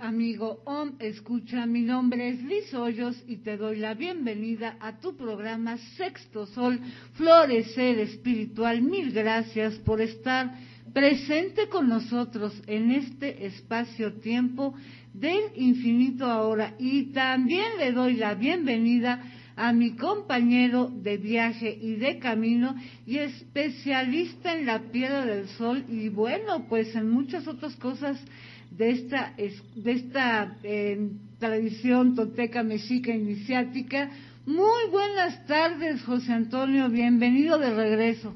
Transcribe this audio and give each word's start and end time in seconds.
amigo 0.00 0.62
OM. 0.64 0.92
Escucha, 0.98 1.66
mi 1.66 1.82
nombre 1.82 2.30
es 2.30 2.42
Liz 2.42 2.72
Hoyos 2.74 3.22
y 3.26 3.36
te 3.36 3.56
doy 3.56 3.76
la 3.76 3.94
bienvenida 3.94 4.76
a 4.80 4.98
tu 4.98 5.16
programa 5.16 5.76
Sexto 5.96 6.46
Sol, 6.46 6.80
Florecer 7.12 7.98
Espiritual. 7.98 8.82
Mil 8.82 9.12
gracias 9.12 9.74
por 9.80 10.00
estar 10.00 10.54
presente 10.92 11.68
con 11.68 11.88
nosotros 11.88 12.60
en 12.66 12.90
este 12.90 13.46
espacio-tiempo 13.46 14.74
del 15.12 15.44
infinito 15.54 16.26
ahora. 16.26 16.74
Y 16.78 17.12
también 17.12 17.78
le 17.78 17.92
doy 17.92 18.14
la 18.14 18.34
bienvenida 18.34 19.22
a 19.56 19.72
mi 19.72 19.96
compañero 19.96 20.90
de 20.90 21.16
viaje 21.16 21.78
y 21.80 21.94
de 21.96 22.18
camino 22.18 22.76
y 23.06 23.18
especialista 23.18 24.54
en 24.54 24.66
la 24.66 24.80
piedra 24.90 25.24
del 25.24 25.48
sol 25.48 25.84
y 25.88 26.08
bueno, 26.08 26.66
pues 26.68 26.94
en 26.94 27.08
muchas 27.08 27.46
otras 27.48 27.74
cosas 27.76 28.22
de 28.70 28.90
esta, 28.90 29.34
de 29.36 29.92
esta 29.92 30.56
eh, 30.62 31.10
tradición 31.38 32.14
toteca, 32.14 32.62
mexica, 32.62 33.14
iniciática. 33.14 34.10
Muy 34.46 34.90
buenas 34.90 35.46
tardes, 35.46 36.02
José 36.02 36.32
Antonio, 36.32 36.88
bienvenido 36.88 37.58
de 37.58 37.74
regreso. 37.74 38.34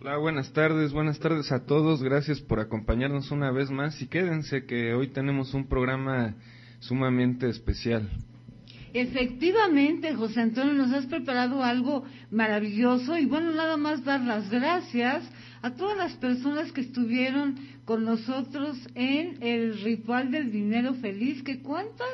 Hola, 0.00 0.16
buenas 0.16 0.52
tardes, 0.52 0.92
buenas 0.92 1.18
tardes 1.18 1.50
a 1.50 1.66
todos, 1.66 2.02
gracias 2.02 2.40
por 2.40 2.60
acompañarnos 2.60 3.32
una 3.32 3.50
vez 3.50 3.70
más 3.70 4.00
y 4.00 4.06
quédense 4.06 4.64
que 4.64 4.94
hoy 4.94 5.08
tenemos 5.08 5.54
un 5.54 5.66
programa 5.66 6.36
sumamente 6.78 7.48
especial. 7.48 8.08
Efectivamente, 8.94 10.14
José 10.14 10.40
Antonio, 10.40 10.72
nos 10.72 10.92
has 10.92 11.06
preparado 11.06 11.62
algo 11.62 12.04
maravilloso 12.30 13.18
y 13.18 13.26
bueno, 13.26 13.52
nada 13.52 13.76
más 13.76 14.04
dar 14.04 14.20
las 14.20 14.48
gracias 14.50 15.28
a 15.62 15.70
todas 15.72 15.96
las 15.96 16.12
personas 16.14 16.72
que 16.72 16.82
estuvieron 16.82 17.56
con 17.84 18.04
nosotros 18.04 18.76
en 18.94 19.42
el 19.42 19.80
ritual 19.80 20.30
del 20.30 20.52
dinero 20.52 20.94
feliz, 20.94 21.42
que 21.42 21.60
cuántas, 21.60 22.08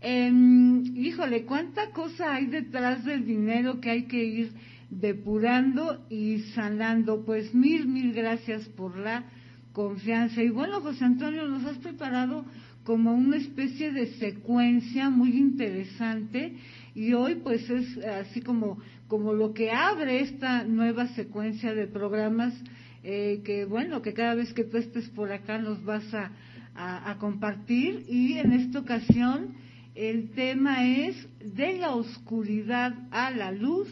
em, 0.00 0.96
híjole, 0.96 1.44
cuánta 1.44 1.90
cosa 1.90 2.34
hay 2.34 2.46
detrás 2.46 3.04
del 3.04 3.24
dinero 3.24 3.80
que 3.80 3.90
hay 3.90 4.02
que 4.04 4.24
ir 4.24 4.52
depurando 4.90 6.06
y 6.10 6.40
sanando. 6.54 7.24
Pues 7.24 7.54
mil, 7.54 7.86
mil 7.86 8.12
gracias 8.12 8.68
por 8.68 8.96
la 8.96 9.24
confianza. 9.72 10.42
Y 10.42 10.50
bueno, 10.50 10.80
José 10.80 11.04
Antonio, 11.04 11.46
nos 11.46 11.64
has 11.64 11.78
preparado 11.78 12.44
como 12.86 13.12
una 13.12 13.36
especie 13.36 13.90
de 13.90 14.14
secuencia 14.14 15.10
muy 15.10 15.36
interesante 15.36 16.54
y 16.94 17.14
hoy 17.14 17.34
pues 17.42 17.68
es 17.68 17.98
así 17.98 18.40
como, 18.40 18.78
como 19.08 19.32
lo 19.32 19.52
que 19.52 19.72
abre 19.72 20.20
esta 20.20 20.62
nueva 20.62 21.08
secuencia 21.08 21.74
de 21.74 21.88
programas 21.88 22.54
eh, 23.02 23.42
que 23.44 23.64
bueno, 23.64 24.02
que 24.02 24.14
cada 24.14 24.36
vez 24.36 24.52
que 24.54 24.62
tú 24.62 24.76
estés 24.76 25.08
por 25.08 25.32
acá 25.32 25.58
nos 25.58 25.84
vas 25.84 26.14
a, 26.14 26.30
a 26.76 27.18
compartir 27.18 28.04
y 28.08 28.38
en 28.38 28.52
esta 28.52 28.78
ocasión 28.78 29.56
el 29.96 30.30
tema 30.30 30.86
es 30.86 31.26
de 31.40 31.78
la 31.78 31.90
oscuridad 31.90 32.94
a 33.10 33.32
la 33.32 33.50
luz, 33.50 33.88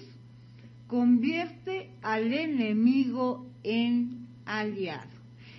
convierte 0.86 1.90
al 2.00 2.32
enemigo 2.32 3.50
en 3.64 4.28
aliado. 4.44 5.13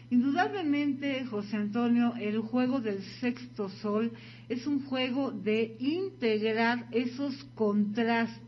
Indudablemente, 0.10 1.26
José 1.26 1.58
Antonio, 1.58 2.14
el 2.20 2.40
juego 2.40 2.80
del 2.80 3.02
sexto 3.20 3.70
sol 3.70 4.12
es 4.48 4.68
un 4.68 4.86
juego 4.86 5.32
de 5.32 5.76
integrar 5.80 6.88
esos 6.92 7.44
contrastes. 7.56 8.46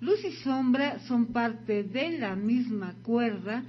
Luz 0.00 0.24
y 0.24 0.32
sombra 0.42 0.98
son 1.00 1.26
parte 1.26 1.84
de 1.84 2.18
la 2.18 2.34
misma 2.34 2.94
cuerda 3.02 3.62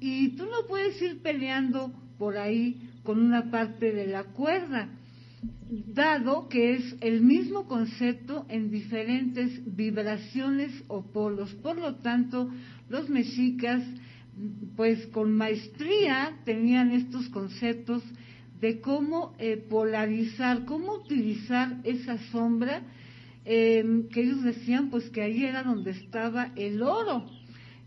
y 0.00 0.30
tú 0.30 0.44
no 0.44 0.66
puedes 0.66 1.00
ir 1.00 1.22
peleando 1.22 1.92
por 2.18 2.36
ahí 2.36 2.90
con 3.04 3.20
una 3.20 3.50
parte 3.50 3.92
de 3.92 4.08
la 4.08 4.24
cuerda, 4.24 4.88
dado 5.70 6.48
que 6.48 6.74
es 6.74 6.96
el 7.00 7.22
mismo 7.22 7.66
concepto 7.66 8.44
en 8.48 8.70
diferentes 8.70 9.62
vibraciones 9.76 10.72
o 10.88 11.02
polos. 11.02 11.54
Por 11.54 11.78
lo 11.78 11.94
tanto, 11.96 12.50
los 12.88 13.08
mexicas 13.08 13.82
pues 14.76 15.06
con 15.08 15.32
maestría 15.32 16.38
tenían 16.44 16.92
estos 16.92 17.28
conceptos 17.28 18.02
de 18.60 18.80
cómo 18.80 19.34
eh, 19.38 19.56
polarizar, 19.56 20.64
cómo 20.64 20.94
utilizar 20.94 21.78
esa 21.84 22.18
sombra, 22.30 22.82
em, 23.44 24.08
que 24.08 24.20
ellos 24.20 24.42
decían 24.42 24.90
pues 24.90 25.08
que 25.10 25.22
ahí 25.22 25.44
era 25.44 25.62
donde 25.62 25.92
estaba 25.92 26.52
el 26.56 26.82
oro, 26.82 27.24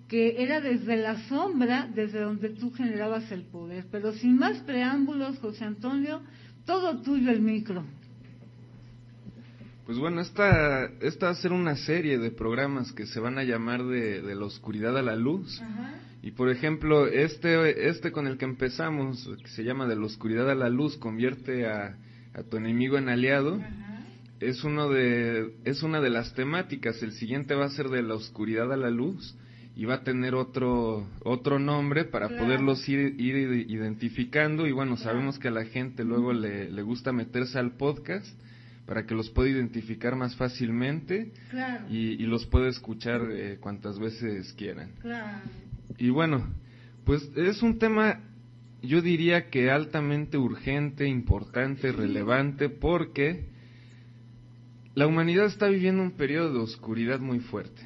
que 0.08 0.42
era 0.44 0.62
desde 0.62 0.98
la 0.98 1.28
sombra, 1.28 1.90
desde 1.94 2.22
donde 2.22 2.50
tú 2.50 2.72
generabas 2.72 3.32
el 3.32 3.44
poder. 3.44 3.86
Pero 3.92 4.14
sin 4.14 4.38
más 4.38 4.60
preámbulos, 4.62 5.38
José 5.40 5.64
Antonio, 5.66 6.22
todo 6.66 7.02
tuyo 7.02 7.32
el 7.32 7.42
micro. 7.42 7.84
Pues 9.86 9.98
bueno, 9.98 10.22
esta, 10.22 10.86
esta 11.02 11.26
va 11.26 11.32
a 11.34 11.36
ser 11.36 11.52
una 11.52 11.76
serie 11.76 12.18
de 12.18 12.32
programas 12.32 12.94
que 12.94 13.06
se 13.06 13.20
van 13.20 13.38
a 13.38 13.44
llamar 13.44 13.84
de, 13.84 14.22
de 14.22 14.36
la 14.36 14.46
oscuridad 14.46 14.98
a 14.98 15.02
la 15.02 15.16
luz. 15.16 15.62
Y 16.24 16.32
por 16.32 16.50
ejemplo, 16.50 17.06
este, 17.06 17.90
este 17.90 18.14
con 18.14 18.28
el 18.28 18.38
que 18.38 18.46
empezamos, 18.46 19.30
que 19.44 19.50
se 19.50 19.66
llama 19.66 19.88
de 19.88 19.98
la 19.98 20.06
oscuridad 20.06 20.50
a 20.50 20.56
la 20.56 20.70
luz, 20.70 20.96
convierte 20.96 21.68
a, 21.68 21.98
a 22.34 22.44
tu 22.44 22.56
enemigo 22.56 22.98
en 22.98 23.10
aliado, 23.10 23.62
es, 24.40 24.64
uno 24.64 24.90
de, 24.90 25.54
es 25.66 25.84
una 25.84 26.00
de 26.00 26.10
las 26.10 26.34
temáticas. 26.34 27.04
El 27.04 27.12
siguiente 27.12 27.56
va 27.56 27.66
a 27.66 27.70
ser 27.72 27.90
de 27.90 28.02
la 28.02 28.16
oscuridad 28.16 28.72
a 28.72 28.78
la 28.78 28.90
luz 28.90 29.36
y 29.76 29.84
va 29.84 29.96
a 29.96 30.04
tener 30.04 30.34
otro, 30.34 31.06
otro 31.26 31.60
nombre 31.60 32.06
para 32.06 32.30
poderlos 32.30 32.88
ir, 32.88 33.20
ir, 33.20 33.68
identificando. 33.70 34.66
Y 34.66 34.72
bueno, 34.72 34.96
sabemos 34.96 35.40
que 35.40 35.50
a 35.50 35.52
la 35.52 35.66
gente 35.66 36.06
luego 36.06 36.32
le, 36.32 36.72
le 36.72 36.82
gusta 36.84 37.12
meterse 37.12 37.60
al 37.60 37.76
podcast 37.76 38.28
para 38.86 39.06
que 39.06 39.14
los 39.14 39.30
pueda 39.30 39.50
identificar 39.50 40.16
más 40.16 40.38
fácilmente 40.38 41.34
y, 41.90 42.14
y, 42.14 42.26
los 42.28 42.46
pueda 42.46 42.70
escuchar 42.70 43.22
eh, 43.30 43.58
cuantas 43.60 44.00
veces 44.00 44.54
quieran. 44.54 44.92
Y 45.98 46.10
bueno, 46.10 46.54
pues 47.06 47.30
es 47.36 47.62
un 47.62 47.80
tema, 47.80 48.22
yo 48.82 49.02
diría 49.02 49.50
que 49.50 49.72
altamente 49.72 50.38
urgente, 50.38 51.08
importante, 51.08 51.92
relevante, 51.92 52.70
porque 52.70 53.48
la 54.96 55.08
humanidad 55.08 55.46
está 55.46 55.68
viviendo 55.68 56.04
un 56.04 56.12
periodo 56.12 56.54
de 56.54 56.60
oscuridad 56.60 57.20
muy 57.20 57.40
fuerte. 57.40 57.82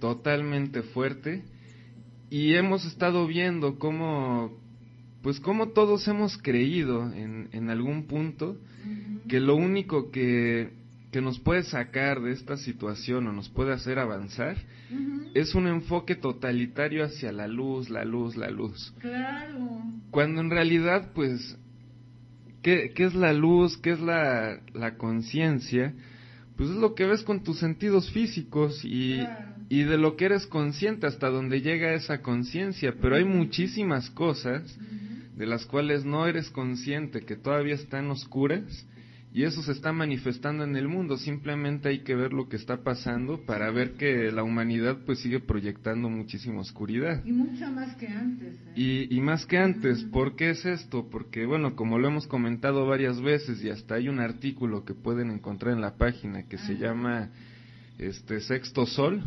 Totalmente 0.00 0.82
fuerte. 0.82 1.42
Y 2.30 2.54
hemos 2.54 2.84
estado 2.84 3.26
viendo 3.26 3.78
cómo, 3.78 4.58
pues 5.22 5.40
cómo 5.40 5.68
todos 5.68 6.06
hemos 6.08 6.36
creído 6.38 7.10
en, 7.12 7.48
en 7.52 7.70
algún 7.70 8.06
punto 8.06 8.58
que 9.28 9.40
lo 9.40 9.56
único 9.56 10.10
que, 10.10 10.70
que 11.10 11.20
nos 11.22 11.38
puede 11.38 11.62
sacar 11.62 12.20
de 12.20 12.32
esta 12.32 12.56
situación 12.56 13.26
o 13.26 13.32
nos 13.32 13.48
puede 13.48 13.72
hacer 13.72 13.98
avanzar 13.98 14.56
es 15.34 15.54
un 15.54 15.66
enfoque 15.66 16.14
totalitario 16.14 17.04
hacia 17.04 17.32
la 17.32 17.46
luz, 17.46 17.88
la 17.88 18.04
luz, 18.04 18.36
la 18.36 18.50
luz. 18.50 18.92
Claro. 18.98 19.82
Cuando 20.10 20.40
en 20.40 20.50
realidad, 20.50 21.12
pues, 21.14 21.56
¿qué, 22.62 22.92
qué 22.94 23.04
es 23.04 23.14
la 23.14 23.32
luz? 23.32 23.76
¿Qué 23.78 23.90
es 23.90 24.00
la, 24.00 24.60
la 24.74 24.96
conciencia? 24.96 25.94
Pues 26.56 26.70
es 26.70 26.76
lo 26.76 26.94
que 26.94 27.06
ves 27.06 27.22
con 27.22 27.42
tus 27.42 27.58
sentidos 27.58 28.10
físicos 28.10 28.84
y, 28.84 29.20
y 29.68 29.84
de 29.84 29.96
lo 29.96 30.16
que 30.16 30.26
eres 30.26 30.46
consciente 30.46 31.06
hasta 31.06 31.28
donde 31.30 31.62
llega 31.62 31.94
esa 31.94 32.20
conciencia. 32.20 32.94
Pero 33.00 33.16
hay 33.16 33.24
muchísimas 33.24 34.10
cosas 34.10 34.76
de 35.36 35.46
las 35.46 35.64
cuales 35.66 36.04
no 36.04 36.26
eres 36.26 36.50
consciente, 36.50 37.20
que 37.20 37.36
todavía 37.36 37.74
están 37.74 38.10
oscuras 38.10 38.86
y 39.32 39.44
eso 39.44 39.62
se 39.62 39.72
está 39.72 39.92
manifestando 39.92 40.64
en 40.64 40.76
el 40.76 40.88
mundo. 40.88 41.18
Simplemente 41.18 41.90
hay 41.90 42.00
que 42.00 42.14
ver 42.14 42.32
lo 42.32 42.48
que 42.48 42.56
está 42.56 42.82
pasando 42.82 43.44
para 43.44 43.70
ver 43.70 43.92
que 43.92 44.32
la 44.32 44.42
humanidad 44.42 44.98
pues 45.04 45.20
sigue 45.20 45.40
proyectando 45.40 46.08
muchísima 46.08 46.60
oscuridad. 46.60 47.22
Y 47.24 47.32
mucha 47.32 47.70
más 47.70 47.94
que 47.96 48.08
antes. 48.08 48.54
¿eh? 48.54 48.72
Y, 48.74 49.14
y, 49.14 49.20
más 49.20 49.44
que 49.44 49.58
antes. 49.58 50.02
¿Por 50.04 50.34
qué 50.34 50.50
es 50.50 50.64
esto? 50.64 51.08
Porque 51.10 51.44
bueno, 51.44 51.76
como 51.76 51.98
lo 51.98 52.08
hemos 52.08 52.26
comentado 52.26 52.86
varias 52.86 53.20
veces 53.20 53.62
y 53.62 53.70
hasta 53.70 53.96
hay 53.96 54.08
un 54.08 54.18
artículo 54.18 54.84
que 54.84 54.94
pueden 54.94 55.30
encontrar 55.30 55.74
en 55.74 55.82
la 55.82 55.96
página 55.96 56.44
que 56.44 56.58
se 56.58 56.76
llama 56.76 57.30
este 57.98 58.40
Sexto 58.40 58.86
Sol 58.86 59.22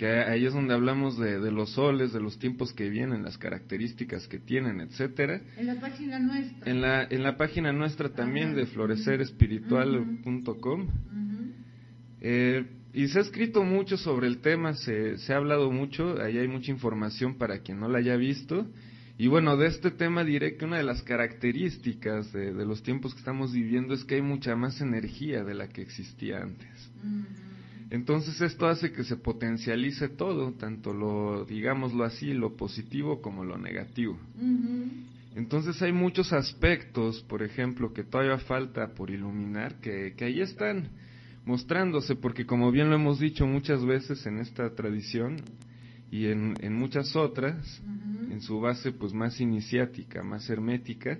que 0.00 0.08
ahí 0.08 0.46
es 0.46 0.54
donde 0.54 0.72
hablamos 0.72 1.18
de, 1.18 1.52
los 1.52 1.72
soles, 1.72 2.14
de 2.14 2.20
los 2.20 2.38
tiempos 2.38 2.72
que 2.72 2.88
vienen, 2.88 3.22
las 3.22 3.36
características 3.36 4.26
que 4.28 4.38
tienen, 4.38 4.80
etcétera. 4.80 5.42
En 5.58 5.66
la 5.66 5.78
página 5.78 6.18
nuestra. 6.18 6.70
En 6.70 6.80
la, 6.80 7.04
en 7.04 7.22
la 7.22 7.36
página 7.36 7.70
nuestra 7.70 8.08
también 8.08 8.54
de 8.54 8.64
florecerespiritual.com. 8.64 10.88
eh, 12.22 12.64
y 12.94 13.08
se 13.08 13.18
ha 13.18 13.22
escrito 13.22 13.62
mucho 13.62 13.98
sobre 13.98 14.26
el 14.26 14.38
tema, 14.38 14.72
se, 14.72 15.18
se 15.18 15.34
ha 15.34 15.36
hablado 15.36 15.70
mucho, 15.70 16.18
ahí 16.22 16.38
hay 16.38 16.48
mucha 16.48 16.70
información 16.70 17.36
para 17.36 17.58
quien 17.58 17.78
no 17.78 17.86
la 17.86 17.98
haya 17.98 18.16
visto. 18.16 18.66
Y 19.18 19.26
bueno, 19.26 19.58
de 19.58 19.66
este 19.66 19.90
tema 19.90 20.24
diré 20.24 20.56
que 20.56 20.64
una 20.64 20.78
de 20.78 20.84
las 20.84 21.02
características 21.02 22.32
de, 22.32 22.54
de 22.54 22.64
los 22.64 22.82
tiempos 22.82 23.12
que 23.12 23.18
estamos 23.18 23.52
viviendo 23.52 23.92
es 23.92 24.04
que 24.04 24.14
hay 24.14 24.22
mucha 24.22 24.56
más 24.56 24.80
energía 24.80 25.44
de 25.44 25.52
la 25.52 25.68
que 25.68 25.82
existía 25.82 26.38
antes. 26.38 26.90
Entonces 27.90 28.40
esto 28.40 28.68
hace 28.68 28.92
que 28.92 29.02
se 29.02 29.16
potencialice 29.16 30.08
todo, 30.08 30.52
tanto 30.52 30.94
lo, 30.94 31.44
digámoslo 31.44 32.04
así, 32.04 32.32
lo 32.32 32.56
positivo 32.56 33.20
como 33.20 33.44
lo 33.44 33.58
negativo. 33.58 34.16
Entonces 35.34 35.82
hay 35.82 35.92
muchos 35.92 36.32
aspectos, 36.32 37.22
por 37.28 37.42
ejemplo, 37.42 37.92
que 37.92 38.04
todavía 38.04 38.38
falta 38.38 38.94
por 38.94 39.10
iluminar, 39.10 39.80
que, 39.80 40.14
que 40.16 40.24
ahí 40.24 40.40
están 40.40 40.88
mostrándose, 41.44 42.14
porque 42.14 42.46
como 42.46 42.70
bien 42.70 42.90
lo 42.90 42.94
hemos 42.94 43.18
dicho 43.18 43.44
muchas 43.44 43.84
veces 43.84 44.24
en 44.24 44.38
esta 44.38 44.72
tradición 44.74 45.42
y 46.12 46.26
en, 46.26 46.54
en 46.60 46.74
muchas 46.74 47.16
otras, 47.16 47.82
en 48.30 48.40
su 48.40 48.60
base 48.60 48.92
pues 48.92 49.12
más 49.12 49.40
iniciática, 49.40 50.22
más 50.22 50.48
hermética, 50.48 51.18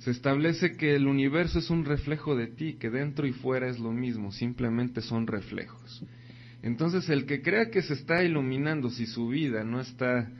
se 0.00 0.10
establece 0.10 0.76
que 0.76 0.96
el 0.96 1.06
universo 1.06 1.58
es 1.58 1.68
un 1.68 1.84
reflejo 1.84 2.34
de 2.34 2.46
ti, 2.46 2.74
que 2.74 2.88
dentro 2.88 3.26
y 3.26 3.32
fuera 3.32 3.68
es 3.68 3.78
lo 3.78 3.92
mismo, 3.92 4.32
simplemente 4.32 5.02
son 5.02 5.26
reflejos. 5.26 6.02
Entonces 6.62 7.08
el 7.10 7.26
que 7.26 7.42
crea 7.42 7.70
que 7.70 7.82
se 7.82 7.94
está 7.94 8.24
iluminando 8.24 8.88
si 8.88 9.06
su 9.06 9.28
vida 9.28 9.62
no 9.62 9.78
está 9.78 10.30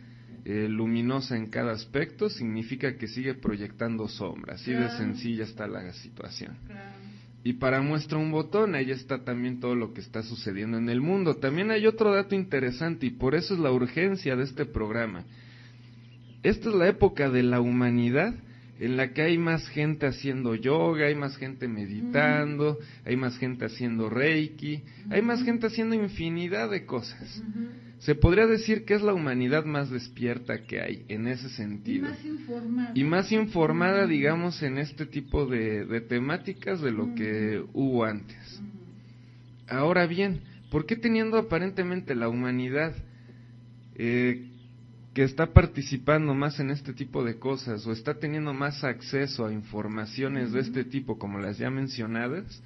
eh, 0.46 0.66
luminosa 0.68 1.36
en 1.36 1.48
cada 1.48 1.72
aspecto, 1.72 2.30
significa 2.30 2.96
que 2.96 3.06
sigue 3.06 3.34
proyectando 3.34 4.08
sombras. 4.08 4.62
Así 4.62 4.72
de 4.72 4.88
sencilla 4.96 5.44
está 5.44 5.66
la 5.66 5.92
situación. 5.92 6.56
Y 7.44 7.54
para 7.54 7.82
muestra 7.82 8.16
un 8.16 8.30
botón, 8.30 8.74
ahí 8.74 8.90
está 8.90 9.24
también 9.24 9.60
todo 9.60 9.74
lo 9.74 9.92
que 9.92 10.00
está 10.00 10.22
sucediendo 10.22 10.78
en 10.78 10.88
el 10.88 11.02
mundo. 11.02 11.36
También 11.36 11.70
hay 11.70 11.86
otro 11.86 12.14
dato 12.14 12.34
interesante 12.34 13.06
y 13.06 13.10
por 13.10 13.34
eso 13.34 13.52
es 13.52 13.60
la 13.60 13.72
urgencia 13.72 14.36
de 14.36 14.44
este 14.44 14.64
programa. 14.64 15.24
Esta 16.42 16.70
es 16.70 16.74
la 16.74 16.88
época 16.88 17.28
de 17.28 17.42
la 17.42 17.60
humanidad 17.60 18.34
en 18.81 18.97
la 18.97 19.12
que 19.12 19.21
hay 19.21 19.37
más 19.37 19.69
gente 19.69 20.06
haciendo 20.06 20.55
yoga, 20.55 21.06
hay 21.06 21.15
más 21.15 21.37
gente 21.37 21.69
meditando, 21.69 22.79
hay 23.05 23.15
más 23.15 23.37
gente 23.37 23.67
haciendo 23.67 24.09
reiki, 24.09 24.82
hay 25.11 25.21
más 25.21 25.43
gente 25.44 25.67
haciendo 25.67 25.94
infinidad 25.94 26.71
de 26.71 26.87
cosas. 26.87 27.43
Se 27.99 28.15
podría 28.15 28.47
decir 28.47 28.87
que 28.87 28.94
es 28.94 29.03
la 29.03 29.12
humanidad 29.12 29.67
más 29.67 29.91
despierta 29.91 30.62
que 30.62 30.81
hay 30.81 31.05
en 31.09 31.29
ese 31.29 31.50
sentido. 31.50 32.06
Y 32.06 32.11
más 32.11 32.25
informada. 32.25 32.93
Y 32.94 33.05
más 33.05 33.32
informada, 33.32 34.06
digamos, 34.06 34.62
en 34.62 34.79
este 34.79 35.05
tipo 35.05 35.44
de, 35.44 36.00
temáticas 36.09 36.81
de 36.81 36.91
lo 36.91 37.15
que 37.15 37.62
hubo 37.75 38.06
antes. 38.06 38.62
Ahora 39.69 40.06
bien, 40.06 40.41
¿por 40.71 40.87
qué 40.87 40.97
teniendo 40.97 41.37
aparentemente 41.37 42.15
la 42.15 42.31
humanidad 42.31 42.94
eh, 43.97 44.50
que 45.20 45.25
está 45.25 45.52
participando 45.52 46.34
más 46.34 46.61
en 46.61 46.70
este 46.70 46.94
tipo 46.94 47.22
de 47.22 47.38
cosas 47.38 47.87
o 47.87 47.93
está 47.93 48.14
teniendo 48.14 48.55
más 48.55 48.82
acceso 48.84 49.44
a 49.44 49.52
informaciones 49.52 50.50
de 50.52 50.61
este 50.61 50.82
tipo 50.82 51.19
como 51.19 51.38
las 51.38 51.58
ya 51.58 51.69
mencionadas, 51.69 52.62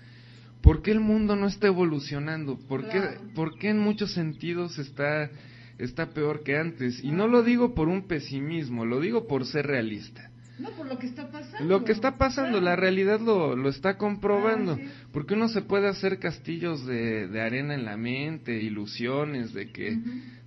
¿por 0.62 0.80
qué 0.80 0.92
el 0.92 1.00
mundo 1.00 1.34
no 1.34 1.48
está 1.48 1.66
evolucionando? 1.66 2.56
¿Por, 2.68 2.88
qué, 2.88 3.18
¿por 3.34 3.58
qué 3.58 3.70
en 3.70 3.80
muchos 3.80 4.12
sentidos 4.12 4.78
está, 4.78 5.32
está 5.78 6.10
peor 6.10 6.44
que 6.44 6.56
antes? 6.56 7.02
Y 7.02 7.10
no 7.10 7.26
lo 7.26 7.42
digo 7.42 7.74
por 7.74 7.88
un 7.88 8.06
pesimismo, 8.06 8.84
lo 8.84 9.00
digo 9.00 9.26
por 9.26 9.46
ser 9.46 9.66
realista. 9.66 10.30
No, 10.58 10.70
por 10.70 10.86
lo 10.86 10.98
que 10.98 11.06
está 11.06 11.28
pasando. 11.30 11.64
Lo 11.64 11.84
que 11.84 11.92
está 11.92 12.16
pasando, 12.16 12.60
la 12.60 12.76
realidad 12.76 13.20
lo, 13.20 13.56
lo 13.56 13.68
está 13.68 13.98
comprobando. 13.98 14.78
Porque 15.12 15.34
uno 15.34 15.48
se 15.48 15.62
puede 15.62 15.88
hacer 15.88 16.20
castillos 16.20 16.86
de, 16.86 17.26
de, 17.26 17.40
arena 17.40 17.74
en 17.74 17.84
la 17.84 17.96
mente, 17.96 18.62
ilusiones 18.62 19.52
de 19.52 19.72
que, 19.72 19.98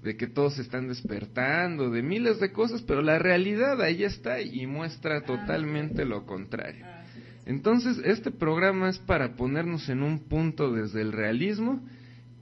de 0.03 0.15
que 0.15 0.27
todos 0.27 0.55
se 0.55 0.61
están 0.61 0.87
despertando, 0.87 1.89
de 1.89 2.03
miles 2.03 2.39
de 2.39 2.53
cosas, 2.53 2.81
pero 2.83 3.01
la 3.01 3.19
realidad 3.19 3.81
ahí 3.81 4.03
está 4.03 4.41
y 4.41 4.65
muestra 4.65 5.25
totalmente 5.25 6.05
lo 6.05 6.25
contrario. 6.25 6.85
Entonces, 7.45 7.99
este 8.03 8.31
programa 8.31 8.89
es 8.89 8.99
para 8.99 9.35
ponernos 9.35 9.89
en 9.89 10.03
un 10.03 10.19
punto 10.19 10.71
desde 10.71 11.01
el 11.01 11.11
realismo 11.11 11.81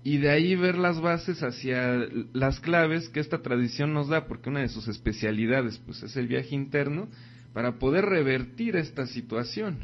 y 0.04 0.18
de 0.18 0.30
ahí 0.30 0.56
ver 0.56 0.78
las 0.78 1.02
bases 1.02 1.42
hacia 1.42 2.08
las 2.32 2.60
claves 2.60 3.10
que 3.10 3.20
esta 3.20 3.42
tradición 3.42 3.92
nos 3.92 4.08
da, 4.08 4.28
porque 4.28 4.50
una 4.50 4.62
de 4.62 4.70
sus 4.70 4.88
especialidades 4.88 5.80
pues 5.84 6.04
es 6.04 6.16
el 6.16 6.28
viaje 6.28 6.54
interno 6.54 7.08
para 7.56 7.80
poder 7.80 8.06
revertir 8.06 8.76
esta 8.76 9.08
situación. 9.08 9.80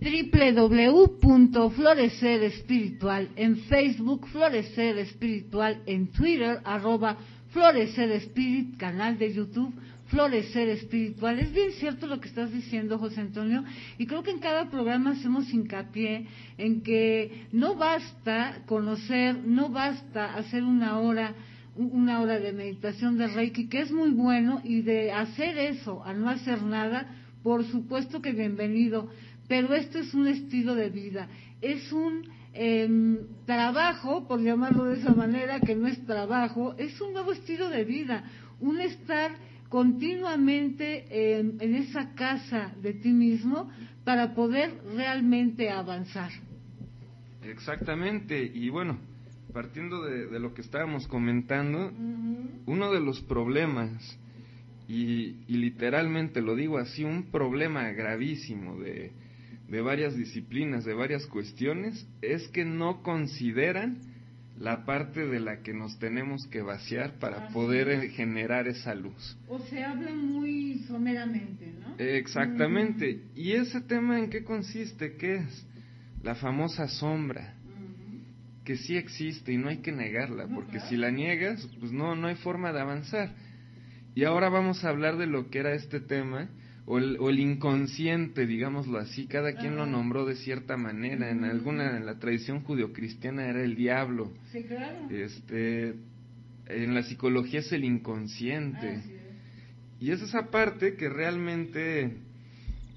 www.florecer 0.00 2.42
espiritual 2.42 3.28
en 3.36 3.58
Facebook, 3.58 4.26
Florecer 4.26 4.98
Espiritual 4.98 5.80
en 5.86 6.08
Twitter, 6.08 6.58
arroba 6.64 7.16
Florecer 7.50 8.10
Spirit, 8.10 8.76
canal 8.76 9.16
de 9.18 9.34
YouTube, 9.34 9.72
Florecer 10.08 10.68
Espiritual. 10.70 11.38
Es 11.38 11.52
bien 11.52 11.70
cierto 11.78 12.08
lo 12.08 12.18
que 12.18 12.26
estás 12.26 12.52
diciendo, 12.52 12.98
José 12.98 13.20
Antonio, 13.20 13.62
y 13.96 14.06
creo 14.06 14.24
que 14.24 14.32
en 14.32 14.40
cada 14.40 14.68
programa 14.68 15.12
hacemos 15.12 15.48
hincapié 15.52 16.26
en 16.58 16.82
que 16.82 17.46
no 17.52 17.76
basta 17.76 18.64
conocer, 18.66 19.36
no 19.46 19.68
basta 19.68 20.34
hacer 20.34 20.64
una 20.64 20.98
hora 20.98 21.36
una 21.78 22.20
hora 22.20 22.38
de 22.40 22.52
meditación 22.52 23.16
de 23.18 23.28
Reiki, 23.28 23.68
que 23.68 23.80
es 23.80 23.92
muy 23.92 24.10
bueno, 24.10 24.60
y 24.64 24.82
de 24.82 25.12
hacer 25.12 25.56
eso, 25.58 26.04
a 26.04 26.12
no 26.12 26.28
hacer 26.28 26.62
nada, 26.62 27.06
por 27.42 27.64
supuesto 27.64 28.20
que 28.20 28.32
bienvenido, 28.32 29.08
pero 29.46 29.74
esto 29.74 29.98
es 29.98 30.12
un 30.12 30.26
estilo 30.26 30.74
de 30.74 30.90
vida, 30.90 31.28
es 31.62 31.92
un 31.92 32.28
em, 32.52 33.18
trabajo, 33.46 34.26
por 34.26 34.42
llamarlo 34.42 34.84
de 34.84 34.98
esa 34.98 35.14
manera, 35.14 35.60
que 35.60 35.76
no 35.76 35.86
es 35.86 36.04
trabajo, 36.04 36.74
es 36.78 37.00
un 37.00 37.12
nuevo 37.12 37.32
estilo 37.32 37.68
de 37.70 37.84
vida, 37.84 38.24
un 38.60 38.80
estar 38.80 39.30
continuamente 39.68 41.38
en 41.38 41.74
esa 41.74 42.14
casa 42.14 42.72
de 42.82 42.94
ti 42.94 43.10
mismo 43.10 43.70
para 44.04 44.34
poder 44.34 44.72
realmente 44.96 45.70
avanzar. 45.70 46.30
Exactamente, 47.44 48.42
y 48.42 48.70
bueno, 48.70 48.98
partiendo 49.58 50.04
de, 50.04 50.38
lo 50.38 50.54
que 50.54 50.60
estábamos 50.60 51.08
comentando, 51.08 51.92
uno 52.66 52.92
de 52.92 53.00
los 53.00 53.20
problemas, 53.22 53.90
y, 54.86 55.32
literalmente 55.48 56.40
lo 56.40 56.54
digo 56.54 56.78
así, 56.78 57.02
un 57.02 57.32
problema 57.32 57.90
gravísimo 57.90 58.78
de, 58.78 59.10
de 59.68 59.80
varias 59.80 60.16
disciplinas, 60.16 60.84
de 60.84 60.94
varias 60.94 61.26
cuestiones, 61.26 62.06
es 62.22 62.46
que 62.50 62.64
no 62.64 63.02
consideran 63.02 63.98
la 64.60 64.84
parte 64.84 65.26
de 65.26 65.40
la 65.40 65.60
que 65.62 65.74
nos 65.74 65.98
tenemos 65.98 66.46
que 66.46 66.62
vaciar 66.62 67.18
para 67.18 67.48
poder 67.48 67.88
eh, 67.88 68.10
generar 68.10 68.68
esa 68.68 68.94
luz. 68.94 69.36
O 69.48 69.58
se 69.58 69.82
habla 69.82 70.12
muy 70.14 70.84
someramente, 70.86 71.72
¿no? 71.80 71.96
Exactamente. 71.98 73.22
¿Y 73.34 73.54
ese 73.54 73.80
tema 73.80 74.20
en 74.20 74.30
qué 74.30 74.44
consiste? 74.44 75.16
¿Qué 75.16 75.38
es? 75.38 75.66
La 76.22 76.36
famosa 76.36 76.86
sombra 76.86 77.57
que 78.68 78.76
sí 78.76 78.98
existe 78.98 79.50
y 79.50 79.56
no 79.56 79.70
hay 79.70 79.78
que 79.78 79.92
negarla, 79.92 80.46
porque 80.46 80.78
si 80.80 80.98
la 80.98 81.10
niegas, 81.10 81.66
pues 81.80 81.90
no, 81.90 82.14
no 82.14 82.26
hay 82.26 82.34
forma 82.34 82.70
de 82.70 82.82
avanzar. 82.82 83.30
Y 84.14 84.24
ahora 84.24 84.50
vamos 84.50 84.84
a 84.84 84.90
hablar 84.90 85.16
de 85.16 85.26
lo 85.26 85.48
que 85.48 85.60
era 85.60 85.72
este 85.72 86.00
tema, 86.00 86.50
o 86.84 86.98
el, 86.98 87.16
o 87.18 87.30
el 87.30 87.38
inconsciente, 87.38 88.46
digámoslo 88.46 88.98
así, 88.98 89.26
cada 89.26 89.54
quien 89.54 89.76
lo 89.76 89.86
nombró 89.86 90.26
de 90.26 90.34
cierta 90.34 90.76
manera, 90.76 91.30
en 91.30 91.44
alguna, 91.44 91.96
en 91.96 92.04
la 92.04 92.18
tradición 92.18 92.62
judio-cristiana 92.62 93.46
era 93.46 93.62
el 93.62 93.74
diablo, 93.74 94.34
este, 95.08 95.94
en 96.66 96.94
la 96.94 97.04
psicología 97.04 97.60
es 97.60 97.72
el 97.72 97.84
inconsciente, 97.84 99.00
y 99.98 100.10
es 100.10 100.20
esa 100.20 100.50
parte 100.50 100.94
que 100.96 101.08
realmente 101.08 102.18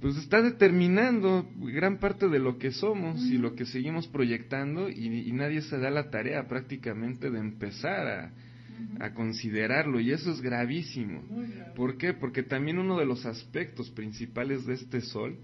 pues 0.02 0.18
está 0.18 0.42
determinando 0.42 1.48
gran 1.58 2.00
parte 2.00 2.28
de 2.28 2.40
lo 2.40 2.58
que 2.58 2.72
somos 2.72 3.22
y 3.22 3.38
lo 3.38 3.54
que 3.54 3.66
seguimos 3.66 4.08
proyectando 4.08 4.90
y, 4.90 5.32
nadie 5.32 5.62
se 5.62 5.78
da 5.78 5.92
la 5.92 6.10
tarea 6.10 6.48
prácticamente 6.48 7.30
de 7.30 7.40
empezar 7.40 8.08
a, 9.00 9.14
considerarlo 9.14 10.00
y 10.00 10.12
eso 10.12 10.32
es 10.32 10.42
gravísimo. 10.42 11.22
¿Por 11.76 11.98
qué? 11.98 12.14
Porque 12.14 12.42
también 12.42 12.80
uno 12.80 12.98
de 12.98 13.06
los 13.06 13.28
aspectos 13.28 13.92
principales 13.92 14.66
de 14.66 14.74
este 14.74 15.02
sol 15.02 15.38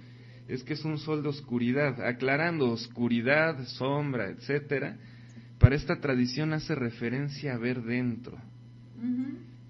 es 0.48 0.64
que 0.64 0.74
es 0.74 0.84
un 0.84 0.98
sol 0.98 1.22
de 1.22 1.30
oscuridad, 1.30 2.04
aclarando 2.04 2.72
oscuridad, 2.72 3.64
sombra, 3.66 4.30
etcétera. 4.30 4.98
Para 5.60 5.76
esta 5.76 6.00
tradición 6.00 6.54
hace 6.54 6.74
referencia 6.74 7.54
a 7.54 7.58
ver 7.58 7.84
dentro. 7.84 8.40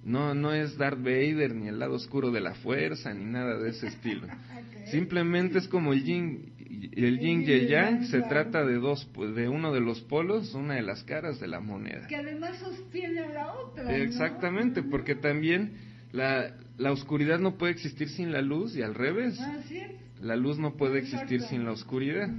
No, 0.06 0.34
no 0.34 0.54
es 0.54 0.78
Darth 0.78 1.00
Vader 1.00 1.54
ni 1.54 1.68
el 1.68 1.80
lado 1.80 1.96
oscuro 1.96 2.32
de 2.32 2.40
la 2.40 2.54
fuerza 2.56 3.14
ni 3.14 3.26
nada 3.26 3.58
de 3.58 3.72
ese 3.72 3.88
estilo. 3.88 4.28
Simplemente 4.92 5.58
es 5.60 5.68
como 5.68 5.94
el 5.94 6.04
yin, 6.04 6.54
el 6.96 7.20
yin 7.20 7.42
y 7.42 7.52
el 7.52 7.68
yang, 7.68 8.06
se 8.06 8.22
trata 8.22 8.66
de 8.66 8.76
dos, 8.76 9.10
de 9.36 9.50
uno 9.50 9.74
de 9.74 9.82
los 9.82 10.02
polos, 10.02 10.54
una 10.54 10.76
de 10.76 10.82
las 10.82 11.04
caras 11.04 11.40
de 11.40 11.48
la 11.48 11.60
moneda. 11.60 12.08
Que 12.08 12.16
además 12.16 12.58
sostiene 12.58 13.28
la 13.34 13.54
otra. 13.54 13.96
Exactamente, 13.96 14.84
porque 14.84 15.16
también 15.16 15.74
la, 16.12 16.56
la 16.78 16.92
oscuridad 16.92 17.40
no 17.40 17.58
puede 17.58 17.74
existir 17.74 18.10
sin 18.10 18.32
la 18.32 18.42
luz 18.42 18.76
y 18.76 18.82
al 18.82 18.96
revés. 18.96 19.40
La 20.22 20.36
luz 20.36 20.58
no 20.58 20.76
puede 20.76 21.00
existir 21.00 21.42
sin 21.42 21.66
la 21.66 21.72
oscuridad. 21.72 22.30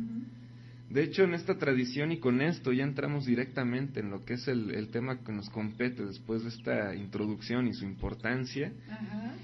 De 0.90 1.02
hecho, 1.02 1.24
en 1.24 1.34
esta 1.34 1.58
tradición 1.58 2.12
y 2.12 2.18
con 2.18 2.40
esto 2.40 2.72
ya 2.72 2.82
entramos 2.82 3.26
directamente 3.26 4.00
en 4.00 4.10
lo 4.10 4.24
que 4.24 4.34
es 4.34 4.48
el, 4.48 4.70
el 4.70 4.88
tema 4.88 5.22
que 5.22 5.32
nos 5.32 5.50
compete 5.50 6.04
después 6.04 6.42
de 6.42 6.48
esta 6.48 6.94
introducción 6.94 7.68
y 7.68 7.74
su 7.74 7.84
importancia. 7.84 8.72
Ajá. 8.90 9.34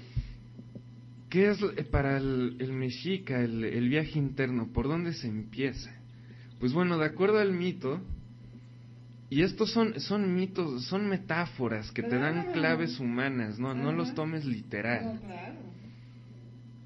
¿Qué 1.35 1.49
es 1.49 1.61
eh, 1.61 1.83
para 1.83 2.15
el, 2.15 2.71
mexica, 2.71 3.41
el, 3.41 3.89
viaje 3.89 4.17
interno? 4.17 4.71
¿Por 4.71 4.87
dónde 4.87 5.11
se 5.11 5.27
empieza? 5.27 5.91
Pues 6.61 6.71
bueno, 6.71 6.97
de 6.97 7.03
acuerdo 7.03 7.39
al 7.39 7.51
mito, 7.51 7.99
y 9.29 9.41
estos 9.41 9.69
son, 9.73 9.99
son 9.99 10.33
mitos, 10.33 10.85
son 10.85 11.09
metáforas 11.09 11.91
que 11.91 12.03
te 12.03 12.17
dan 12.17 12.53
claves 12.53 13.01
humanas, 13.01 13.59
no, 13.59 13.73
no 13.73 13.91
los 13.91 14.15
tomes 14.15 14.45
literal. 14.45 15.19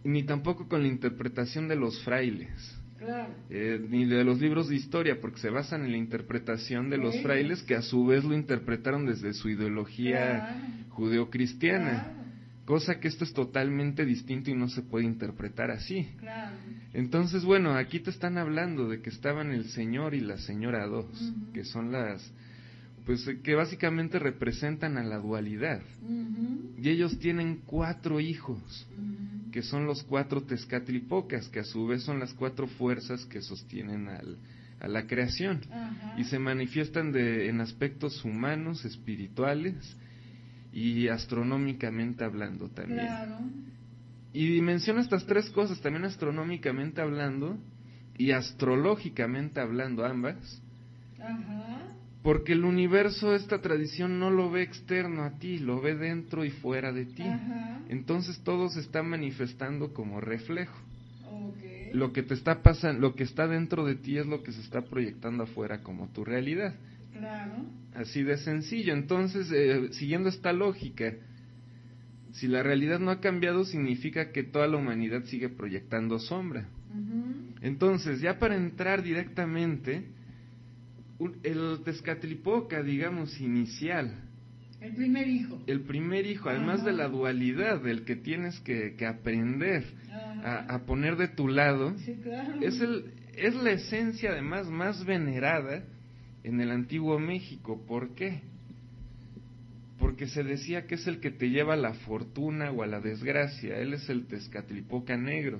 ni 0.03 0.23
tampoco 0.23 0.67
con 0.67 0.81
la 0.81 0.87
interpretación 0.87 1.67
de 1.67 1.75
los 1.75 2.03
frailes. 2.03 2.75
Eh, 3.51 3.79
ni 3.87 4.05
de 4.05 4.23
los 4.23 4.41
libros 4.41 4.67
de 4.67 4.77
historia, 4.77 5.21
porque 5.21 5.41
se 5.41 5.51
basan 5.51 5.85
en 5.85 5.91
la 5.91 5.97
interpretación 5.97 6.89
de 6.89 6.97
los 6.97 7.15
frailes 7.21 7.61
que 7.61 7.75
a 7.75 7.83
su 7.83 8.03
vez 8.03 8.23
lo 8.23 8.33
interpretaron 8.33 9.05
desde 9.05 9.33
su 9.33 9.47
ideología 9.47 10.87
judeocristiana. 10.89 12.15
Cosa 12.69 12.99
que 12.99 13.07
esto 13.07 13.23
es 13.23 13.33
totalmente 13.33 14.05
distinto 14.05 14.51
y 14.51 14.53
no 14.53 14.69
se 14.69 14.83
puede 14.83 15.03
interpretar 15.03 15.71
así. 15.71 16.07
Entonces, 16.93 17.43
bueno, 17.43 17.73
aquí 17.73 17.99
te 17.99 18.11
están 18.11 18.37
hablando 18.37 18.87
de 18.87 19.01
que 19.01 19.09
estaban 19.09 19.51
el 19.51 19.71
señor 19.71 20.13
y 20.13 20.19
la 20.19 20.37
señora 20.37 20.85
dos, 20.85 21.07
que 21.51 21.65
son 21.65 21.91
las, 21.91 22.31
pues 23.07 23.27
que 23.43 23.55
básicamente 23.55 24.19
representan 24.19 24.99
a 24.99 25.03
la 25.03 25.17
dualidad. 25.17 25.81
Y 26.77 26.89
ellos 26.89 27.17
tienen 27.17 27.61
cuatro 27.65 28.19
hijos 28.19 28.85
que 29.51 29.63
son 29.63 29.87
los 29.87 30.03
cuatro 30.03 30.43
Tezcatlipocas, 30.43 31.49
que 31.49 31.61
a 31.61 31.63
su 31.63 31.87
vez 31.87 32.03
son 32.03 32.19
las 32.19 32.35
cuatro 32.35 32.67
fuerzas 32.67 33.25
que 33.25 33.41
sostienen 33.41 34.09
al, 34.09 34.37
a 34.79 34.87
la 34.87 35.07
creación. 35.07 35.61
Y 36.19 36.25
se 36.25 36.37
manifiestan 36.37 37.11
de, 37.13 37.49
en 37.49 37.61
aspectos 37.61 38.23
humanos, 38.23 38.85
espirituales 38.85 39.97
y 40.79 41.09
astronómicamente 41.09 42.23
hablando 42.23 42.69
también. 42.69 43.05
Y 44.31 44.61
menciona 44.61 45.01
estas 45.01 45.25
tres 45.25 45.49
cosas, 45.49 45.81
también 45.81 46.05
astronómicamente 46.05 47.01
hablando 47.01 47.57
y 48.17 48.31
astrológicamente 48.31 49.59
hablando 49.59 50.05
ambas. 50.05 50.61
Porque 52.23 52.53
el 52.53 52.63
universo, 52.63 53.35
esta 53.35 53.59
tradición 53.59 54.19
no 54.19 54.29
lo 54.29 54.49
ve 54.51 54.61
externo 54.61 55.23
a 55.23 55.31
ti, 55.31 55.57
lo 55.57 55.81
ve 55.81 55.95
dentro 55.95 56.45
y 56.45 56.51
fuera 56.51 56.93
de 56.93 57.05
ti. 57.05 57.25
Entonces 57.89 58.39
todo 58.43 58.69
se 58.69 58.79
está 58.79 59.03
manifestando 59.03 59.93
como 59.93 60.21
reflejo. 60.21 60.77
Lo 61.91 62.13
que 62.13 62.23
te 62.23 62.35
está 62.35 62.61
pasando, 62.61 63.01
lo 63.01 63.15
que 63.15 63.23
está 63.23 63.47
dentro 63.47 63.83
de 63.83 63.95
ti 63.95 64.17
es 64.17 64.27
lo 64.27 64.43
que 64.43 64.53
se 64.53 64.61
está 64.61 64.81
proyectando 64.81 65.43
afuera 65.43 65.81
como 65.81 66.07
tu 66.07 66.23
realidad. 66.23 66.73
Claro. 67.19 67.65
Así 67.93 68.23
de 68.23 68.37
sencillo. 68.37 68.93
Entonces, 68.93 69.51
eh, 69.51 69.89
siguiendo 69.91 70.29
esta 70.29 70.53
lógica, 70.53 71.13
si 72.31 72.47
la 72.47 72.63
realidad 72.63 72.99
no 72.99 73.11
ha 73.11 73.19
cambiado, 73.19 73.65
significa 73.65 74.31
que 74.31 74.43
toda 74.43 74.67
la 74.67 74.77
humanidad 74.77 75.25
sigue 75.25 75.49
proyectando 75.49 76.19
sombra. 76.19 76.67
Entonces, 77.61 78.21
ya 78.21 78.39
para 78.39 78.55
entrar 78.55 79.03
directamente, 79.03 80.05
el 81.43 81.81
Tezcatlipoca, 81.83 82.81
digamos, 82.81 83.39
inicial, 83.41 84.13
el 84.81 84.95
primer 84.95 85.27
hijo. 85.27 85.61
El 85.67 85.81
primer 85.81 86.25
hijo, 86.25 86.49
además 86.49 86.85
de 86.85 86.93
la 86.93 87.09
dualidad 87.09 87.81
del 87.81 88.05
que 88.05 88.15
tienes 88.15 88.59
que, 88.61 88.95
aprender 89.05 89.83
a, 90.43 90.79
poner 90.85 91.17
de 91.17 91.27
tu 91.27 91.49
lado, 91.49 91.93
es, 92.61 92.79
el, 92.79 93.11
es 93.35 93.55
la 93.55 93.71
esencia 93.71 94.31
además 94.31 94.69
más 94.69 95.03
venerada 95.03 95.83
en 96.43 96.61
el 96.61 96.71
antiguo 96.71 97.19
México. 97.19 97.83
¿Por 97.87 98.15
qué? 98.15 98.41
Porque 99.99 100.27
se 100.27 100.43
decía 100.43 100.87
que 100.87 100.95
es 100.95 101.07
el 101.07 101.19
que 101.19 101.31
te 101.31 101.49
lleva 101.49 101.73
a 101.73 101.77
la 101.77 101.93
fortuna 101.93 102.71
o 102.71 102.83
a 102.83 102.87
la 102.87 103.01
desgracia. 103.01 103.77
Él 103.77 103.93
es 103.93 104.09
el 104.09 104.27
Tezcatlipoca 104.27 105.17
negro, 105.17 105.59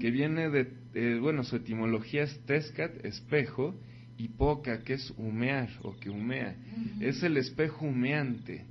que 0.00 0.10
viene 0.10 0.50
de, 0.50 1.18
bueno, 1.20 1.42
su 1.42 1.56
etimología 1.56 2.24
es 2.24 2.38
Tezcat, 2.46 3.04
espejo, 3.04 3.74
y 4.18 4.28
poca, 4.28 4.82
que 4.82 4.94
es 4.94 5.12
humear 5.16 5.68
o 5.82 5.96
que 5.96 6.10
humea. 6.10 6.56
Es 7.00 7.22
el 7.22 7.36
espejo 7.36 7.86
humeante. 7.86 8.64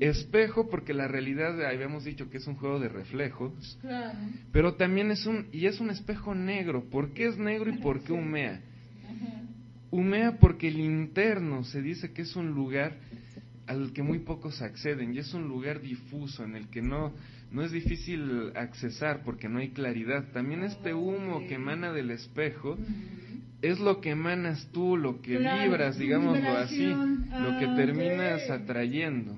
Espejo 0.00 0.68
porque 0.70 0.94
la 0.94 1.08
realidad, 1.08 1.64
habíamos 1.66 2.04
dicho 2.04 2.30
que 2.30 2.38
es 2.38 2.46
un 2.46 2.54
juego 2.54 2.78
de 2.78 2.88
reflejos, 2.88 3.78
pero 4.52 4.74
también 4.74 5.10
es 5.10 5.26
un, 5.26 5.48
y 5.52 5.66
es 5.66 5.80
un 5.80 5.90
espejo 5.90 6.34
negro. 6.34 6.84
¿Por 6.88 7.12
qué 7.12 7.26
es 7.26 7.38
negro 7.38 7.70
y 7.70 7.78
por 7.78 8.02
qué 8.02 8.12
humea? 8.12 8.60
Humea 9.92 10.38
porque 10.38 10.68
el 10.68 10.80
interno 10.80 11.64
se 11.64 11.82
dice 11.82 12.14
que 12.14 12.22
es 12.22 12.34
un 12.34 12.52
lugar 12.52 12.96
al 13.66 13.92
que 13.92 14.02
muy 14.02 14.20
pocos 14.20 14.62
acceden 14.62 15.14
y 15.14 15.18
es 15.18 15.34
un 15.34 15.48
lugar 15.48 15.82
difuso 15.82 16.44
en 16.44 16.56
el 16.56 16.68
que 16.68 16.80
no, 16.80 17.12
no 17.50 17.62
es 17.62 17.72
difícil 17.72 18.52
accesar 18.56 19.22
porque 19.22 19.50
no 19.50 19.58
hay 19.58 19.68
claridad. 19.68 20.32
También 20.32 20.62
este 20.64 20.94
humo 20.94 21.46
que 21.46 21.56
emana 21.56 21.92
del 21.92 22.10
espejo 22.10 22.78
es 23.60 23.78
lo 23.80 24.00
que 24.00 24.10
emanas 24.10 24.66
tú, 24.72 24.96
lo 24.96 25.20
que 25.20 25.36
vibras, 25.36 25.98
digámoslo 25.98 26.56
así, 26.56 26.86
lo 26.86 27.58
que 27.58 27.66
terminas 27.76 28.48
atrayendo. 28.48 29.36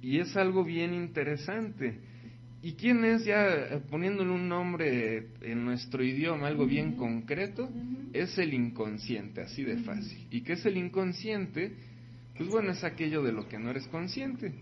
Y 0.00 0.20
es 0.20 0.34
algo 0.38 0.64
bien 0.64 0.94
interesante. 0.94 2.00
¿Y 2.62 2.74
quién 2.74 3.02
es, 3.04 3.24
ya 3.24 3.46
eh, 3.46 3.80
poniéndole 3.90 4.30
un 4.30 4.48
nombre 4.48 5.28
en 5.40 5.64
nuestro 5.64 6.04
idioma, 6.04 6.46
algo 6.48 6.66
bien 6.66 6.96
concreto? 6.96 7.70
Es 8.12 8.36
el 8.38 8.52
inconsciente, 8.52 9.40
así 9.40 9.64
de 9.64 9.78
fácil. 9.78 10.26
¿Y 10.30 10.42
qué 10.42 10.52
es 10.54 10.66
el 10.66 10.76
inconsciente? 10.76 11.72
Pues 12.36 12.50
bueno, 12.50 12.72
es 12.72 12.82
aquello 12.84 13.22
de 13.22 13.32
lo 13.32 13.48
que 13.48 13.58
no 13.58 13.70
eres 13.70 13.86
consciente. 13.88 14.52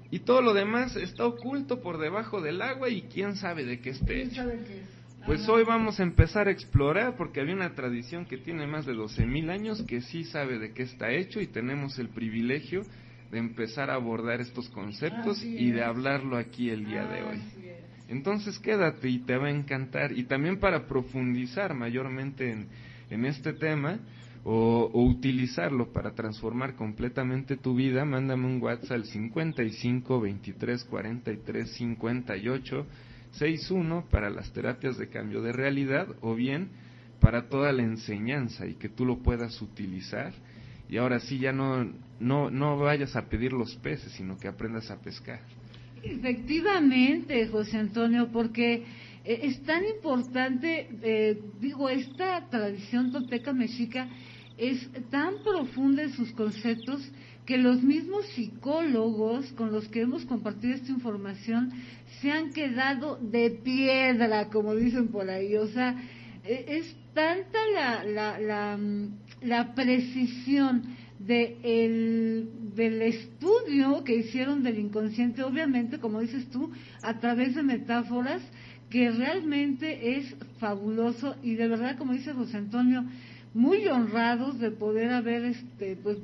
Y 0.09 0.19
todo 0.19 0.41
lo 0.41 0.53
demás 0.53 0.95
está 0.95 1.25
oculto 1.25 1.81
por 1.81 1.97
debajo 1.97 2.41
del 2.41 2.61
agua 2.61 2.89
y 2.89 3.03
quién 3.03 3.35
sabe 3.35 3.65
de 3.65 3.79
qué 3.79 3.91
esté 3.91 4.23
hecho. 4.23 4.43
Pues 5.25 5.47
hoy 5.49 5.65
vamos 5.65 5.99
a 5.99 6.03
empezar 6.03 6.47
a 6.47 6.51
explorar 6.51 7.17
porque 7.17 7.41
había 7.41 7.53
una 7.53 7.75
tradición 7.75 8.25
que 8.25 8.37
tiene 8.37 8.65
más 8.65 8.85
de 8.85 8.93
12.000 8.93 9.49
años 9.49 9.83
que 9.83 9.99
sí 9.99 10.23
sabe 10.23 10.57
de 10.57 10.71
qué 10.71 10.83
está 10.83 11.11
hecho 11.11 11.41
y 11.41 11.47
tenemos 11.47 11.99
el 11.99 12.07
privilegio 12.07 12.83
de 13.31 13.39
empezar 13.39 13.89
a 13.89 13.95
abordar 13.95 14.39
estos 14.39 14.69
conceptos 14.69 15.43
y 15.43 15.71
de 15.71 15.83
hablarlo 15.83 16.37
aquí 16.37 16.69
el 16.69 16.85
día 16.85 17.05
de 17.05 17.23
hoy. 17.23 17.41
Entonces 18.07 18.57
quédate 18.59 19.09
y 19.09 19.19
te 19.19 19.35
va 19.35 19.47
a 19.47 19.51
encantar. 19.51 20.13
Y 20.13 20.23
también 20.23 20.61
para 20.61 20.87
profundizar 20.87 21.73
mayormente 21.73 22.49
en, 22.49 22.67
en 23.09 23.25
este 23.25 23.51
tema, 23.51 23.99
o, 24.49 24.89
utilizarlo 24.93 25.91
para 25.91 26.15
transformar 26.15 26.75
completamente 26.75 27.57
tu 27.57 27.75
vida, 27.75 28.05
mándame 28.05 28.45
un 28.45 28.61
WhatsApp 28.61 28.93
al 28.93 29.03
55 29.03 30.21
23 30.21 30.85
43 30.85 31.69
58 31.69 32.87
61 33.31 34.05
para 34.09 34.29
las 34.29 34.53
terapias 34.53 34.97
de 34.97 35.09
cambio 35.09 35.41
de 35.41 35.51
realidad 35.51 36.07
o 36.21 36.33
bien 36.33 36.69
para 37.19 37.49
toda 37.49 37.73
la 37.73 37.83
enseñanza 37.83 38.65
y 38.65 38.75
que 38.75 38.87
tú 38.87 39.05
lo 39.05 39.17
puedas 39.17 39.61
utilizar 39.61 40.31
y 40.87 40.95
ahora 40.95 41.19
sí 41.19 41.39
ya 41.39 41.51
no, 41.51 41.83
no, 42.21 42.49
no 42.49 42.77
vayas 42.77 43.17
a 43.17 43.27
pedir 43.27 43.51
los 43.51 43.75
peces, 43.75 44.13
sino 44.13 44.37
que 44.37 44.47
aprendas 44.47 44.89
a 44.89 45.01
pescar. 45.01 45.41
Efectivamente, 46.01 47.45
José 47.49 47.79
Antonio, 47.79 48.29
porque 48.31 48.85
eh, 49.25 49.39
es 49.43 49.61
tan 49.63 49.83
importante, 49.85 50.87
eh, 51.01 51.37
digo, 51.59 51.89
esta 51.89 52.47
tradición 52.49 53.11
toteca 53.11 53.51
mexica 53.51 54.07
es 54.57 54.89
tan 55.09 55.35
profunda 55.43 56.03
en 56.03 56.13
sus 56.13 56.31
conceptos 56.31 57.01
que 57.45 57.57
los 57.57 57.81
mismos 57.81 58.25
psicólogos 58.35 59.51
con 59.53 59.71
los 59.71 59.87
que 59.87 60.01
hemos 60.01 60.25
compartido 60.25 60.75
esta 60.75 60.91
información 60.91 61.71
se 62.21 62.31
han 62.31 62.51
quedado 62.51 63.17
de 63.21 63.51
piedra, 63.51 64.49
como 64.49 64.75
dicen 64.75 65.07
por 65.07 65.29
ahí. 65.29 65.55
O 65.55 65.67
sea, 65.67 65.95
e, 66.43 66.65
es 66.67 66.95
tanta 67.13 67.59
la, 67.73 68.03
la, 68.03 68.39
la, 68.39 68.79
la 69.41 69.75
precisión 69.75 70.83
de 71.19 71.57
el, 71.63 72.49
del 72.75 73.01
estudio 73.01 74.03
que 74.03 74.17
hicieron 74.17 74.61
del 74.61 74.79
inconsciente, 74.79 75.43
obviamente, 75.43 75.99
como 75.99 76.21
dices 76.21 76.49
tú, 76.49 76.71
a 77.01 77.19
través 77.19 77.55
de 77.55 77.63
metáforas, 77.63 78.41
que 78.89 79.09
realmente 79.11 80.17
es 80.17 80.35
fabuloso 80.59 81.35
y 81.43 81.55
de 81.55 81.67
verdad, 81.67 81.97
como 81.97 82.13
dice 82.13 82.33
José 82.33 82.57
Antonio, 82.57 83.05
muy 83.57 83.87
honrados 83.87 84.59
de 84.59 84.69
poder 84.69 85.11
haber 85.11 85.43
este, 85.45 85.95
pues, 85.95 86.19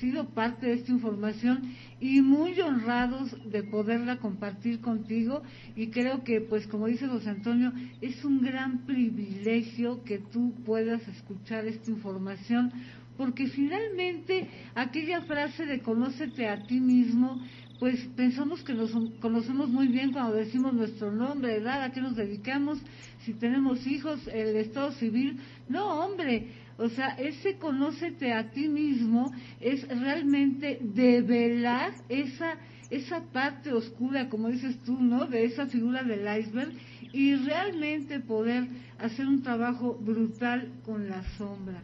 sido 0.00 0.28
parte 0.34 0.66
de 0.66 0.74
esta 0.74 0.92
información 0.92 1.62
y 1.98 2.20
muy 2.20 2.60
honrados 2.60 3.34
de 3.50 3.62
poderla 3.62 4.18
compartir 4.18 4.82
contigo 4.82 5.42
y 5.74 5.86
creo 5.86 6.24
que 6.24 6.42
pues 6.42 6.66
como 6.66 6.86
dice 6.86 7.06
José 7.06 7.30
Antonio 7.30 7.72
es 8.02 8.22
un 8.22 8.42
gran 8.42 8.84
privilegio 8.84 10.04
que 10.04 10.18
tú 10.18 10.52
puedas 10.66 11.00
escuchar 11.08 11.64
esta 11.64 11.90
información 11.90 12.70
porque 13.16 13.46
finalmente 13.46 14.50
aquella 14.74 15.22
frase 15.22 15.64
de 15.64 15.80
conócete 15.80 16.50
a 16.50 16.66
ti 16.66 16.80
mismo 16.80 17.40
pues 17.78 18.00
pensamos 18.16 18.62
que 18.62 18.74
nos 18.74 18.90
conocemos 19.20 19.68
muy 19.68 19.86
bien 19.86 20.12
cuando 20.12 20.34
decimos 20.34 20.74
nuestro 20.74 21.12
nombre, 21.12 21.56
edad, 21.56 21.82
a 21.82 21.92
qué 21.92 22.00
nos 22.00 22.16
dedicamos, 22.16 22.78
si 23.24 23.34
tenemos 23.34 23.86
hijos, 23.86 24.26
el 24.28 24.56
estado 24.56 24.90
civil. 24.92 25.38
No, 25.68 26.04
hombre, 26.04 26.48
o 26.78 26.88
sea, 26.88 27.08
ese 27.18 27.56
conócete 27.56 28.32
a 28.32 28.50
ti 28.50 28.68
mismo 28.68 29.32
es 29.60 29.86
realmente 29.88 30.78
develar 30.80 31.92
esa, 32.08 32.56
esa 32.90 33.22
parte 33.32 33.72
oscura, 33.72 34.28
como 34.28 34.48
dices 34.48 34.78
tú, 34.84 35.00
¿no? 35.00 35.26
De 35.26 35.44
esa 35.44 35.66
figura 35.66 36.02
del 36.02 36.20
iceberg 36.40 36.72
y 37.12 37.34
realmente 37.34 38.20
poder 38.20 38.68
hacer 38.98 39.26
un 39.26 39.42
trabajo 39.42 39.98
brutal 40.00 40.72
con 40.84 41.08
la 41.08 41.22
sombra 41.36 41.82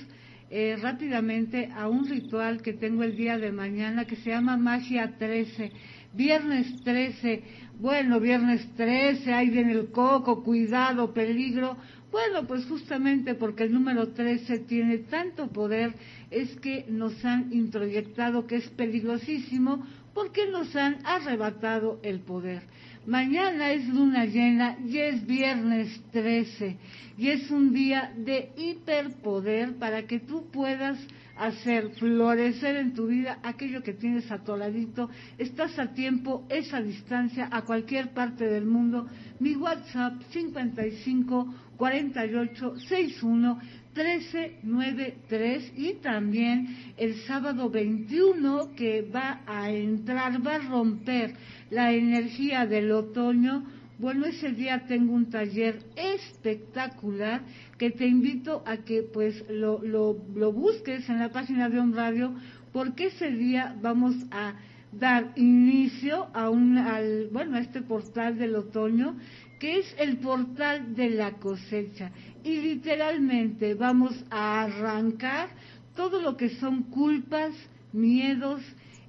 eh, 0.49 0.77
rápidamente 0.81 1.69
a 1.75 1.89
un 1.89 2.07
ritual 2.07 2.61
que 2.61 2.71
tengo 2.71 3.03
el 3.03 3.17
día 3.17 3.37
de 3.37 3.51
mañana 3.51 4.05
que 4.05 4.15
se 4.15 4.29
llama 4.29 4.55
Magia 4.55 5.17
13. 5.17 5.69
Viernes 6.13 6.81
13, 6.83 7.43
bueno, 7.79 8.19
viernes 8.19 8.67
13, 8.75 9.33
ahí 9.33 9.49
viene 9.49 9.71
el 9.71 9.91
coco, 9.91 10.43
cuidado, 10.43 11.13
peligro. 11.13 11.77
Bueno, 12.11 12.45
pues 12.45 12.65
justamente 12.65 13.35
porque 13.35 13.63
el 13.63 13.73
número 13.73 14.09
13 14.09 14.59
tiene 14.59 14.97
tanto 14.97 15.47
poder, 15.47 15.93
es 16.29 16.53
que 16.59 16.85
nos 16.89 17.23
han 17.23 17.53
introyectado 17.53 18.45
que 18.47 18.57
es 18.57 18.67
peligrosísimo 18.69 19.85
porque 20.13 20.47
nos 20.47 20.75
han 20.75 20.97
arrebatado 21.05 21.99
el 22.03 22.19
poder. 22.19 22.63
Mañana 23.05 23.71
es 23.71 23.87
luna 23.87 24.25
llena 24.25 24.77
y 24.85 24.97
es 24.97 25.25
viernes 25.25 26.01
13 26.11 26.77
y 27.17 27.29
es 27.29 27.49
un 27.49 27.73
día 27.73 28.13
de 28.17 28.51
hiperpoder 28.57 29.75
para 29.77 30.05
que 30.05 30.19
tú 30.19 30.51
puedas 30.51 30.99
hacer 31.41 31.89
florecer 31.97 32.75
en 32.75 32.93
tu 32.93 33.07
vida 33.07 33.39
aquello 33.41 33.81
que 33.81 33.93
tienes 33.93 34.31
a 34.31 34.43
tu 34.43 34.55
ladito. 34.55 35.09
Estás 35.39 35.79
a 35.79 35.91
tiempo, 35.93 36.45
esa 36.49 36.79
distancia, 36.81 37.49
a 37.51 37.63
cualquier 37.63 38.13
parte 38.13 38.45
del 38.45 38.65
mundo. 38.65 39.07
Mi 39.39 39.55
WhatsApp 39.55 40.21
55 40.29 41.53
48 41.77 42.77
61 42.87 43.59
1393 43.95 45.73
y 45.75 45.93
también 45.95 46.93
el 46.95 47.15
sábado 47.23 47.71
21 47.71 48.75
que 48.75 49.01
va 49.01 49.41
a 49.47 49.71
entrar, 49.71 50.45
va 50.45 50.55
a 50.55 50.69
romper 50.69 51.33
la 51.71 51.91
energía 51.91 52.67
del 52.67 52.91
otoño. 52.91 53.65
Bueno, 54.01 54.25
ese 54.25 54.51
día 54.53 54.87
tengo 54.87 55.13
un 55.13 55.29
taller 55.29 55.77
espectacular 55.95 57.41
que 57.77 57.91
te 57.91 58.07
invito 58.07 58.63
a 58.65 58.77
que 58.77 59.03
pues 59.03 59.45
lo, 59.47 59.79
lo, 59.83 60.51
busques 60.51 61.07
en 61.07 61.19
la 61.19 61.29
página 61.29 61.69
de 61.69 61.79
un 61.79 61.93
radio 61.93 62.33
porque 62.73 63.05
ese 63.07 63.29
día 63.29 63.77
vamos 63.79 64.15
a 64.31 64.55
dar 64.91 65.33
inicio 65.35 66.29
a 66.33 66.49
un, 66.49 66.79
al, 66.79 67.29
bueno, 67.31 67.57
a 67.57 67.59
este 67.59 67.83
portal 67.83 68.39
del 68.39 68.55
otoño 68.55 69.17
que 69.59 69.77
es 69.77 69.95
el 69.99 70.17
portal 70.17 70.95
de 70.95 71.11
la 71.11 71.33
cosecha. 71.33 72.09
Y 72.43 72.59
literalmente 72.59 73.75
vamos 73.75 74.15
a 74.31 74.63
arrancar 74.63 75.49
todo 75.95 76.23
lo 76.23 76.37
que 76.37 76.49
son 76.55 76.85
culpas, 76.89 77.53
miedos 77.93 78.63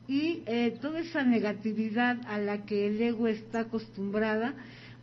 y 0.06 0.42
eh, 0.44 0.76
toda 0.82 1.00
esa 1.00 1.22
negatividad 1.22 2.20
a 2.26 2.36
la 2.36 2.66
que 2.66 2.88
el 2.88 3.00
ego 3.00 3.26
está 3.26 3.60
acostumbrada, 3.60 4.54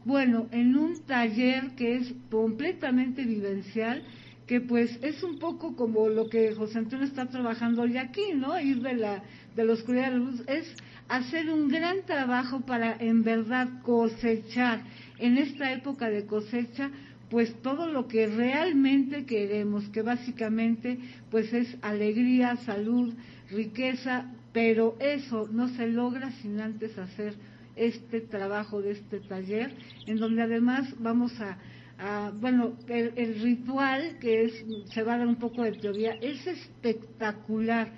bueno, 0.09 0.47
en 0.51 0.75
un 0.75 1.05
taller 1.05 1.75
que 1.77 1.97
es 1.97 2.11
completamente 2.31 3.23
vivencial, 3.25 4.01
que 4.47 4.59
pues 4.59 4.97
es 5.03 5.21
un 5.21 5.37
poco 5.37 5.75
como 5.75 6.09
lo 6.09 6.29
que 6.29 6.55
José 6.55 6.79
Antonio 6.79 7.05
está 7.05 7.27
trabajando 7.27 7.83
hoy 7.83 7.95
aquí, 7.95 8.33
¿no? 8.33 8.59
Ir 8.59 8.81
de 8.81 8.95
la, 8.95 9.21
de 9.55 9.69
oscuridad 9.69 10.05
a 10.05 10.09
la 10.09 10.17
luz, 10.17 10.41
es 10.47 10.65
hacer 11.09 11.51
un 11.51 11.67
gran 11.67 12.07
trabajo 12.07 12.61
para 12.61 12.97
en 12.99 13.21
verdad 13.21 13.67
cosechar 13.83 14.81
en 15.19 15.37
esta 15.37 15.71
época 15.73 16.09
de 16.09 16.25
cosecha 16.25 16.89
pues 17.29 17.53
todo 17.61 17.87
lo 17.87 18.07
que 18.07 18.25
realmente 18.25 19.27
queremos, 19.27 19.89
que 19.89 20.01
básicamente 20.01 20.97
pues 21.29 21.53
es 21.53 21.77
alegría, 21.83 22.55
salud, 22.65 23.13
riqueza, 23.51 24.25
pero 24.53 24.97
eso 24.99 25.47
no 25.51 25.67
se 25.67 25.87
logra 25.87 26.31
sin 26.41 26.59
antes 26.59 26.97
hacer 26.97 27.35
este 27.79 28.21
trabajo 28.21 28.81
de 28.81 28.91
este 28.91 29.19
taller, 29.21 29.73
en 30.05 30.17
donde 30.17 30.41
además 30.41 30.93
vamos 30.99 31.33
a, 31.39 31.57
bueno, 32.39 32.73
el, 32.87 33.41
ritual 33.41 34.17
que 34.19 34.43
es, 34.45 34.65
se 34.93 35.03
va 35.03 35.15
a 35.15 35.17
dar 35.19 35.27
un 35.27 35.37
poco 35.37 35.63
de 35.63 35.71
teoría, 35.73 36.13
es 36.21 36.45
espectacular. 36.45 37.91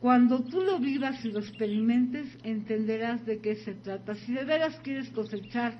Cuando 0.00 0.40
tú 0.44 0.60
lo 0.60 0.78
vivas 0.78 1.24
y 1.24 1.30
lo 1.30 1.40
experimentes, 1.40 2.26
entenderás 2.44 3.24
de 3.26 3.38
qué 3.38 3.56
se 3.56 3.74
trata. 3.74 4.14
Si 4.14 4.32
de 4.32 4.44
veras 4.44 4.78
quieres 4.82 5.08
cosechar 5.10 5.74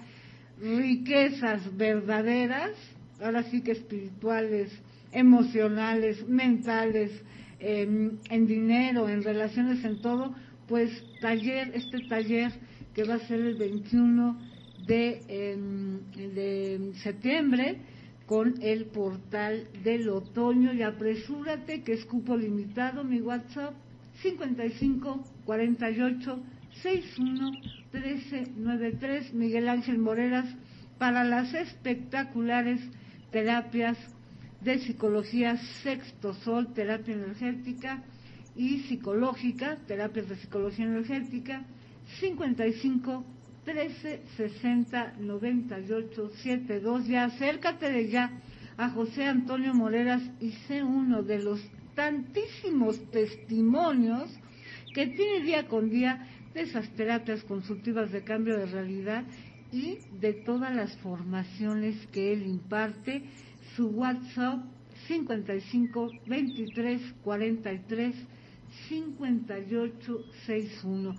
riquezas 0.61 1.77
verdaderas, 1.77 2.73
ahora 3.21 3.43
sí 3.45 3.63
que 3.63 3.73
espirituales, 3.73 4.73
emocionales, 5.13 6.27
mentales, 6.29 7.11
em, 7.59 8.19
en 8.31 8.47
dinero, 8.47 9.09
en 9.09 9.23
relaciones, 9.23 9.85
en 9.85 10.01
todo, 10.01 10.35
pues 10.67 10.91
taller, 11.21 11.73
este 11.75 12.01
taller 12.09 12.53
que 12.97 13.05
va 13.05 13.17
a 13.17 13.19
ser 13.19 13.41
el 13.41 13.57
21 13.57 14.39
de, 14.87 15.21
em, 15.29 16.01
de 16.35 16.93
septiembre 16.95 17.77
con 18.25 18.55
el 18.63 18.87
portal 18.87 19.69
del 19.85 20.09
otoño. 20.09 20.73
Y 20.73 20.81
apresúrate 20.81 21.83
que 21.83 21.93
es 21.93 22.07
cupo 22.07 22.39
limitado, 22.39 23.05
mi 23.05 23.21
WhatsApp 23.21 23.75
55 24.23 25.23
48 25.45 26.43
61 26.83 27.53
13 27.91 28.53
93 28.57 29.35
Miguel 29.35 29.69
Ángel 29.69 29.99
Moreras 29.99 30.49
para 30.97 31.23
las 31.23 31.53
espectaculares 31.53 32.81
terapias 33.31 33.99
de 34.63 34.79
psicología 34.79 35.59
sexto 35.59 36.33
sol, 36.33 36.73
terapia 36.73 37.13
energética 37.13 38.03
y 38.57 38.79
psicológica, 38.85 39.77
terapias 39.87 40.31
de 40.31 40.37
psicología 40.37 40.87
energética, 40.87 41.67
55 42.21 43.25
13 43.65 44.23
60 44.37 45.15
98 45.19 46.31
72. 46.43 47.07
Ya 47.09 47.25
acércate 47.25 47.91
de 47.91 48.09
ya 48.09 48.31
a 48.77 48.91
José 48.91 49.25
Antonio 49.25 49.75
Moreras 49.75 50.23
y 50.41 50.53
sé 50.53 50.83
uno 50.83 51.23
de 51.23 51.43
los 51.43 51.61
tantísimos 51.95 53.11
testimonios 53.11 54.31
que 54.95 55.07
tiene 55.09 55.45
día 55.45 55.67
con 55.67 55.91
día 55.91 56.29
de 56.55 56.63
esas 56.63 56.89
terapias 56.91 57.43
consultivas 57.45 58.13
de 58.13 58.23
cambio 58.23 58.57
de 58.57 58.67
realidad 58.67 59.25
y 59.73 59.99
de 60.21 60.33
todas 60.33 60.75
las 60.75 60.97
formaciones 60.99 62.07
que 62.09 62.33
él 62.33 62.47
imparte. 62.47 63.23
Su 63.75 63.89
WhatsApp 63.89 64.65
55 65.09 66.11
23 66.27 67.03
43 67.25 68.15
58 68.89 70.25
61. 70.47 71.15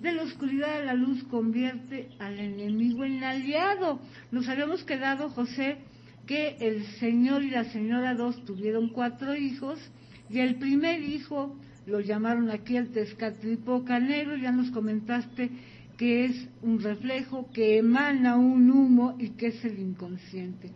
De 0.00 0.12
la 0.12 0.22
oscuridad 0.22 0.80
a 0.80 0.84
la 0.84 0.94
luz 0.94 1.22
convierte 1.24 2.08
al 2.18 2.38
enemigo 2.38 3.04
en 3.04 3.22
aliado. 3.22 4.00
Nos 4.30 4.48
habíamos 4.48 4.82
quedado, 4.84 5.28
José, 5.28 5.76
que 6.26 6.56
el 6.60 6.86
señor 6.98 7.42
y 7.42 7.50
la 7.50 7.64
señora 7.64 8.14
dos 8.14 8.42
tuvieron 8.44 8.88
cuatro 8.88 9.36
hijos 9.36 9.78
y 10.30 10.38
el 10.38 10.56
primer 10.56 11.02
hijo 11.02 11.54
lo 11.86 12.00
llamaron 12.00 12.50
aquí 12.50 12.76
el 12.76 12.92
Tezcatlipoca 12.92 13.98
Negro, 13.98 14.36
ya 14.36 14.52
nos 14.52 14.70
comentaste 14.70 15.50
que 15.98 16.24
es 16.24 16.48
un 16.62 16.80
reflejo, 16.80 17.50
que 17.52 17.76
emana 17.76 18.36
un 18.36 18.70
humo 18.70 19.16
y 19.18 19.30
que 19.30 19.48
es 19.48 19.64
el 19.64 19.78
inconsciente. 19.78 20.70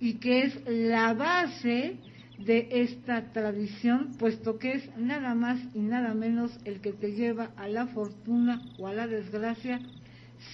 Y 0.00 0.14
que 0.14 0.42
es 0.42 0.60
la 0.66 1.14
base 1.14 1.96
de 2.38 2.68
esta 2.70 3.32
tradición, 3.32 4.12
puesto 4.18 4.58
que 4.58 4.72
es 4.72 4.96
nada 4.96 5.34
más 5.34 5.60
y 5.74 5.80
nada 5.80 6.14
menos 6.14 6.58
el 6.64 6.80
que 6.80 6.92
te 6.92 7.12
lleva 7.12 7.50
a 7.56 7.68
la 7.68 7.86
fortuna 7.86 8.62
o 8.78 8.86
a 8.86 8.92
la 8.92 9.06
desgracia 9.06 9.80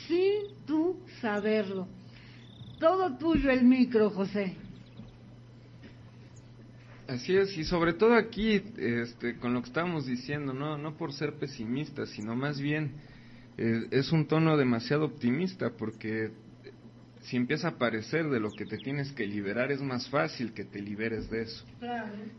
sin 0.06 0.42
tú 0.66 0.96
saberlo. 1.20 1.88
Todo 2.78 3.16
tuyo 3.16 3.50
el 3.50 3.64
micro, 3.64 4.10
José. 4.10 4.56
Así 7.08 7.36
es, 7.36 7.56
y 7.58 7.64
sobre 7.64 7.92
todo 7.92 8.14
aquí, 8.14 8.62
este, 8.78 9.36
con 9.36 9.52
lo 9.52 9.60
que 9.60 9.68
estábamos 9.68 10.06
diciendo, 10.06 10.54
no, 10.54 10.78
no 10.78 10.96
por 10.96 11.12
ser 11.12 11.34
pesimistas, 11.34 12.10
sino 12.10 12.34
más 12.36 12.60
bien 12.60 12.92
eh, 13.58 13.86
es 13.90 14.12
un 14.12 14.26
tono 14.26 14.56
demasiado 14.56 15.04
optimista 15.04 15.70
porque 15.76 16.30
si 17.22 17.36
empieza 17.36 17.68
a 17.68 17.78
parecer 17.78 18.28
de 18.28 18.40
lo 18.40 18.50
que 18.50 18.66
te 18.66 18.78
tienes 18.78 19.12
que 19.12 19.26
liberar 19.26 19.70
es 19.70 19.80
más 19.80 20.08
fácil 20.08 20.52
que 20.52 20.64
te 20.64 20.80
liberes 20.80 21.30
de 21.30 21.42
eso. 21.42 21.64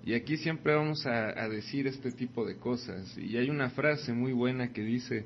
Y 0.05 0.13
aquí 0.13 0.37
siempre 0.37 0.75
vamos 0.75 1.05
a, 1.05 1.29
a, 1.29 1.47
decir 1.47 1.87
este 1.87 2.11
tipo 2.11 2.45
de 2.45 2.57
cosas. 2.57 3.17
Y 3.17 3.37
hay 3.37 3.49
una 3.49 3.69
frase 3.69 4.13
muy 4.13 4.33
buena 4.33 4.73
que 4.73 4.81
dice, 4.83 5.25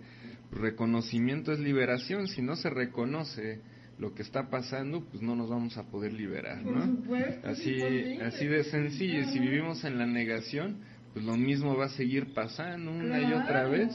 reconocimiento 0.52 1.52
es 1.52 1.60
liberación, 1.60 2.28
si 2.28 2.42
no 2.42 2.56
se 2.56 2.70
reconoce 2.70 3.60
lo 3.98 4.14
que 4.14 4.22
está 4.22 4.50
pasando, 4.50 5.04
pues 5.06 5.24
no 5.24 5.36
nos 5.36 5.50
vamos 5.50 5.76
a 5.78 5.84
poder 5.90 6.14
liberar, 6.14 6.64
¿no? 6.64 7.04
Así, 7.44 7.82
así 8.22 8.46
de 8.46 8.64
sencillo. 8.66 9.22
Y 9.22 9.26
si 9.26 9.40
vivimos 9.40 9.84
en 9.86 9.98
la 9.98 10.06
negación, 10.06 10.78
pues 11.14 11.26
lo 11.26 11.36
mismo 11.36 11.76
va 11.76 11.86
a 11.86 11.90
seguir 11.90 12.34
pasando 12.34 12.92
una 12.92 13.20
y 13.20 13.34
otra 13.34 13.68
vez 13.68 13.92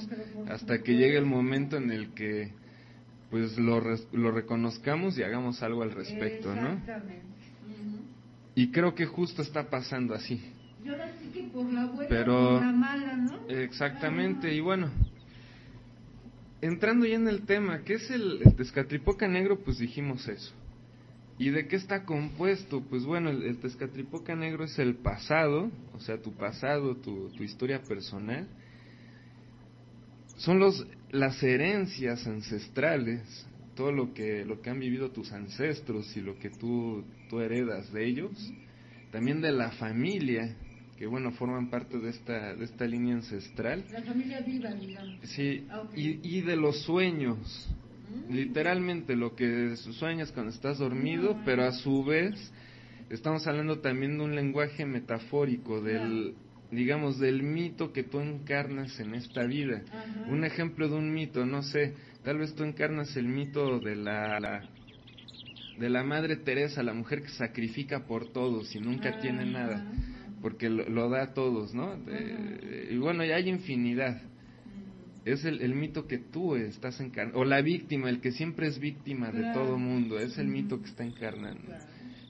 hasta 0.49 0.83
que 0.83 0.97
llegue 0.97 1.19
el 1.19 1.27
momento 1.27 1.77
en 1.77 1.93
el 1.93 2.15
que 2.15 2.51
pues 3.33 3.59
lo, 3.59 3.83
lo 4.13 4.31
reconozcamos 4.31 5.17
y 5.17 5.23
hagamos 5.23 5.63
algo 5.63 5.83
al 5.83 5.91
respecto, 5.91 6.55
¿no? 6.55 6.79
Y 8.55 8.71
creo 8.71 8.95
que 8.95 9.07
justo 9.07 9.41
está 9.41 9.71
pasando 9.71 10.13
así. 10.13 10.53
Pero, 12.11 12.61
Exactamente, 13.49 14.55
y 14.55 14.61
bueno, 14.61 14.91
entrando 16.61 17.07
ya 17.07 17.15
en 17.15 17.27
el 17.27 17.47
tema, 17.47 17.81
¿qué 17.85 17.95
es 17.95 18.11
el, 18.11 18.43
el 18.45 18.55
Tezcatlipoca 18.55 19.27
negro? 19.27 19.61
Pues 19.61 19.79
dijimos 19.79 20.29
eso. 20.29 20.53
¿Y 21.39 21.49
de 21.49 21.67
qué 21.69 21.77
está 21.77 22.05
compuesto? 22.05 22.83
Pues 22.83 23.05
bueno, 23.07 23.31
el, 23.31 23.45
el 23.45 23.57
Tezcatlipoca 23.57 24.37
negro 24.37 24.65
es 24.65 24.79
el 24.79 24.97
pasado, 24.97 25.71
o 25.95 26.01
sea, 26.01 26.21
tu 26.21 26.35
pasado, 26.35 26.97
tu, 26.97 27.31
tu 27.31 27.43
historia 27.45 27.83
personal. 27.83 28.47
Son 30.43 30.59
los, 30.59 30.85
las 31.13 31.41
herencias 31.41 32.27
ancestrales, 32.27 33.47
todo 33.77 33.93
lo 33.93 34.13
que, 34.13 34.45
lo 34.45 34.61
que 34.61 34.71
han 34.71 34.81
vivido 34.81 35.13
tus 35.13 35.31
ancestros 35.31 36.17
y 36.17 36.21
lo 36.21 36.37
que 36.37 36.51
tú, 36.51 37.05
tú 37.31 37.41
heredas 37.41 37.93
de 37.93 38.05
ellos. 38.05 38.53
También 39.13 39.41
de 39.41 39.53
la 39.53 39.71
familia, 39.71 40.57
que 40.99 41.07
bueno, 41.07 41.31
forman 41.31 41.71
parte 41.71 41.97
de 41.99 42.11
esta, 42.11 42.57
de 42.57 42.65
esta 42.65 42.87
línea 42.87 43.15
ancestral. 43.15 43.85
La 43.93 44.03
familia 44.03 44.41
viva, 44.41 44.73
digamos. 44.73 45.21
Sí, 45.29 45.65
ah, 45.71 45.85
y, 45.95 46.19
y 46.37 46.41
de 46.41 46.57
los 46.57 46.83
sueños, 46.83 47.69
literalmente 48.29 49.15
lo 49.15 49.37
que 49.37 49.77
sueñas 49.77 50.33
cuando 50.33 50.51
estás 50.51 50.79
dormido, 50.79 51.41
pero 51.45 51.65
a 51.65 51.71
su 51.71 52.03
vez 52.03 52.35
estamos 53.11 53.47
hablando 53.47 53.79
también 53.79 54.19
de 54.19 54.25
un 54.25 54.35
lenguaje 54.35 54.87
metafórico 54.87 55.81
del 55.81 56.35
digamos 56.73 57.19
del 57.19 57.43
mito 57.43 57.93
que 57.93 58.03
tú 58.03 58.21
encarnas 58.21 58.99
en 58.99 59.15
esta 59.15 59.45
vida. 59.45 59.83
Un 60.29 60.45
ejemplo 60.45 60.89
de 60.89 60.95
un 60.95 61.13
mito, 61.13 61.45
no 61.45 61.63
sé, 61.63 61.95
tal 62.25 62.39
vez 62.39 62.55
tú 62.55 62.65
encarnas 62.65 63.15
el 63.17 63.29
mito 63.29 63.79
de 63.79 63.95
la, 63.95 64.63
de 65.79 65.91
la 65.91 66.03
Madre 66.03 66.37
Teresa, 66.37 66.83
la 66.83 66.95
mujer 66.95 67.23
que 67.23 67.29
sacrifica 67.29 68.07
por 68.07 68.33
todos 68.33 68.75
y 68.75 68.81
nunca 68.81 69.21
tiene 69.21 69.45
nada, 69.45 69.87
porque 70.41 70.71
lo, 70.71 71.11
da 71.11 71.25
a 71.25 71.35
todos, 71.35 71.75
¿no? 71.75 71.95
y 72.91 72.97
bueno, 72.97 73.25
ya 73.25 73.37
hay 73.37 73.49
infinidad. 73.49 74.23
Es 75.25 75.45
el, 75.45 75.75
mito 75.75 76.09
que 76.09 76.19
tú 76.19 76.57
estás 76.57 76.99
encarnando, 77.01 77.39
o 77.39 77.45
la 77.45 77.61
víctima, 77.61 78.09
el 78.09 78.21
que 78.21 78.33
siempre 78.33 78.67
es 78.67 78.81
víctima 78.81 79.31
de 79.31 79.53
todo 79.53 79.79
mundo, 79.79 80.19
es 80.19 80.37
el 80.39 80.49
mito 80.49 80.81
que 80.81 80.89
está 80.89 81.05
encarnando. 81.05 81.71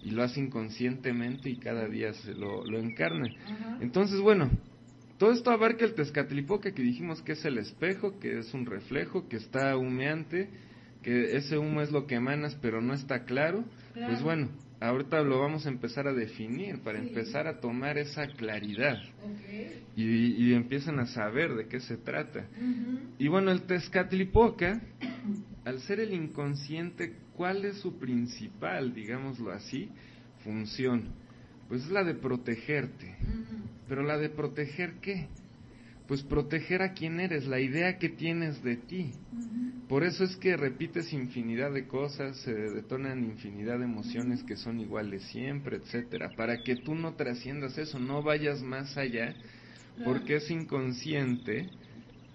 Y 0.03 0.11
lo 0.11 0.23
hace 0.23 0.41
inconscientemente 0.41 1.49
y 1.49 1.57
cada 1.57 1.87
día 1.87 2.13
se 2.13 2.35
lo, 2.35 2.65
lo 2.65 2.79
encarna. 2.79 3.29
Entonces, 3.81 4.21
bueno, 4.21 4.51
todo 5.19 5.33
esto 5.33 5.51
abarca 5.51 5.85
el 5.85 5.95
Tezcatlipoca 5.95 6.73
que 6.73 6.83
dijimos 6.83 7.23
que 7.23 7.33
es 7.33 7.45
el 7.45 7.59
espejo, 7.59 8.19
que 8.19 8.41
es 8.41 8.53
un 8.55 8.67
reflejo, 8.67 9.29
que 9.29 9.37
está 9.37 9.77
humeante, 9.77 10.49
que 11.03 11.37
ese 11.37 11.59
humo 11.59 11.81
es 11.81 11.93
lo 11.93 12.07
que 12.07 12.17
emanas 12.17 12.59
pero 12.61 12.81
no 12.81 12.95
está 12.95 13.25
claro. 13.25 13.65
Pues 13.95 14.23
bueno, 14.23 14.49
ahorita 14.81 15.23
lo 15.23 15.39
vamos 15.39 15.67
a 15.67 15.69
empezar 15.69 16.09
a 16.09 16.13
definir 16.13 16.81
para 16.81 16.99
empezar 16.99 17.47
a 17.47 17.61
tomar 17.61 17.99
esa 17.99 18.27
claridad 18.27 18.99
y, 19.95 20.53
empiezan 20.55 20.99
a 20.99 21.07
saber 21.07 21.55
de 21.55 21.69
qué 21.69 21.81
se 21.81 21.97
trata. 21.97 22.47
Y 23.19 23.29
bueno, 23.29 23.53
el 23.53 23.63
Tezcatlipoca, 23.63 24.81
al 25.65 25.81
ser 25.81 26.01
el 26.01 26.13
inconsciente, 26.13 27.15
¿cuál 27.37 27.65
es 27.65 27.77
su 27.79 27.99
principal, 27.99 28.95
digámoslo 28.95 29.53
así, 29.53 29.89
función? 30.45 31.13
Pues 31.69 31.85
es 31.85 31.91
la 31.91 32.05
de 32.05 32.15
protegerte. 32.15 33.17
Pero 33.89 34.03
la 34.03 34.19
de 34.19 34.29
proteger 34.29 34.95
qué? 35.01 35.29
Pues 36.09 36.23
proteger 36.23 36.83
a 36.83 36.93
quien 36.93 37.21
eres, 37.21 37.47
la 37.47 37.61
idea 37.61 37.99
que 37.99 38.09
tienes 38.09 38.63
de 38.63 38.77
ti. 38.77 39.13
Por 39.89 40.05
eso 40.05 40.25
es 40.25 40.37
que 40.37 40.57
repites 40.57 41.13
infinidad 41.13 41.73
de 41.73 41.87
cosas, 41.87 42.37
se 42.39 42.53
detonan 42.53 43.25
infinidad 43.25 43.79
de 43.79 43.85
emociones 43.85 44.43
que 44.43 44.57
son 44.57 44.81
iguales 44.81 45.23
siempre, 45.25 45.77
etcétera, 45.77 46.35
para 46.37 46.63
que 46.63 46.77
tú 46.77 46.95
no 46.95 47.15
trasciendas 47.15 47.79
eso, 47.79 47.99
no 47.99 48.23
vayas 48.23 48.63
más 48.63 48.97
allá, 48.97 49.35
porque 50.05 50.37
es 50.37 50.51
inconsciente 50.51 51.71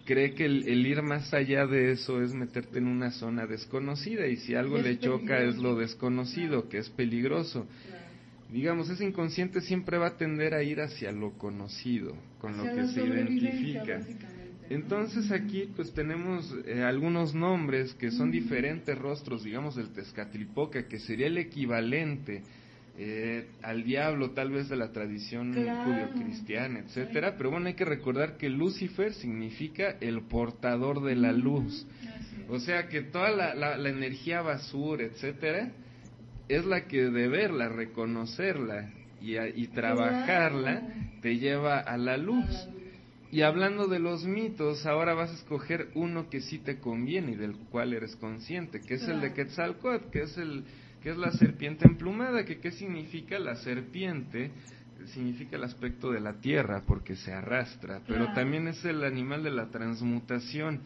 cree 0.08 0.34
que 0.34 0.46
el, 0.46 0.88
ir 0.88 1.02
más 1.04 1.34
allá 1.34 1.68
de 1.68 1.92
eso 1.92 2.22
es 2.24 2.34
meterte 2.34 2.80
en 2.80 2.88
una 2.88 3.12
zona 3.12 3.46
desconocida 3.46 4.26
y 4.26 4.38
si 4.38 4.56
algo 4.56 4.78
le 4.78 4.98
choca 5.00 5.44
es 5.44 5.58
lo 5.58 5.76
desconocido, 5.76 6.70
que 6.70 6.78
es 6.78 6.90
peligroso. 6.90 7.68
Digamos, 8.50 8.90
ese 8.90 9.04
inconsciente 9.04 9.60
siempre 9.60 9.98
va 9.98 10.08
a 10.08 10.18
tender 10.18 10.54
a 10.54 10.64
ir 10.64 10.80
hacia 10.80 11.12
lo 11.12 11.38
conocido, 11.38 12.16
con 12.40 12.56
lo 12.56 12.64
que 12.64 12.88
se 12.88 13.04
identifica. 13.04 14.00
Entonces 14.70 15.30
aquí 15.32 15.70
pues 15.76 15.94
tenemos 15.94 16.56
eh, 16.66 16.84
algunos 16.84 17.36
nombres 17.36 17.94
que 17.96 18.10
son 18.12 18.32
diferentes 18.32 18.98
rostros, 18.98 19.44
digamos, 19.44 19.76
del 19.76 19.90
Tezcatlipoca, 19.92 20.88
que 20.88 21.00
sería 21.00 21.28
el 21.28 21.38
equivalente 21.38 22.44
eh, 22.98 23.48
al 23.62 23.84
diablo 23.84 24.32
tal 24.32 24.52
vez 24.52 24.70
de 24.70 24.76
la 24.76 24.92
tradición 24.92 25.54
judío-cristiana, 25.54 26.80
etcétera, 26.80 27.36
pero 27.38 27.52
bueno, 27.52 27.68
hay 27.68 27.76
que 27.76 27.86
recordar 27.86 28.38
que 28.38 28.50
Lucifer 28.50 29.14
significa 29.14 29.98
el 30.02 30.24
portador 30.24 31.04
de 31.04 31.16
la 31.16 31.32
luz. 31.32 31.86
O 32.50 32.60
sea 32.60 32.88
que 32.88 33.02
toda 33.02 33.30
la, 33.30 33.78
la 33.78 33.90
energía 33.90 34.42
basura, 34.42 35.04
etcétera, 35.04 35.72
es 36.48 36.66
la 36.66 36.86
que 36.88 37.10
de 37.10 37.28
verla, 37.28 37.70
reconocerla 37.70 38.90
y, 39.22 39.38
y 39.38 39.68
trabajarla 39.68 40.82
te 41.22 41.38
lleva 41.38 41.80
a 41.80 41.98
la 41.98 42.18
luz. 42.18 42.68
Y 43.30 43.42
hablando 43.42 43.88
de 43.88 44.00
los 44.00 44.26
mitos, 44.26 44.86
ahora 44.86 45.14
vas 45.14 45.32
a 45.32 45.34
escoger 45.34 45.90
uno 45.96 46.30
que 46.30 46.40
sí 46.40 46.60
te 46.60 46.80
conviene 46.80 47.34
y 47.34 47.36
del 47.36 47.58
cual 47.58 47.94
eres 47.94 48.16
consciente, 48.16 48.80
que 48.80 48.94
es 48.96 49.04
el 49.04 49.20
de 49.20 49.34
Quetzalcoatl, 49.34 50.10
que 50.12 50.22
es 50.22 50.38
el 50.38 50.64
que 51.08 51.12
es 51.12 51.18
la 51.18 51.32
serpiente 51.32 51.88
emplumada, 51.88 52.44
que 52.44 52.60
qué 52.60 52.70
significa 52.70 53.40
la 53.40 53.56
serpiente 53.56 54.52
significa 55.14 55.56
el 55.56 55.64
aspecto 55.64 56.12
de 56.12 56.20
la 56.20 56.42
tierra 56.42 56.84
porque 56.86 57.16
se 57.16 57.32
arrastra, 57.32 58.02
pero 58.06 58.34
también 58.34 58.68
es 58.68 58.84
el 58.84 59.02
animal 59.06 59.42
de 59.42 59.52
la 59.52 59.70
transmutación, 59.70 60.82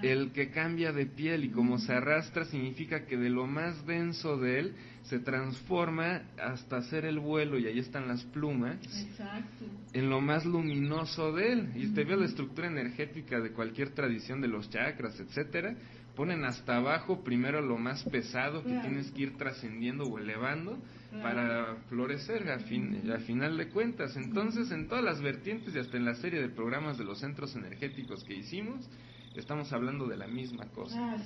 el 0.00 0.32
que 0.32 0.50
cambia 0.50 0.90
de 0.92 1.04
piel 1.04 1.44
y 1.44 1.50
como 1.50 1.76
se 1.76 1.92
arrastra 1.92 2.46
significa 2.46 3.04
que 3.04 3.18
de 3.18 3.28
lo 3.28 3.46
más 3.46 3.84
denso 3.84 4.38
de 4.38 4.58
él 4.58 4.74
se 5.02 5.18
transforma 5.18 6.22
hasta 6.42 6.78
hacer 6.78 7.04
el 7.04 7.18
vuelo 7.18 7.58
y 7.58 7.66
ahí 7.66 7.78
están 7.78 8.08
las 8.08 8.24
plumas 8.24 8.78
en 9.92 10.08
lo 10.08 10.22
más 10.22 10.46
luminoso 10.46 11.32
de 11.32 11.52
él. 11.52 11.72
Y 11.74 11.88
te 11.92 12.04
ve 12.04 12.16
la 12.16 12.24
estructura 12.24 12.68
energética 12.68 13.38
de 13.40 13.52
cualquier 13.52 13.90
tradición 13.90 14.40
de 14.40 14.48
los 14.48 14.70
chakras 14.70 15.20
etcétera 15.20 15.76
ponen 16.18 16.44
hasta 16.44 16.78
abajo 16.78 17.22
primero 17.22 17.62
lo 17.62 17.78
más 17.78 18.02
pesado 18.02 18.64
que 18.64 18.76
tienes 18.80 19.08
que 19.12 19.22
ir 19.22 19.36
trascendiendo 19.36 20.02
o 20.02 20.18
elevando 20.18 20.76
para 21.22 21.76
florecer 21.88 22.50
a, 22.50 22.58
fin, 22.58 23.08
a 23.12 23.20
final 23.20 23.56
de 23.56 23.68
cuentas. 23.68 24.16
Entonces, 24.16 24.72
en 24.72 24.88
todas 24.88 25.04
las 25.04 25.22
vertientes 25.22 25.76
y 25.76 25.78
hasta 25.78 25.96
en 25.96 26.04
la 26.04 26.16
serie 26.16 26.40
de 26.40 26.48
programas 26.48 26.98
de 26.98 27.04
los 27.04 27.20
centros 27.20 27.54
energéticos 27.54 28.24
que 28.24 28.34
hicimos, 28.34 28.84
estamos 29.36 29.72
hablando 29.72 30.08
de 30.08 30.16
la 30.16 30.26
misma 30.26 30.66
cosa. 30.74 31.16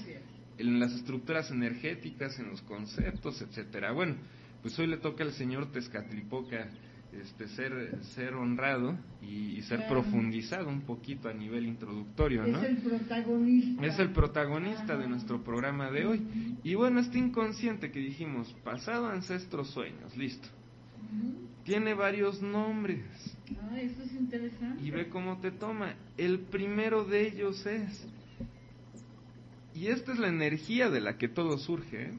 En 0.59 0.79
las 0.79 0.93
estructuras 0.93 1.51
energéticas, 1.51 2.39
en 2.39 2.51
los 2.51 2.61
conceptos, 2.61 3.41
etcétera. 3.41 3.93
Bueno, 3.93 4.17
pues 4.61 4.79
hoy 4.79 4.89
le 4.89 4.99
toca 4.99 5.25
al 5.25 5.33
señor 5.33 5.73
Tezcatlipoca 5.73 6.69
este, 7.21 7.49
ser, 7.49 7.99
ser 8.15 8.35
honrado 8.35 8.97
y, 9.21 9.61
ser 9.63 9.87
profundizado 9.87 10.69
un 10.69 10.81
poquito 10.81 11.29
a 11.29 11.33
nivel 11.33 11.67
introductorio, 11.67 12.47
¿no? 12.47 12.59
Es 12.59 12.71
el 12.71 12.77
protagonista. 12.79 13.87
Es 13.87 13.99
el 13.99 14.11
protagonista 14.11 14.97
de 14.97 15.09
nuestro 15.09 15.45
programa 15.45 15.91
de 15.91 16.07
hoy. 16.07 16.23
Y 16.65 16.75
bueno, 16.75 17.01
este 17.01 17.19
inconsciente 17.19 17.93
que 17.93 18.01
dijimos, 18.01 18.53
pasado 18.65 19.07
ancestros 19.07 19.71
sueños, 19.71 20.17
listo. 20.17 20.49
Tiene 21.65 21.95
varios 21.95 22.43
nombres. 22.43 23.05
Ah, 23.61 23.81
eso 23.81 24.03
es 24.03 24.13
interesante. 24.15 24.83
Y 24.83 24.91
ve 24.91 25.09
cómo 25.09 25.39
te 25.39 25.53
toma. 25.53 25.95
El 26.17 26.41
primero 26.41 27.05
de 27.05 27.29
ellos 27.29 27.65
es. 27.67 28.05
Y 29.75 29.87
esta 29.87 30.13
es 30.13 30.19
la 30.19 30.29
energía 30.29 30.91
de 30.91 31.01
la 31.01 31.17
que 31.17 31.29
todo 31.29 31.59
surge, 31.59 32.03
¿eh? 32.03 32.19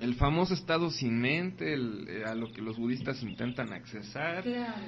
El 0.00 0.14
famoso 0.14 0.54
estado 0.54 0.90
sin 0.90 1.20
mente, 1.20 1.74
eh, 1.74 2.24
a 2.24 2.34
lo 2.34 2.50
que 2.52 2.62
los 2.62 2.78
budistas 2.78 3.22
intentan 3.22 3.72
accesar, 3.72 4.44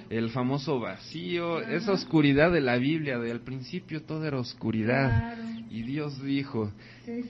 el 0.09 0.31
famoso 0.31 0.81
vacío, 0.81 1.61
esa 1.61 1.93
oscuridad 1.93 2.51
de 2.51 2.63
la 2.63 2.77
Biblia, 2.77 3.19
de 3.19 3.31
al 3.31 3.41
principio 3.41 4.03
todo 4.03 4.25
era 4.25 4.39
oscuridad. 4.39 5.37
Y 5.71 5.83
Dios 5.83 6.23
dijo, 6.23 6.73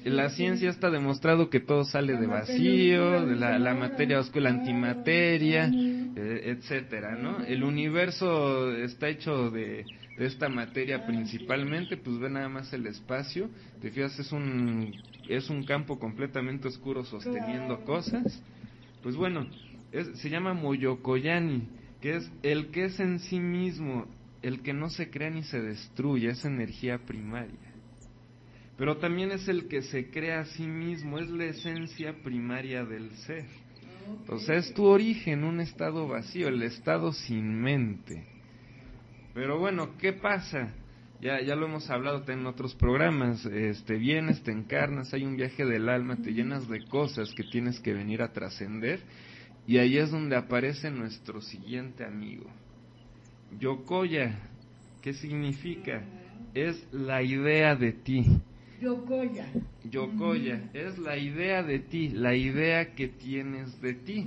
la 0.04 0.30
ciencia 0.30 0.70
está 0.70 0.90
demostrado 0.90 1.50
que 1.50 1.60
todo 1.60 1.84
sale 1.84 2.16
de 2.16 2.26
vacío, 2.26 3.26
de 3.26 3.36
la, 3.36 3.74
materia 3.74 4.20
oscura, 4.20 4.44
la 4.44 4.50
antimateria, 4.50 5.68
eh, 5.72 6.56
etcétera, 6.56 7.16
¿no? 7.16 7.44
El 7.44 7.64
universo 7.64 8.72
está 8.76 9.08
hecho 9.08 9.50
de, 9.50 9.84
de 10.16 10.26
esta 10.26 10.48
materia 10.48 11.06
principalmente, 11.06 11.96
pues 11.96 12.18
ve 12.18 12.30
nada 12.30 12.48
más 12.48 12.72
el 12.72 12.86
espacio, 12.86 13.48
te 13.80 13.90
fijas, 13.90 14.18
es 14.18 14.30
un 14.32 14.92
es 15.28 15.50
un 15.50 15.64
campo 15.64 15.98
completamente 15.98 16.68
oscuro 16.68 17.04
sosteniendo 17.04 17.84
cosas, 17.84 18.42
pues 19.02 19.16
bueno, 19.16 19.46
se 20.14 20.30
llama 20.30 20.54
Moyokoyani, 20.54 21.68
que 22.00 22.16
es 22.16 22.32
el 22.42 22.70
que 22.70 22.86
es 22.86 23.00
en 23.00 23.18
sí 23.20 23.38
mismo, 23.40 24.06
el 24.42 24.62
que 24.62 24.72
no 24.72 24.90
se 24.90 25.10
crea 25.10 25.30
ni 25.30 25.42
se 25.42 25.60
destruye, 25.60 26.30
es 26.30 26.44
energía 26.44 26.98
primaria. 26.98 27.72
Pero 28.76 28.96
también 28.96 29.30
es 29.30 29.46
el 29.48 29.68
que 29.68 29.82
se 29.82 30.10
crea 30.10 30.40
a 30.40 30.44
sí 30.46 30.66
mismo, 30.66 31.18
es 31.18 31.30
la 31.30 31.44
esencia 31.44 32.14
primaria 32.22 32.84
del 32.84 33.10
ser. 33.18 33.46
O 34.28 34.38
sea, 34.38 34.56
es 34.56 34.74
tu 34.74 34.84
origen, 34.84 35.44
un 35.44 35.60
estado 35.60 36.08
vacío, 36.08 36.48
el 36.48 36.62
estado 36.62 37.12
sin 37.12 37.60
mente. 37.60 38.26
Pero 39.34 39.58
bueno, 39.58 39.96
¿qué 39.98 40.12
pasa? 40.12 40.74
Ya, 41.22 41.40
ya 41.40 41.54
lo 41.54 41.66
hemos 41.66 41.88
hablado 41.88 42.24
en 42.32 42.46
otros 42.46 42.74
programas, 42.74 43.46
este, 43.46 43.96
vienes, 43.96 44.42
te 44.42 44.50
encarnas, 44.50 45.14
hay 45.14 45.24
un 45.24 45.36
viaje 45.36 45.64
del 45.64 45.88
alma, 45.88 46.16
te 46.16 46.32
llenas 46.32 46.68
de 46.68 46.84
cosas 46.86 47.32
que 47.32 47.44
tienes 47.44 47.78
que 47.78 47.94
venir 47.94 48.22
a 48.22 48.32
trascender, 48.32 49.00
y 49.64 49.78
ahí 49.78 49.98
es 49.98 50.10
donde 50.10 50.34
aparece 50.34 50.90
nuestro 50.90 51.40
siguiente 51.40 52.04
amigo. 52.04 52.50
Yokoya, 53.60 54.36
¿qué 55.00 55.12
significa? 55.12 56.02
Es 56.54 56.84
la 56.90 57.22
idea 57.22 57.76
de 57.76 57.92
ti. 57.92 58.24
Yokoya. 58.80 59.46
Yokoya, 59.84 60.70
es 60.74 60.98
la 60.98 61.16
idea 61.16 61.62
de 61.62 61.78
ti, 61.78 62.08
la 62.08 62.34
idea 62.34 62.94
que 62.96 63.06
tienes 63.06 63.80
de 63.80 63.94
ti. 63.94 64.26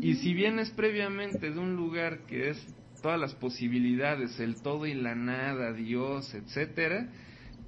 Y 0.00 0.14
si 0.16 0.34
vienes 0.34 0.70
previamente 0.70 1.52
de 1.52 1.58
un 1.60 1.76
lugar 1.76 2.26
que 2.26 2.50
es 2.50 2.66
todas 3.02 3.20
las 3.20 3.34
posibilidades, 3.34 4.38
el 4.40 4.56
todo 4.56 4.86
y 4.86 4.94
la 4.94 5.14
nada, 5.14 5.72
Dios, 5.72 6.34
etcétera, 6.34 7.08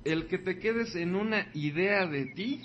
el 0.04 0.26
que 0.26 0.38
te 0.38 0.58
quedes 0.58 0.94
en 0.96 1.14
una 1.14 1.48
idea 1.54 2.06
de 2.06 2.26
ti 2.26 2.60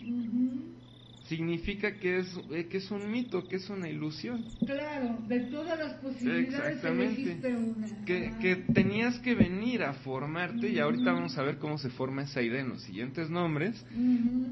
significa 1.25 1.93
que 1.99 2.19
es 2.19 2.39
eh, 2.51 2.67
que 2.67 2.77
es 2.77 2.91
un 2.91 3.09
mito, 3.09 3.47
que 3.47 3.55
es 3.55 3.69
una 3.69 3.89
ilusión. 3.89 4.43
Claro, 4.65 5.17
de 5.27 5.39
todas 5.51 5.77
las 5.79 5.93
posibilidades 5.95 6.77
Exactamente. 6.77 7.55
una. 7.55 8.05
Que, 8.05 8.33
que 8.41 8.55
tenías 8.73 9.19
que 9.19 9.33
venir 9.33 9.83
a 9.83 9.93
formarte 9.93 10.67
y 10.69 10.79
ahorita 10.79 11.13
vamos 11.13 11.37
a 11.37 11.43
ver 11.43 11.57
cómo 11.57 11.77
se 11.77 11.89
forma 11.89 12.23
esa 12.23 12.41
idea 12.41 12.61
en 12.61 12.69
los 12.69 12.81
siguientes 12.83 13.29
nombres 13.29 13.85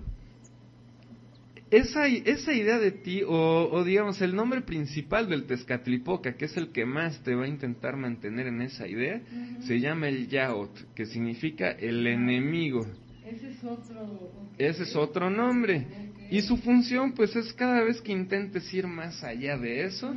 esa, 1.70 2.06
esa 2.06 2.52
idea 2.52 2.78
de 2.78 2.90
ti, 2.90 3.22
o, 3.26 3.84
digamos 3.84 4.20
el 4.20 4.34
nombre 4.34 4.62
principal 4.62 5.28
del 5.28 5.44
Tezcatlipoca, 5.44 6.34
que 6.36 6.46
es 6.46 6.56
el 6.56 6.72
que 6.72 6.84
más 6.84 7.22
te 7.22 7.34
va 7.34 7.44
a 7.44 7.48
intentar 7.48 7.96
mantener 7.96 8.48
en 8.48 8.60
esa 8.62 8.86
idea, 8.86 9.22
se 9.60 9.80
llama 9.80 10.08
el 10.08 10.28
Yaot, 10.28 10.94
que 10.94 11.06
significa 11.06 11.70
el 11.70 12.06
enemigo. 12.06 12.86
Ese 13.24 13.50
es 13.50 13.64
otro, 13.64 14.32
Ese 14.56 14.82
es 14.82 14.96
otro 14.96 15.30
nombre. 15.30 15.86
Y 16.30 16.42
su 16.42 16.56
función, 16.58 17.12
pues, 17.12 17.36
es 17.36 17.52
cada 17.52 17.82
vez 17.84 18.00
que 18.00 18.12
intentes 18.12 18.72
ir 18.72 18.86
más 18.86 19.22
allá 19.22 19.56
de 19.56 19.84
eso, 19.84 20.14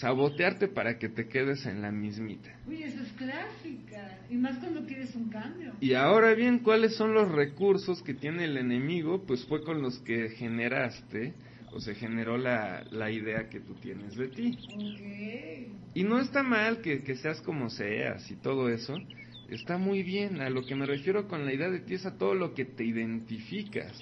sabotearte 0.00 0.68
para 0.68 0.98
que 0.98 1.08
te 1.08 1.28
quedes 1.28 1.66
en 1.66 1.82
la 1.82 1.90
mismita. 1.90 2.50
Uy, 2.66 2.82
eso 2.82 3.02
es 3.02 3.12
clásica. 3.12 4.18
Y 4.30 4.36
más 4.36 4.58
cuando 4.58 4.84
quieres 4.86 5.14
un 5.14 5.28
cambio. 5.28 5.72
Y 5.80 5.94
ahora 5.94 6.34
bien, 6.34 6.60
¿cuáles 6.60 6.96
son 6.96 7.14
los 7.14 7.30
recursos 7.30 8.02
que 8.02 8.14
tiene 8.14 8.44
el 8.44 8.56
enemigo? 8.56 9.24
Pues 9.26 9.44
fue 9.46 9.62
con 9.62 9.82
los 9.82 9.98
que 10.00 10.30
generaste 10.30 11.34
o 11.72 11.80
se 11.80 11.94
generó 11.94 12.38
la, 12.38 12.84
la 12.90 13.10
idea 13.10 13.48
que 13.48 13.60
tú 13.60 13.74
tienes 13.74 14.16
de 14.16 14.28
ti. 14.28 14.58
Y 15.94 16.04
no 16.04 16.20
está 16.20 16.42
mal 16.42 16.80
que, 16.80 17.02
que 17.02 17.16
seas 17.16 17.40
como 17.42 17.68
seas 17.70 18.30
y 18.30 18.36
todo 18.36 18.68
eso, 18.68 18.94
está 19.48 19.78
muy 19.78 20.02
bien. 20.02 20.40
A 20.40 20.50
lo 20.50 20.64
que 20.64 20.74
me 20.74 20.86
refiero 20.86 21.26
con 21.26 21.44
la 21.44 21.52
idea 21.52 21.70
de 21.70 21.80
ti 21.80 21.94
es 21.94 22.06
a 22.06 22.16
todo 22.16 22.34
lo 22.34 22.54
que 22.54 22.64
te 22.64 22.84
identificas, 22.84 23.92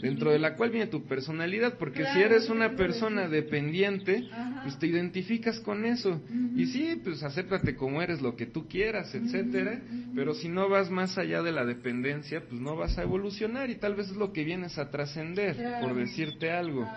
dentro 0.00 0.30
de 0.30 0.38
la 0.38 0.56
cual 0.56 0.70
viene 0.70 0.86
tu 0.86 1.04
personalidad, 1.04 1.78
porque 1.78 2.04
si 2.12 2.20
eres 2.20 2.48
una 2.48 2.76
persona 2.76 3.28
dependiente, 3.28 4.24
pues 4.62 4.78
te 4.78 4.86
identificas 4.86 5.60
con 5.60 5.84
eso. 5.84 6.20
Y 6.56 6.66
sí, 6.66 7.00
pues 7.02 7.22
acéptate 7.22 7.76
como 7.76 8.02
eres, 8.02 8.20
lo 8.20 8.36
que 8.36 8.46
tú 8.46 8.66
quieras, 8.68 9.14
etcétera, 9.14 9.80
pero 10.14 10.34
si 10.34 10.48
no 10.48 10.68
vas 10.68 10.90
más 10.90 11.18
allá 11.18 11.42
de 11.42 11.52
la 11.52 11.64
dependencia, 11.64 12.42
pues 12.48 12.60
no 12.60 12.76
vas 12.76 12.98
a 12.98 13.02
evolucionar 13.02 13.70
y 13.70 13.76
tal 13.76 13.94
vez 13.94 14.08
es 14.08 14.16
lo 14.16 14.32
que 14.32 14.44
vienes 14.44 14.78
a 14.78 14.90
trascender, 14.90 15.56
por 15.80 15.94
decirte 15.94 16.50
algo. 16.50 16.88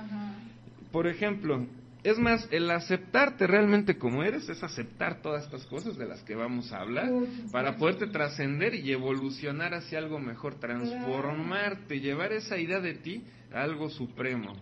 Por 0.91 1.07
ejemplo, 1.07 1.67
es 2.03 2.17
más, 2.17 2.47
el 2.51 2.71
aceptarte 2.71 3.45
realmente 3.45 3.97
como 3.97 4.23
eres 4.23 4.47
es 4.47 4.63
aceptar 4.63 5.21
todas 5.21 5.43
estas 5.43 5.65
cosas 5.65 5.97
de 5.97 6.07
las 6.07 6.23
que 6.23 6.35
vamos 6.35 6.71
a 6.71 6.79
hablar 6.79 7.09
para 7.51 7.75
poderte 7.75 8.07
trascender 8.07 8.73
y 8.73 8.91
evolucionar 8.91 9.73
hacia 9.73 9.99
algo 9.99 10.19
mejor, 10.19 10.55
transformarte, 10.59 11.99
llevar 11.99 12.31
esa 12.31 12.57
idea 12.57 12.79
de 12.79 12.93
ti 12.93 13.23
a 13.53 13.63
algo 13.63 13.89
supremo. 13.89 14.55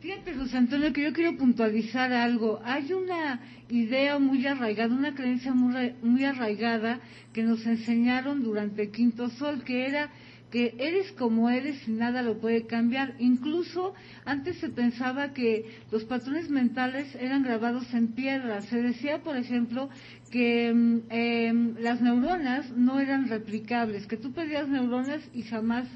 Fíjate, 0.00 0.34
José 0.34 0.58
Antonio, 0.58 0.92
que 0.92 1.02
yo 1.02 1.12
quiero 1.12 1.36
puntualizar 1.36 2.12
algo. 2.12 2.60
Hay 2.64 2.92
una 2.92 3.40
idea 3.70 4.18
muy 4.18 4.46
arraigada, 4.46 4.94
una 4.94 5.14
creencia 5.14 5.54
muy, 5.54 5.94
muy 6.02 6.24
arraigada 6.24 7.00
que 7.32 7.42
nos 7.42 7.64
enseñaron 7.66 8.42
durante 8.42 8.82
el 8.82 8.90
Quinto 8.90 9.28
Sol, 9.30 9.64
que 9.64 9.86
era 9.86 10.10
que 10.54 10.72
eres 10.78 11.10
como 11.18 11.50
eres 11.50 11.88
y 11.88 11.90
nada 11.90 12.22
lo 12.22 12.38
puede 12.38 12.64
cambiar. 12.64 13.16
Incluso 13.18 13.92
antes 14.24 14.56
se 14.58 14.68
pensaba 14.68 15.32
que 15.32 15.64
los 15.90 16.04
patrones 16.04 16.48
mentales 16.48 17.12
eran 17.16 17.42
grabados 17.42 17.92
en 17.92 18.12
piedra. 18.12 18.62
Se 18.62 18.80
decía, 18.80 19.18
por 19.18 19.36
ejemplo, 19.36 19.90
que 20.30 20.68
em, 20.68 21.74
las 21.80 22.00
neuronas 22.00 22.70
no 22.70 23.00
eran 23.00 23.28
replicables, 23.28 24.06
que 24.06 24.16
tú 24.16 24.32
pedías 24.32 24.68
neuronas 24.68 25.22
y 25.34 25.42
jamás 25.42 25.88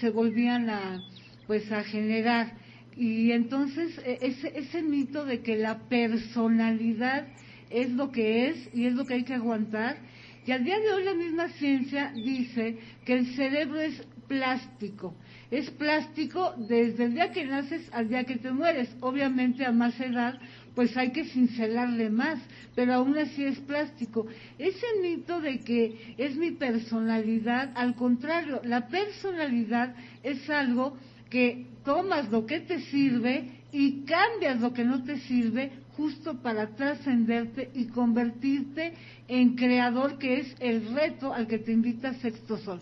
se 0.00 0.10
volvían 0.10 0.68
a, 0.70 1.04
pues, 1.46 1.70
a 1.70 1.84
generar. 1.84 2.54
Y 2.96 3.30
entonces 3.30 3.96
e, 4.04 4.18
ese, 4.22 4.58
ese 4.58 4.82
mito 4.82 5.24
de 5.24 5.38
que 5.38 5.56
la 5.56 5.78
personalidad 5.88 7.28
es 7.70 7.92
lo 7.92 8.10
que 8.10 8.48
es 8.48 8.74
y 8.74 8.86
es 8.86 8.92
lo 8.94 9.06
que 9.06 9.14
hay 9.14 9.22
que 9.22 9.34
aguantar, 9.34 9.98
y 10.46 10.52
al 10.52 10.64
día 10.64 10.78
de 10.80 10.92
hoy 10.92 11.04
la 11.04 11.14
misma 11.14 11.48
ciencia 11.50 12.12
dice 12.14 12.78
que 13.04 13.14
el 13.14 13.34
cerebro 13.34 13.80
es 13.80 14.02
plástico. 14.26 15.14
Es 15.50 15.70
plástico 15.70 16.54
desde 16.56 17.04
el 17.04 17.14
día 17.14 17.32
que 17.32 17.44
naces 17.44 17.88
al 17.92 18.08
día 18.08 18.24
que 18.24 18.36
te 18.36 18.52
mueres. 18.52 18.88
Obviamente 19.00 19.66
a 19.66 19.72
más 19.72 19.98
edad 20.00 20.38
pues 20.74 20.96
hay 20.96 21.10
que 21.10 21.24
cincelarle 21.24 22.10
más, 22.10 22.38
pero 22.74 22.94
aún 22.94 23.18
así 23.18 23.44
es 23.44 23.58
plástico. 23.58 24.26
Ese 24.58 24.86
mito 25.02 25.40
de 25.40 25.58
que 25.60 26.14
es 26.16 26.36
mi 26.36 26.52
personalidad, 26.52 27.72
al 27.74 27.94
contrario, 27.94 28.60
la 28.64 28.86
personalidad 28.86 29.94
es 30.22 30.48
algo 30.48 30.96
que 31.28 31.66
tomas 31.84 32.30
lo 32.30 32.46
que 32.46 32.60
te 32.60 32.80
sirve 32.80 33.50
y 33.72 34.04
cambias 34.04 34.60
lo 34.60 34.72
que 34.72 34.84
no 34.84 35.02
te 35.04 35.18
sirve 35.18 35.70
justo 35.96 36.40
para 36.42 36.74
trascenderte 36.74 37.70
y 37.74 37.86
convertirte 37.86 38.94
en 39.28 39.54
creador, 39.56 40.18
que 40.18 40.40
es 40.40 40.56
el 40.60 40.94
reto 40.94 41.32
al 41.32 41.46
que 41.46 41.58
te 41.58 41.72
invita 41.72 42.14
Sexto 42.14 42.56
Sol. 42.58 42.80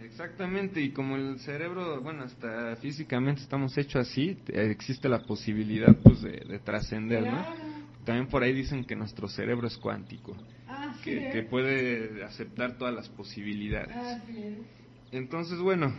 Exactamente, 0.00 0.80
y 0.80 0.90
como 0.90 1.16
el 1.16 1.38
cerebro, 1.38 2.02
bueno, 2.02 2.24
hasta 2.24 2.76
físicamente 2.76 3.42
estamos 3.42 3.76
hechos 3.78 4.08
así, 4.08 4.36
existe 4.48 5.08
la 5.08 5.22
posibilidad 5.22 5.96
pues 6.02 6.20
de, 6.20 6.60
trascender, 6.64 7.22
¿no? 7.22 7.44
También 8.04 8.26
por 8.26 8.42
ahí 8.42 8.52
dicen 8.52 8.84
que 8.84 8.96
nuestro 8.96 9.28
cerebro 9.28 9.66
es 9.66 9.78
cuántico, 9.78 10.36
que, 11.04 11.46
puede 11.48 12.24
aceptar 12.24 12.76
todas 12.76 12.94
las 12.94 13.08
posibilidades. 13.08 13.96
Entonces, 15.12 15.58
bueno, 15.58 15.94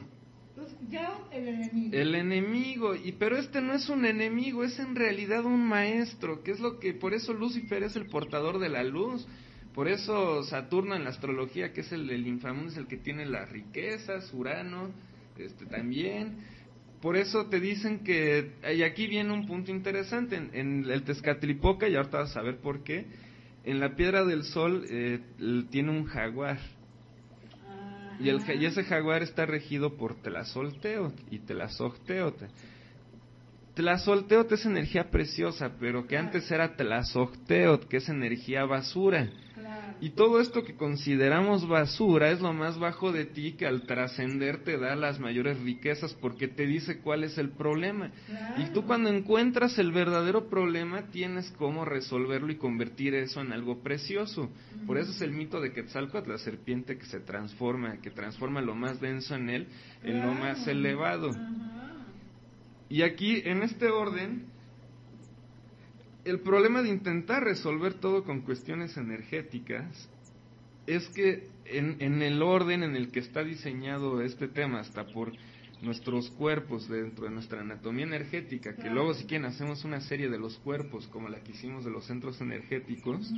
el 1.31 1.47
enemigo. 1.47 1.95
El 1.95 2.15
enemigo, 2.15 2.95
y 2.95 3.13
pero 3.13 3.37
este 3.37 3.61
no 3.61 3.73
es 3.73 3.89
un 3.89 4.05
enemigo, 4.05 4.63
es 4.63 4.79
en 4.79 4.95
realidad 4.95 5.45
un 5.45 5.65
maestro, 5.65 6.43
que 6.43 6.51
es 6.51 6.59
lo 6.59 6.79
que 6.79 6.93
por 6.93 7.13
eso 7.13 7.33
Lucifer 7.33 7.83
es 7.83 7.95
el 7.95 8.07
portador 8.07 8.59
de 8.59 8.69
la 8.69 8.83
luz. 8.83 9.27
Por 9.73 9.87
eso 9.87 10.43
Saturno 10.43 10.95
en 10.95 11.05
la 11.05 11.11
astrología, 11.11 11.71
que 11.71 11.81
es 11.81 11.91
el 11.91 12.07
del 12.07 12.27
inframundo, 12.27 12.71
es 12.71 12.77
el 12.77 12.87
que 12.87 12.97
tiene 12.97 13.25
las 13.25 13.49
riquezas, 13.49 14.33
Urano, 14.33 14.91
este 15.37 15.65
también. 15.65 16.37
Por 17.01 17.15
eso 17.15 17.47
te 17.47 17.59
dicen 17.59 18.03
que, 18.03 18.51
y 18.75 18.83
aquí 18.83 19.07
viene 19.07 19.33
un 19.33 19.47
punto 19.47 19.71
interesante, 19.71 20.35
en, 20.35 20.85
el 20.89 21.03
Tezcatlipoca, 21.03 21.87
y 21.87 21.95
ahorita 21.95 22.19
vas 22.19 22.31
a 22.31 22.33
saber 22.33 22.57
por 22.57 22.83
qué, 22.83 23.05
en 23.63 23.79
la 23.79 23.95
piedra 23.95 24.23
del 24.23 24.43
sol 24.43 24.85
eh, 24.89 25.19
tiene 25.71 25.91
un 25.91 26.05
jaguar. 26.05 26.59
Y, 28.19 28.29
el, 28.29 28.41
y 28.59 28.65
ese 28.65 28.83
jaguar 28.83 29.23
está 29.23 29.45
regido 29.45 29.95
por 29.97 30.15
Tlazolteot 30.21 31.13
y 31.31 31.39
Tlazocteot. 31.39 32.35
Tlazolteot 33.73 34.51
es 34.51 34.65
energía 34.65 35.09
preciosa, 35.09 35.71
pero 35.79 36.05
que 36.05 36.17
antes 36.17 36.51
era 36.51 36.75
Tlazocteot, 36.75 37.87
que 37.87 37.97
es 37.97 38.09
energía 38.09 38.65
basura. 38.65 39.29
Y 40.01 40.09
todo 40.09 40.41
esto 40.41 40.63
que 40.63 40.75
consideramos 40.75 41.67
basura 41.67 42.31
es 42.31 42.41
lo 42.41 42.53
más 42.53 42.79
bajo 42.79 43.11
de 43.11 43.25
ti 43.25 43.53
que 43.53 43.67
al 43.67 43.83
trascender 43.83 44.63
te 44.63 44.79
da 44.79 44.95
las 44.95 45.19
mayores 45.19 45.59
riquezas 45.59 46.15
porque 46.15 46.47
te 46.47 46.65
dice 46.65 47.01
cuál 47.01 47.23
es 47.23 47.37
el 47.37 47.51
problema. 47.51 48.11
Y 48.57 48.73
tú 48.73 48.83
cuando 48.83 49.09
encuentras 49.11 49.77
el 49.77 49.91
verdadero 49.91 50.49
problema 50.49 51.03
tienes 51.11 51.51
cómo 51.51 51.85
resolverlo 51.85 52.51
y 52.51 52.57
convertir 52.57 53.13
eso 53.13 53.41
en 53.41 53.53
algo 53.53 53.83
precioso. 53.83 54.49
Por 54.87 54.97
eso 54.97 55.11
es 55.11 55.21
el 55.21 55.33
mito 55.33 55.61
de 55.61 55.71
Quetzalcoatl, 55.71 56.31
la 56.31 56.39
serpiente 56.39 56.97
que 56.97 57.05
se 57.05 57.19
transforma, 57.19 58.01
que 58.01 58.09
transforma 58.09 58.59
lo 58.59 58.73
más 58.73 58.99
denso 58.99 59.35
en 59.35 59.49
él 59.49 59.67
en 60.03 60.21
lo 60.21 60.33
más 60.33 60.67
elevado. 60.67 61.29
Y 62.89 63.03
aquí, 63.03 63.41
en 63.45 63.63
este 63.63 63.87
orden, 63.87 64.47
el 66.25 66.39
problema 66.39 66.81
de 66.81 66.89
intentar 66.89 67.43
resolver 67.43 67.95
todo 67.95 68.23
con 68.23 68.41
cuestiones 68.41 68.95
energéticas 68.97 70.09
es 70.87 71.07
que 71.09 71.47
en, 71.65 71.97
en, 71.99 72.21
el 72.21 72.41
orden 72.41 72.83
en 72.83 72.95
el 72.95 73.11
que 73.11 73.19
está 73.19 73.43
diseñado 73.43 74.21
este 74.21 74.47
tema, 74.47 74.79
hasta 74.79 75.05
por 75.07 75.31
nuestros 75.81 76.29
cuerpos 76.31 76.87
dentro 76.87 77.25
de 77.25 77.31
nuestra 77.31 77.61
anatomía 77.61 78.05
energética, 78.05 78.75
que 78.75 78.89
luego 78.89 79.13
si 79.13 79.25
quieren 79.25 79.45
hacemos 79.45 79.83
una 79.83 80.01
serie 80.01 80.29
de 80.29 80.37
los 80.37 80.57
cuerpos 80.59 81.07
como 81.07 81.29
la 81.29 81.39
que 81.41 81.51
hicimos 81.53 81.83
de 81.83 81.91
los 81.91 82.05
centros 82.05 82.39
energéticos, 82.41 83.31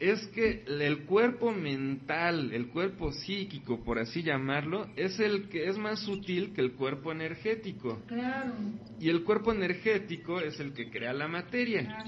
es 0.00 0.26
que 0.28 0.64
el 0.66 1.04
cuerpo 1.04 1.52
mental, 1.52 2.52
el 2.54 2.68
cuerpo 2.68 3.12
psíquico, 3.12 3.84
por 3.84 3.98
así 3.98 4.22
llamarlo, 4.22 4.88
es 4.96 5.20
el 5.20 5.50
que 5.50 5.68
es 5.68 5.76
más 5.76 6.00
sutil 6.00 6.54
que 6.54 6.62
el 6.62 6.72
cuerpo 6.72 7.12
energético. 7.12 8.00
Claro. 8.06 8.54
Y 8.98 9.10
el 9.10 9.22
cuerpo 9.24 9.52
energético 9.52 10.40
es 10.40 10.58
el 10.58 10.72
que 10.72 10.90
crea 10.90 11.12
la 11.12 11.28
materia. 11.28 12.02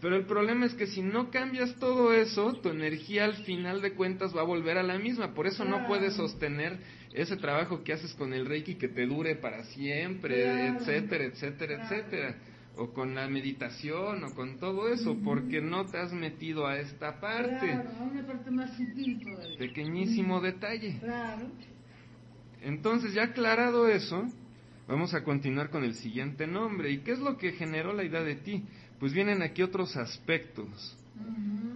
Pero 0.00 0.16
el 0.16 0.24
problema 0.24 0.64
es 0.64 0.74
que 0.74 0.86
si 0.86 1.02
no 1.02 1.30
cambias 1.30 1.76
todo 1.76 2.14
eso, 2.14 2.54
tu 2.54 2.70
energía 2.70 3.26
al 3.26 3.34
final 3.44 3.82
de 3.82 3.92
cuentas 3.92 4.34
va 4.34 4.40
a 4.40 4.44
volver 4.44 4.78
a 4.78 4.82
la 4.82 4.98
misma. 4.98 5.34
Por 5.34 5.46
eso 5.46 5.64
no 5.66 5.86
puedes 5.86 6.14
sostener 6.14 6.78
ese 7.12 7.36
trabajo 7.36 7.84
que 7.84 7.92
haces 7.92 8.14
con 8.14 8.32
el 8.32 8.46
Reiki 8.46 8.76
que 8.76 8.88
te 8.88 9.06
dure 9.06 9.36
para 9.36 9.62
siempre, 9.64 10.68
etcétera, 10.68 11.24
etcétera, 11.24 11.84
etcétera 11.84 12.36
o 12.76 12.92
con 12.92 13.14
la 13.14 13.28
meditación 13.28 14.24
o 14.24 14.34
con 14.34 14.58
todo 14.58 14.88
eso, 14.88 15.16
porque 15.24 15.60
no 15.60 15.86
te 15.86 15.98
has 15.98 16.12
metido 16.12 16.66
a 16.66 16.78
esta 16.78 17.20
parte. 17.20 17.58
Claro, 17.58 17.90
a 17.98 18.02
una 18.02 18.26
parte 18.26 18.50
más 18.50 18.76
sutil 18.76 19.20
todavía. 19.20 19.58
Pequeñísimo 19.58 20.40
detalle. 20.40 20.98
Claro. 21.00 21.46
Entonces, 22.62 23.14
ya 23.14 23.24
aclarado 23.24 23.88
eso, 23.88 24.24
vamos 24.86 25.14
a 25.14 25.24
continuar 25.24 25.70
con 25.70 25.84
el 25.84 25.94
siguiente 25.94 26.46
nombre. 26.46 26.90
¿Y 26.90 26.98
qué 26.98 27.12
es 27.12 27.18
lo 27.18 27.36
que 27.38 27.52
generó 27.52 27.92
la 27.92 28.04
idea 28.04 28.22
de 28.22 28.36
ti? 28.36 28.64
Pues 28.98 29.12
vienen 29.12 29.42
aquí 29.42 29.62
otros 29.62 29.96
aspectos. 29.96 30.96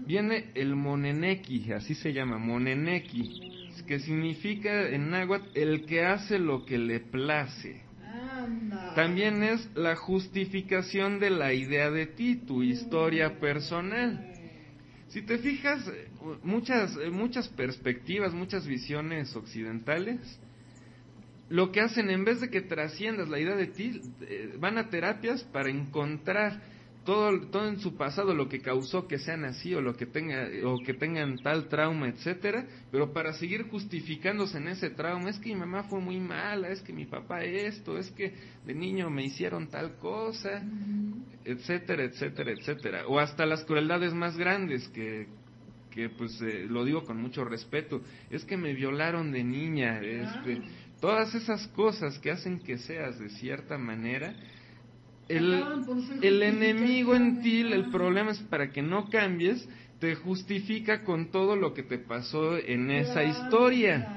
Viene 0.06 0.50
el 0.54 0.74
moneneki, 0.74 1.72
así 1.72 1.94
se 1.94 2.12
llama, 2.12 2.38
moneneki, 2.38 3.72
que 3.86 4.00
significa 4.00 4.88
en 4.88 5.10
náhuatl 5.10 5.46
el 5.54 5.86
que 5.86 6.04
hace 6.04 6.38
lo 6.38 6.64
que 6.66 6.78
le 6.78 7.00
place. 7.00 7.89
También 8.94 9.42
es 9.42 9.68
la 9.74 9.96
justificación 9.96 11.18
de 11.20 11.30
la 11.30 11.52
idea 11.52 11.90
de 11.90 12.06
ti, 12.06 12.36
tu 12.36 12.62
historia 12.62 13.38
personal. 13.38 14.26
Si 15.08 15.22
te 15.22 15.38
fijas, 15.38 15.90
muchas, 16.42 16.96
muchas 17.10 17.48
perspectivas, 17.48 18.32
muchas 18.32 18.66
visiones 18.66 19.34
occidentales, 19.34 20.20
lo 21.48 21.72
que 21.72 21.80
hacen 21.80 22.10
en 22.10 22.24
vez 22.24 22.40
de 22.40 22.48
que 22.48 22.60
trasciendas 22.60 23.28
la 23.28 23.40
idea 23.40 23.56
de 23.56 23.66
ti, 23.66 24.00
eh, 24.20 24.54
van 24.58 24.78
a 24.78 24.88
terapias 24.88 25.42
para 25.44 25.68
encontrar 25.68 26.60
todo, 27.04 27.40
todo 27.48 27.68
en 27.68 27.80
su 27.80 27.96
pasado 27.96 28.34
lo 28.34 28.48
que 28.48 28.60
causó 28.60 29.06
que 29.06 29.18
sean 29.18 29.44
así 29.44 29.74
o 29.74 29.80
lo 29.80 29.96
que 29.96 30.06
tenga 30.06 30.48
o 30.64 30.78
que 30.84 30.94
tengan 30.94 31.38
tal 31.38 31.68
trauma, 31.68 32.08
etcétera, 32.08 32.66
pero 32.90 33.12
para 33.12 33.32
seguir 33.32 33.68
justificándose 33.68 34.58
en 34.58 34.68
ese 34.68 34.90
trauma, 34.90 35.30
es 35.30 35.38
que 35.38 35.50
mi 35.50 35.56
mamá 35.56 35.84
fue 35.84 36.00
muy 36.00 36.18
mala, 36.18 36.68
es 36.68 36.82
que 36.82 36.92
mi 36.92 37.06
papá 37.06 37.42
esto, 37.44 37.98
es 37.98 38.10
que 38.10 38.34
de 38.66 38.74
niño 38.74 39.08
me 39.10 39.24
hicieron 39.24 39.68
tal 39.68 39.96
cosa, 39.96 40.62
etcétera, 41.44 42.04
etcétera, 42.04 42.52
etcétera, 42.52 43.06
o 43.06 43.18
hasta 43.18 43.46
las 43.46 43.64
crueldades 43.64 44.12
más 44.12 44.36
grandes 44.36 44.88
que 44.88 45.26
que 45.90 46.08
pues 46.08 46.40
eh, 46.40 46.66
lo 46.68 46.84
digo 46.84 47.04
con 47.04 47.20
mucho 47.20 47.44
respeto, 47.44 48.00
es 48.30 48.44
que 48.44 48.56
me 48.56 48.74
violaron 48.74 49.32
de 49.32 49.42
niña, 49.42 50.00
este, 50.00 50.62
todas 51.00 51.34
esas 51.34 51.66
cosas 51.68 52.18
que 52.20 52.30
hacen 52.30 52.60
que 52.60 52.78
seas 52.78 53.18
de 53.18 53.28
cierta 53.30 53.76
manera 53.76 54.34
el, 55.30 56.42
enemigo 56.42 57.14
en 57.14 57.40
ti, 57.40 57.60
el 57.60 57.90
problema 57.90 58.32
es 58.32 58.38
para 58.38 58.70
que 58.70 58.82
no 58.82 59.08
cambies, 59.08 59.66
te 59.98 60.14
justifica 60.14 61.04
con 61.04 61.30
todo 61.30 61.56
lo 61.56 61.72
que 61.74 61.82
te 61.82 61.98
pasó 61.98 62.56
en 62.56 62.90
esa 62.90 63.22
historia. 63.22 64.16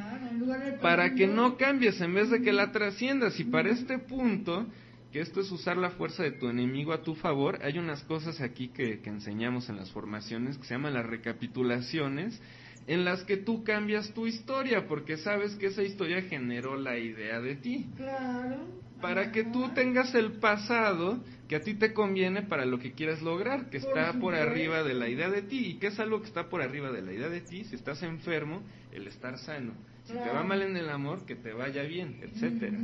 para 0.82 1.14
que 1.14 1.28
no 1.28 1.58
cambies 1.58 2.02
en 2.02 2.14
vez 2.14 2.30
de 2.30 2.42
que 2.42 2.52
la 2.52 2.72
trasciendas. 2.72 3.40
Y 3.40 3.46
para 3.46 3.70
este 3.70 4.00
punto, 4.00 4.66
que 5.12 5.22
esto 5.22 5.42
es 5.42 5.52
usar 5.52 5.78
la 5.78 5.92
fuerza 5.92 6.24
de 6.24 6.32
tu 6.32 6.50
enemigo 6.50 6.94
a 6.94 7.04
tu 7.04 7.16
favor, 7.16 7.60
hay 7.62 7.78
unas 7.78 8.04
cosas 8.04 8.42
aquí 8.42 8.70
que, 8.70 9.00
que 9.00 9.10
enseñamos 9.10 9.70
en 9.70 9.78
las 9.78 9.92
formaciones 9.92 10.58
que 10.58 10.66
se 10.66 10.74
llaman 10.74 10.96
las 10.96 11.06
recapitulaciones, 11.06 12.42
en 12.88 13.06
las 13.06 13.24
que 13.24 13.38
tú 13.38 13.64
cambias 13.64 14.14
tu 14.14 14.28
historia, 14.28 14.88
porque 14.88 15.18
sabes 15.18 15.56
que 15.56 15.68
esa 15.68 15.84
historia 15.84 16.22
generó 16.24 16.76
la 16.76 16.98
idea 16.98 17.40
de 17.40 17.56
ti. 17.56 17.88
Claro 17.96 18.84
para 19.04 19.32
que 19.34 19.44
tú 19.44 19.68
tengas 19.76 20.16
el 20.16 20.40
pasado 20.40 21.22
que 21.50 21.58
a 21.58 21.62
ti 21.62 21.74
te 21.74 21.92
conviene 21.92 22.44
para 22.44 22.66
lo 22.66 22.80
que 22.80 22.94
quieres 22.94 23.22
lograr, 23.22 23.70
que 23.70 23.76
está 23.76 24.14
por 24.14 24.34
arriba 24.34 24.82
de 24.82 24.94
la 24.94 25.10
idea 25.10 25.30
de 25.30 25.42
ti. 25.42 25.72
¿Y 25.72 25.74
qué 25.74 25.88
es 25.88 26.00
algo 26.00 26.22
que 26.22 26.28
está 26.28 26.48
por 26.48 26.62
arriba 26.62 26.90
de 26.90 27.02
la 27.02 27.12
idea 27.12 27.28
de 27.28 27.42
ti? 27.42 27.66
Si 27.66 27.76
estás 27.76 28.02
enfermo, 28.02 28.62
el 28.94 29.06
estar 29.08 29.38
sano. 29.38 29.74
Si 30.06 30.14
te 30.14 30.30
va 30.30 30.44
mal 30.44 30.62
en 30.62 30.78
el 30.78 30.90
amor, 30.90 31.26
que 31.26 31.36
te 31.36 31.52
vaya 31.52 31.84
bien, 31.84 32.16
etcétera. 32.22 32.78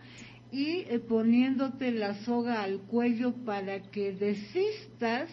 y 0.53 0.85
eh, 0.89 1.01
poniéndote 1.01 1.91
la 1.91 2.15
soga 2.25 2.63
al 2.63 2.79
cuello 2.79 3.35
para 3.45 3.83
que 3.91 4.13
desistas 4.13 5.29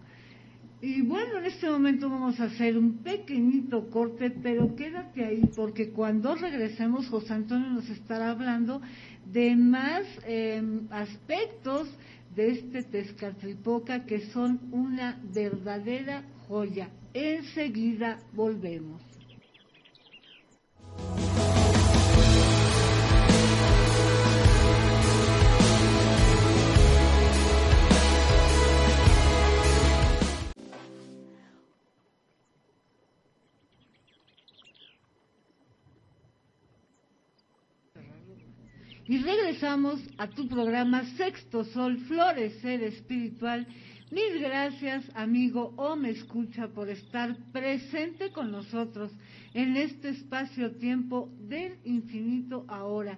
Y 0.84 1.04
bueno, 1.04 1.38
en 1.38 1.46
este 1.46 1.70
momento 1.70 2.10
vamos 2.10 2.40
a 2.40 2.46
hacer 2.46 2.76
un 2.76 3.04
pequeñito 3.04 3.88
corte, 3.92 4.32
pero 4.32 4.76
quédate 4.76 5.24
ahí 5.24 5.48
porque 5.56 5.92
cuando 5.92 6.34
regresemos 6.34 7.08
José 7.08 7.34
Antonio 7.34 7.70
nos 7.70 7.88
estará 7.88 8.32
hablando 8.32 8.82
de 9.26 9.56
más 9.56 10.04
em, 10.26 10.88
aspectos 10.90 11.88
de 12.36 12.52
este 12.52 12.84
Tezcatlipoca 12.84 14.06
que 14.06 14.32
son 14.32 14.60
una 14.72 15.20
verdadera 15.34 16.24
joya. 16.48 16.90
Enseguida 17.14 18.20
volvemos. 18.34 19.11
Regresamos 39.22 40.00
a 40.18 40.28
tu 40.28 40.48
programa 40.48 41.04
Sexto 41.18 41.64
Sol, 41.66 41.98
Florecer 42.08 42.84
Espiritual 42.84 43.68
Mil 44.12 44.42
gracias, 44.42 45.10
amigo 45.16 45.74
o 45.78 45.96
me 45.96 46.10
escucha, 46.10 46.68
por 46.68 46.90
estar 46.90 47.34
presente 47.54 48.34
con 48.34 48.52
nosotros 48.52 49.10
en 49.54 49.78
este 49.78 50.10
espacio-tiempo 50.10 51.30
del 51.48 51.78
infinito 51.86 52.66
ahora. 52.68 53.18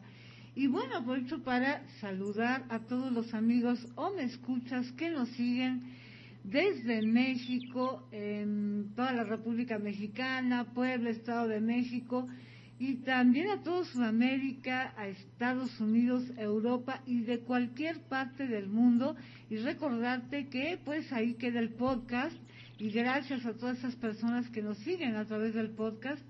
Y 0.53 0.67
bueno, 0.67 0.97
aprovecho 0.97 1.41
para 1.41 1.81
saludar 1.99 2.65
a 2.69 2.77
todos 2.77 3.11
los 3.11 3.33
amigos 3.33 3.83
o 3.95 4.11
me 4.11 4.21
escuchas 4.25 4.91
que 4.91 5.09
nos 5.09 5.29
siguen 5.29 5.81
desde 6.43 7.01
México, 7.01 8.07
en 8.11 8.91
toda 8.95 9.13
la 9.13 9.23
República 9.23 9.79
Mexicana, 9.79 10.75
Puebla, 10.75 11.09
Estado 11.09 11.47
de 11.47 11.59
México 11.59 12.27
y 12.79 12.95
también 12.97 13.49
a 13.49 13.61
toda 13.63 13.85
Sudamérica, 13.85 14.93
a 14.97 15.07
Estados 15.07 15.79
Unidos, 15.79 16.23
Europa 16.37 17.01
y 17.05 17.21
de 17.21 17.39
cualquier 17.39 18.01
parte 18.01 18.47
del 18.47 18.67
mundo. 18.67 19.15
Y 19.49 19.57
recordarte 19.57 20.47
que 20.47 20.79
pues 20.83 21.11
ahí 21.13 21.35
queda 21.35 21.59
el 21.59 21.69
podcast 21.69 22.35
y 22.79 22.89
gracias 22.89 23.45
a 23.45 23.53
todas 23.53 23.77
esas 23.77 23.95
personas 23.95 24.49
que 24.49 24.61
nos 24.61 24.77
siguen 24.79 25.15
a 25.15 25.25
través 25.25 25.53
del 25.53 25.69
podcast. 25.69 26.21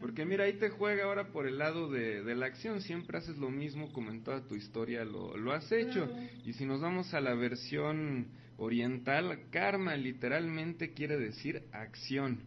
Porque 0.00 0.24
mira, 0.24 0.44
ahí 0.44 0.54
te 0.54 0.70
juega 0.70 1.04
ahora 1.04 1.28
por 1.28 1.46
el 1.46 1.58
lado 1.58 1.90
de, 1.90 2.22
de, 2.22 2.34
la 2.34 2.46
acción, 2.46 2.80
siempre 2.82 3.18
haces 3.18 3.38
lo 3.38 3.50
mismo 3.50 3.92
como 3.92 4.10
en 4.10 4.22
toda 4.22 4.46
tu 4.46 4.54
historia 4.54 5.04
lo, 5.04 5.36
lo 5.36 5.52
has 5.52 5.70
hecho. 5.72 6.10
Y 6.44 6.52
si 6.54 6.66
nos 6.66 6.80
vamos 6.80 7.14
a 7.14 7.20
la 7.20 7.34
versión 7.34 8.28
oriental, 8.56 9.46
karma 9.50 9.96
literalmente 9.96 10.92
quiere 10.92 11.16
decir 11.16 11.62
acción. 11.72 12.40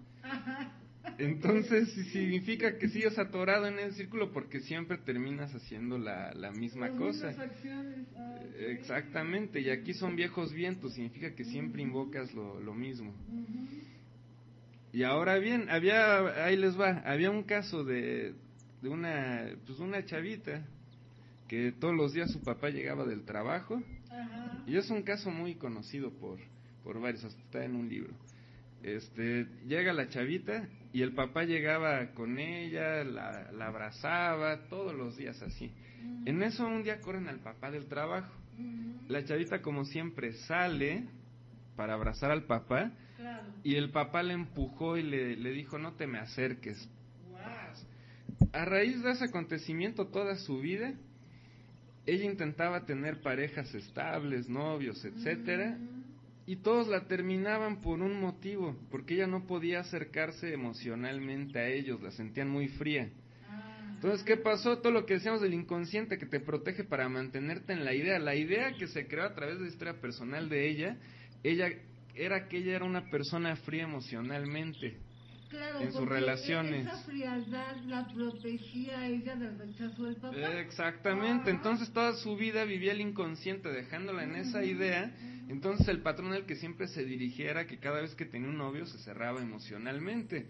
Entonces 1.17 1.89
significa 2.11 2.77
que 2.77 2.87
sigues 2.89 3.17
atorado 3.19 3.67
en 3.67 3.77
el 3.77 3.93
círculo 3.93 4.31
porque 4.31 4.61
siempre 4.61 4.97
terminas 4.97 5.53
haciendo 5.53 5.97
la, 5.97 6.33
la 6.33 6.51
misma 6.51 6.89
cosa. 6.91 7.33
Ah, 8.15 8.39
Exactamente, 8.57 9.59
y 9.59 9.69
aquí 9.69 9.93
son 9.93 10.15
viejos 10.15 10.53
vientos, 10.53 10.93
significa 10.93 11.33
que 11.35 11.43
siempre 11.43 11.81
invocas 11.81 12.33
lo, 12.33 12.59
lo 12.59 12.73
mismo. 12.73 13.13
Y 14.91 15.03
ahora 15.03 15.37
bien, 15.39 15.69
había, 15.69 16.45
ahí 16.45 16.55
les 16.55 16.79
va, 16.79 17.01
había 17.05 17.31
un 17.31 17.43
caso 17.43 17.83
de, 17.83 18.35
de 18.81 18.89
una, 18.89 19.49
pues 19.65 19.79
una 19.79 20.05
chavita 20.05 20.65
que 21.47 21.71
todos 21.71 21.95
los 21.95 22.13
días 22.13 22.31
su 22.31 22.41
papá 22.41 22.69
llegaba 22.69 23.05
del 23.05 23.23
trabajo, 23.23 23.81
y 24.65 24.77
es 24.77 24.89
un 24.89 25.01
caso 25.03 25.29
muy 25.31 25.55
conocido 25.55 26.11
por, 26.11 26.39
por 26.83 26.99
varios, 27.01 27.23
hasta 27.23 27.41
está 27.41 27.65
en 27.65 27.75
un 27.75 27.89
libro. 27.89 28.13
Este, 28.83 29.47
llega 29.67 29.93
la 29.93 30.09
chavita 30.09 30.67
y 30.93 31.01
el 31.01 31.13
papá 31.13 31.43
llegaba 31.43 32.11
con 32.13 32.37
ella, 32.37 33.03
la, 33.03 33.49
abrazaba, 33.59 34.67
todos 34.69 34.93
los 34.93 35.17
días 35.17 35.41
así. 35.41 35.73
En 36.25 36.43
eso 36.43 36.65
un 36.67 36.83
día 36.83 37.01
corren 37.01 37.27
al 37.27 37.39
papá 37.39 37.71
del 37.71 37.87
trabajo. 37.87 38.31
La 39.07 39.25
chavita 39.25 39.61
como 39.63 39.85
siempre 39.85 40.33
sale 40.33 41.07
para 41.75 41.95
abrazar 41.95 42.29
al 42.29 42.43
papá 42.43 42.91
y 43.63 43.75
el 43.75 43.89
papá 43.89 44.21
le 44.21 44.35
empujó 44.35 44.95
y 44.95 45.03
le, 45.03 45.35
le 45.35 45.51
dijo 45.51 45.79
no 45.79 45.93
te 45.93 46.05
me 46.05 46.19
acerques. 46.19 46.87
A 48.51 48.65
raíz 48.65 49.01
de 49.01 49.11
ese 49.11 49.25
acontecimiento 49.25 50.07
toda 50.07 50.35
su 50.35 50.59
vida, 50.59 50.93
ella 52.05 52.25
intentaba 52.25 52.85
tener 52.85 53.21
parejas 53.21 53.73
estables, 53.73 54.47
novios, 54.47 55.03
etcétera, 55.03 55.75
y 56.45 56.57
todos 56.57 56.87
la 56.87 57.07
terminaban 57.07 57.81
por 57.81 58.01
un 58.01 58.19
motivo, 58.19 58.75
porque 58.91 59.15
ella 59.15 59.27
no 59.27 59.45
podía 59.45 59.79
acercarse 59.79 60.53
emocionalmente 60.53 61.59
a 61.59 61.67
ellos, 61.67 62.01
la 62.01 62.11
sentían 62.11 62.49
muy 62.49 62.67
fría. 62.67 63.09
Entonces, 63.95 64.23
¿qué 64.23 64.35
pasó? 64.35 64.79
Todo 64.79 64.91
lo 64.91 65.05
que 65.05 65.13
decíamos 65.13 65.39
del 65.39 65.53
inconsciente 65.53 66.17
que 66.17 66.25
te 66.25 66.41
protege 66.41 66.83
para 66.83 67.07
mantenerte 67.07 67.71
en 67.71 67.85
la 67.85 67.93
idea, 67.93 68.19
la 68.19 68.35
idea 68.35 68.73
que 68.73 68.87
se 68.87 69.07
creó 69.07 69.23
a 69.23 69.33
través 69.33 69.55
de 69.55 69.63
la 69.63 69.69
historia 69.69 70.01
personal 70.01 70.49
de 70.49 70.69
ella, 70.69 70.97
ella 71.41 71.69
era 72.13 72.49
que 72.49 72.57
ella 72.57 72.75
era 72.75 72.85
una 72.85 73.09
persona 73.09 73.55
fría 73.55 73.83
emocionalmente 73.83 74.97
en 75.79 75.91
sus 75.91 76.07
relaciones. 76.07 76.87
Esa 76.87 76.97
frialdad 77.03 77.77
la 77.85 78.07
protegía 78.07 79.07
ella 79.07 79.35
del 79.35 79.57
rechazo 79.57 80.03
del 80.03 80.15
papá. 80.15 80.35
Exactamente, 80.59 81.51
entonces 81.51 81.91
toda 81.91 82.13
su 82.13 82.35
vida 82.35 82.63
vivía 82.65 82.91
el 82.91 83.01
inconsciente 83.01 83.69
dejándola 83.69 84.23
en 84.23 84.35
esa 84.35 84.63
idea. 84.63 85.11
Entonces 85.49 85.87
el 85.89 86.01
patrón 86.01 86.31
al 86.31 86.45
que 86.45 86.55
siempre 86.55 86.87
se 86.87 87.03
dirigiera 87.03 87.67
que 87.67 87.77
cada 87.77 88.01
vez 88.01 88.15
que 88.15 88.25
tenía 88.25 88.47
un 88.47 88.57
novio 88.57 88.85
se 88.85 88.97
cerraba 88.99 89.41
emocionalmente. 89.41 90.47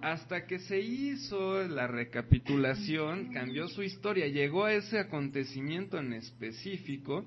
Hasta 0.00 0.46
que 0.46 0.60
se 0.60 0.78
hizo 0.78 1.66
la 1.66 1.88
recapitulación, 1.88 3.32
cambió 3.32 3.68
su 3.68 3.82
historia, 3.82 4.28
llegó 4.28 4.64
a 4.64 4.72
ese 4.72 5.00
acontecimiento 5.00 5.98
en 5.98 6.12
específico 6.12 7.26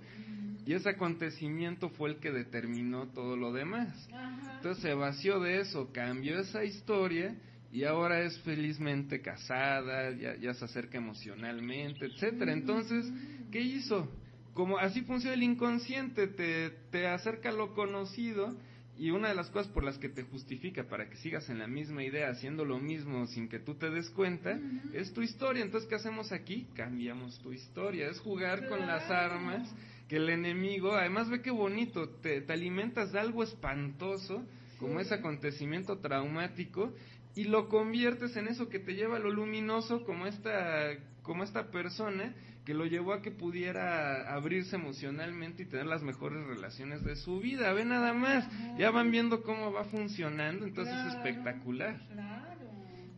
y 0.66 0.74
ese 0.74 0.90
acontecimiento 0.90 1.90
fue 1.90 2.12
el 2.12 2.16
que 2.18 2.32
determinó 2.32 3.08
todo 3.08 3.36
lo 3.36 3.52
demás. 3.52 4.08
Entonces 4.56 4.84
se 4.84 4.94
vació 4.94 5.40
de 5.40 5.62
eso, 5.62 5.92
cambió 5.92 6.40
esa 6.40 6.64
historia 6.64 7.36
y 7.72 7.86
ahora 7.86 8.22
es 8.22 8.38
felizmente 8.42 9.22
casada, 9.22 10.12
ya, 10.12 10.54
se 10.54 10.66
acerca 10.66 10.98
emocionalmente, 10.98 12.06
etcétera. 12.06 12.54
Entonces, 12.54 13.12
¿qué 13.52 13.62
hizo? 13.62 14.10
Como 14.54 14.78
así 14.78 15.02
funciona 15.02 15.34
el 15.34 15.44
inconsciente, 15.44 16.28
te, 16.28 16.70
te 16.92 17.08
acerca 17.08 17.50
a 17.50 17.54
lo 17.54 17.74
conocido 17.74 18.56
y 18.98 19.10
una 19.10 19.30
de 19.30 19.36
las 19.36 19.50
cosas 19.50 19.72
por 19.72 19.84
las 19.84 19.98
que 19.98 20.10
te 20.10 20.24
justifica 20.24 20.84
para 20.84 21.10
que 21.10 21.16
sigas 21.16 21.50
en 21.50 21.58
la 21.58 21.68
misma 21.68 22.04
idea, 22.04 22.30
haciendo 22.30 22.66
lo 22.66 22.78
mismo 22.78 23.26
sin 23.26 23.50
que 23.50 23.58
tú 23.58 23.74
te 23.76 23.90
des 23.90 24.10
cuenta, 24.12 24.60
es 24.94 25.12
tu 25.14 25.22
historia. 25.22 25.64
Entonces, 25.64 25.90
¿qué 25.90 25.96
hacemos 25.96 26.32
aquí? 26.32 26.68
Cambiamos 26.76 27.40
tu 27.40 27.52
historia. 27.52 28.10
Es 28.10 28.20
jugar 28.20 28.68
con 28.68 28.86
las 28.86 29.10
armas 29.10 29.74
que 30.12 30.18
el 30.18 30.30
enemigo, 30.30 30.94
además 30.94 31.30
ve 31.30 31.42
qué 31.42 31.52
bonito, 31.52 32.10
te, 32.22 32.44
alimentas 32.50 33.14
de 33.14 33.20
algo 33.22 33.44
espantoso, 33.44 34.46
como 34.78 35.00
ese 35.00 35.14
acontecimiento 35.14 36.00
traumático, 36.00 36.94
y 37.34 37.46
lo 37.46 37.70
conviertes 37.70 38.36
en 38.36 38.50
eso 38.50 38.68
que 38.68 38.80
te 38.80 38.94
lleva 38.94 39.16
a 39.16 39.20
lo 39.20 39.32
luminoso, 39.32 40.04
como 40.04 40.28
esta, 40.28 40.98
como 41.22 41.46
esta 41.46 41.72
persona 41.72 42.36
que 42.66 42.74
lo 42.74 42.86
llevó 42.88 43.14
a 43.14 43.22
que 43.22 43.32
pudiera 43.32 44.34
abrirse 44.34 44.76
emocionalmente 44.76 45.64
y 45.64 45.68
tener 45.68 45.86
las 45.86 46.04
mejores 46.04 46.46
relaciones 46.46 47.06
de 47.06 47.16
su 47.16 47.40
vida. 47.40 47.72
Ve 47.72 47.86
nada 47.86 48.12
más, 48.12 48.50
ya 48.78 48.92
van 48.92 49.12
viendo 49.12 49.44
cómo 49.44 49.72
va 49.72 49.86
funcionando, 49.86 50.66
entonces 50.66 50.94
es 50.94 51.14
espectacular. 51.14 52.02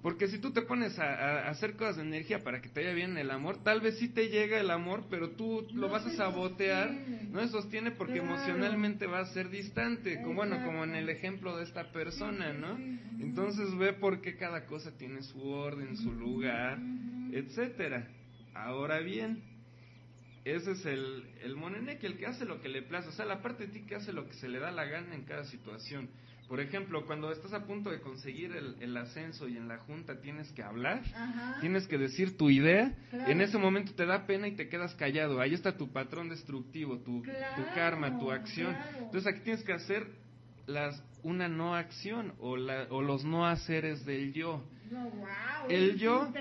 Porque 0.04 0.28
si 0.28 0.38
tú 0.38 0.52
te 0.52 0.62
pones 0.62 1.00
a, 1.00 1.48
hacer 1.48 1.78
cosas 1.78 1.96
de 1.96 2.02
energía 2.02 2.44
para 2.44 2.62
que 2.62 2.68
te 2.68 2.82
vaya 2.82 2.94
bien 2.94 3.18
el 3.18 3.32
amor, 3.32 3.64
tal 3.64 3.80
vez 3.80 3.98
sí 4.00 4.10
te 4.10 4.28
llega 4.28 4.60
el 4.60 4.70
amor, 4.70 5.06
pero 5.10 5.32
tú 5.32 5.66
lo 5.74 5.88
vas 5.88 6.06
a 6.06 6.12
sabotear, 6.18 6.92
no 6.92 7.40
se 7.40 7.48
sostiene 7.48 7.92
porque 7.92 8.18
emocionalmente 8.18 9.08
va 9.08 9.20
a 9.20 9.26
ser 9.28 9.50
distante, 9.50 10.22
como 10.22 10.36
bueno, 10.36 10.62
como 10.66 10.84
en 10.84 10.96
el 10.96 11.08
ejemplo 11.08 11.56
de 11.56 11.64
esta 11.64 11.94
persona, 11.94 12.52
¿no? 12.52 12.78
Entonces 13.24 13.74
ve 13.78 13.94
por 13.94 14.20
qué 14.20 14.36
cada 14.36 14.66
cosa 14.66 14.92
tiene 14.98 15.24
su 15.24 15.42
orden, 15.42 15.96
su 15.96 16.12
lugar, 16.12 16.80
etcétera. 17.32 18.06
Ahora 18.54 19.00
bien, 19.00 19.42
ese 20.44 20.72
es 20.72 20.86
el, 20.86 21.24
el 21.44 21.56
moneneque, 21.56 22.08
el 22.08 22.18
que 22.18 22.26
hace 22.26 22.44
lo 22.44 22.62
que 22.62 22.68
le 22.68 22.82
place, 22.82 23.08
o 23.08 23.14
sea, 23.14 23.24
la 23.24 23.42
parte 23.42 23.68
de 23.68 23.72
ti 23.72 23.86
que 23.86 23.96
hace 23.96 24.12
lo 24.12 24.28
que 24.28 24.34
se 24.34 24.50
le 24.50 24.60
da 24.60 24.70
la 24.70 24.84
gana 24.84 25.16
en 25.16 25.24
cada 25.24 25.46
situación. 25.46 26.10
Por 26.48 26.60
ejemplo, 26.60 27.06
cuando 27.06 27.32
estás 27.32 27.54
a 27.54 27.66
punto 27.66 27.90
de 27.90 28.02
conseguir 28.02 28.52
el, 28.80 28.98
ascenso 28.98 29.48
y 29.48 29.58
en 29.58 29.68
la 29.68 29.80
junta 29.80 30.22
tienes 30.22 30.52
que 30.52 30.62
hablar, 30.62 31.02
tienes 31.62 31.88
que 31.88 31.98
decir 31.98 32.38
tu 32.38 32.50
idea, 32.50 32.96
en 33.12 33.42
ese 33.42 33.58
momento 33.58 33.94
te 33.94 34.06
da 34.06 34.28
pena 34.28 34.48
y 34.48 34.56
te 34.56 34.70
quedas 34.70 34.94
callado. 34.96 35.40
Ahí 35.40 35.54
está 35.54 35.78
tu 35.78 35.92
patrón 35.92 36.30
destructivo, 36.30 37.00
tu, 37.00 37.22
tu 37.24 37.64
karma, 37.74 38.20
tu 38.20 38.32
acción. 38.32 38.76
Entonces 39.00 39.28
aquí 39.28 39.42
tienes 39.42 39.64
que 39.64 39.74
hacer 39.74 40.08
las 40.68 41.02
una 41.24 41.48
no 41.48 41.76
acción 41.76 42.34
o, 42.40 42.58
la, 42.58 42.88
o 42.90 43.02
los 43.02 43.24
no 43.24 43.48
haceres 43.48 44.06
del 44.06 44.34
yo. 44.34 44.64
el 45.70 45.98
yo 45.98 46.32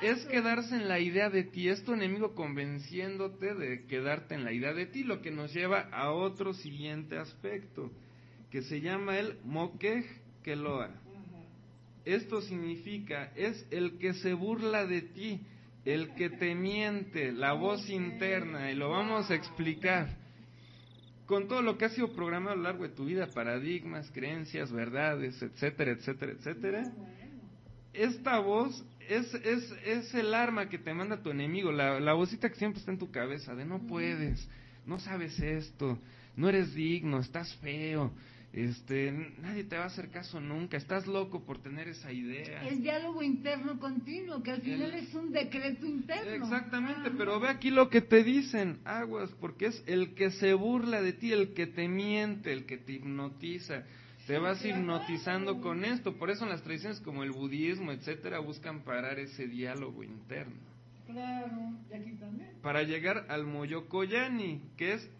es 0.00 0.24
quedarse 0.26 0.74
en 0.74 0.88
la 0.88 0.98
idea 0.98 1.30
de 1.30 1.44
ti, 1.44 1.68
es 1.68 1.84
tu 1.84 1.92
enemigo 1.92 2.34
convenciéndote 2.34 3.54
de 3.54 3.86
quedarte 3.86 4.34
en 4.34 4.44
la 4.44 4.52
idea 4.52 4.72
de 4.72 4.86
ti, 4.86 5.04
lo 5.04 5.20
que 5.20 5.30
nos 5.30 5.52
lleva 5.52 5.88
a 5.92 6.10
otro 6.10 6.54
siguiente 6.54 7.18
aspecto, 7.18 7.90
que 8.52 8.60
se 8.60 8.82
llama 8.82 9.18
el 9.18 9.38
mokej 9.44 10.04
keloa. 10.44 10.90
Esto 12.04 12.42
significa, 12.42 13.32
es 13.34 13.66
el 13.70 13.96
que 13.98 14.12
se 14.12 14.34
burla 14.34 14.84
de 14.84 15.00
ti, 15.00 15.40
el 15.86 16.14
que 16.14 16.28
te 16.28 16.54
miente, 16.54 17.32
la 17.32 17.54
voz 17.54 17.88
interna, 17.88 18.70
y 18.70 18.74
lo 18.74 18.90
vamos 18.90 19.30
a 19.30 19.34
explicar. 19.34 20.18
Con 21.24 21.48
todo 21.48 21.62
lo 21.62 21.78
que 21.78 21.86
ha 21.86 21.88
sido 21.88 22.12
programado 22.12 22.52
a 22.52 22.56
lo 22.56 22.64
largo 22.64 22.82
de 22.82 22.90
tu 22.90 23.06
vida, 23.06 23.26
paradigmas, 23.32 24.10
creencias, 24.10 24.70
verdades, 24.70 25.40
etcétera, 25.40 25.92
etcétera, 25.92 26.32
etcétera, 26.32 26.92
esta 27.94 28.38
voz 28.38 28.84
es, 29.08 29.32
es, 29.32 29.72
es 29.86 30.14
el 30.14 30.34
arma 30.34 30.68
que 30.68 30.78
te 30.78 30.92
manda 30.92 31.22
tu 31.22 31.30
enemigo, 31.30 31.72
la, 31.72 32.00
la 32.00 32.12
vocita 32.12 32.50
que 32.50 32.56
siempre 32.56 32.80
está 32.80 32.92
en 32.92 32.98
tu 32.98 33.10
cabeza, 33.10 33.54
de 33.54 33.64
no 33.64 33.86
puedes, 33.86 34.46
no 34.84 34.98
sabes 34.98 35.40
esto, 35.40 35.98
no 36.36 36.50
eres 36.50 36.74
digno, 36.74 37.20
estás 37.20 37.54
feo, 37.56 38.12
este, 38.52 39.10
nadie 39.40 39.64
te 39.64 39.76
va 39.78 39.84
a 39.84 39.86
hacer 39.86 40.10
caso 40.10 40.38
nunca, 40.38 40.76
estás 40.76 41.06
loco 41.06 41.44
por 41.44 41.62
tener 41.62 41.88
esa 41.88 42.12
idea. 42.12 42.62
El 42.68 42.82
diálogo 42.82 43.22
interno 43.22 43.78
continuo, 43.78 44.42
que 44.42 44.50
al 44.50 44.60
final 44.60 44.92
es 44.94 45.14
un 45.14 45.32
decreto 45.32 45.86
interno. 45.86 46.44
Exactamente, 46.44 47.08
ah. 47.10 47.14
pero 47.16 47.40
ve 47.40 47.48
aquí 47.48 47.70
lo 47.70 47.88
que 47.88 48.02
te 48.02 48.22
dicen, 48.22 48.80
aguas, 48.84 49.30
porque 49.40 49.66
es 49.66 49.82
el 49.86 50.14
que 50.14 50.30
se 50.32 50.52
burla 50.52 51.00
de 51.00 51.14
ti, 51.14 51.32
el 51.32 51.54
que 51.54 51.66
te 51.66 51.88
miente, 51.88 52.52
el 52.52 52.66
que 52.66 52.76
te 52.76 52.92
hipnotiza. 52.92 53.84
Te 54.26 54.38
vas 54.38 54.64
hipnotizando 54.64 55.60
con 55.60 55.84
esto, 55.84 56.16
por 56.16 56.30
eso 56.30 56.44
en 56.44 56.50
las 56.50 56.62
tradiciones 56.62 57.00
como 57.00 57.24
el 57.24 57.32
budismo, 57.32 57.90
etcétera, 57.90 58.38
buscan 58.38 58.84
parar 58.84 59.18
ese 59.18 59.48
diálogo 59.48 60.04
interno. 60.04 60.54
Claro, 61.06 61.72
y 61.90 61.94
aquí 61.94 62.12
también. 62.12 62.50
Para 62.62 62.84
llegar 62.84 63.26
al 63.28 63.46
moyokoyani, 63.46 64.62
que 64.76 64.92
es 64.92 65.10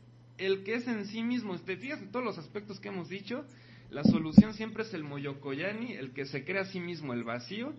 el 0.46 0.64
que 0.64 0.74
es 0.74 0.88
en 0.88 1.06
sí 1.06 1.22
mismo. 1.22 1.58
Te 1.58 1.76
fijas 1.76 2.00
en 2.00 2.10
todos 2.10 2.24
los 2.24 2.38
aspectos 2.38 2.80
que 2.80 2.88
hemos 2.88 3.08
dicho, 3.08 3.44
la 3.90 4.04
solución 4.04 4.54
siempre 4.54 4.84
es 4.84 4.94
el 4.94 5.04
moyokoyani, 5.04 5.92
el 5.92 6.12
que 6.12 6.24
se 6.24 6.44
crea 6.44 6.62
a 6.62 6.64
sí 6.64 6.80
mismo 6.80 7.12
el 7.12 7.24
vacío, 7.24 7.74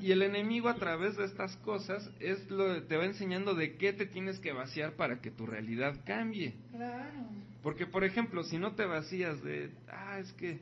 y 0.00 0.10
el 0.10 0.22
enemigo 0.22 0.68
a 0.68 0.74
través 0.74 1.16
de 1.16 1.24
estas 1.24 1.56
cosas 1.58 2.10
es 2.18 2.50
lo 2.50 2.82
te 2.82 2.96
va 2.96 3.04
enseñando 3.04 3.54
de 3.54 3.76
qué 3.76 3.92
te 3.92 4.06
tienes 4.06 4.40
que 4.40 4.52
vaciar 4.52 4.94
para 4.96 5.20
que 5.20 5.30
tu 5.30 5.46
realidad 5.46 5.94
cambie. 6.04 6.54
Claro. 6.72 7.28
Porque 7.62 7.86
por 7.86 8.02
ejemplo, 8.02 8.42
si 8.42 8.58
no 8.58 8.74
te 8.74 8.84
vacías 8.84 9.42
de, 9.44 9.70
ah, 9.88 10.18
es 10.18 10.32
que 10.32 10.58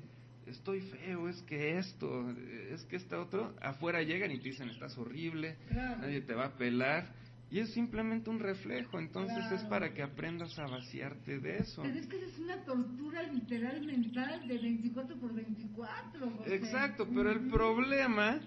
estoy 0.47 0.81
feo, 0.81 1.29
es 1.29 1.41
que 1.43 1.79
esto, 1.79 2.31
es 2.71 2.85
que 2.85 2.97
este 2.97 3.17
otro, 3.17 3.55
afuera 3.63 4.03
llegan 4.03 4.31
y 4.31 4.39
te 4.39 4.51
dicen, 4.51 4.69
estás 4.69 4.97
horrible, 4.99 5.57
nadie 5.71 6.21
te 6.21 6.35
va 6.35 6.47
a 6.47 6.57
pelar 6.57 7.15
y 7.51 7.61
es 7.61 7.73
simplemente 7.75 8.29
un 8.29 8.41
reflejo, 8.41 8.99
entonces 8.99 9.53
es 9.53 9.63
para 9.65 9.95
que 9.95 10.03
aprendas 10.03 10.59
a 10.59 10.67
vaciarte 10.67 11.39
de 11.39 11.59
eso. 11.59 11.83
Pero 11.83 11.99
es 11.99 12.07
que 12.07 12.17
es 12.17 12.39
una 12.39 12.65
tortura 12.65 13.23
literal 13.23 13.87
mental 13.87 14.49
de 14.49 14.59
24 14.59 15.17
por 15.17 15.33
24. 15.33 16.45
Exacto, 16.47 17.07
pero 17.15 17.31
el 17.31 17.49
problema, 17.49 18.41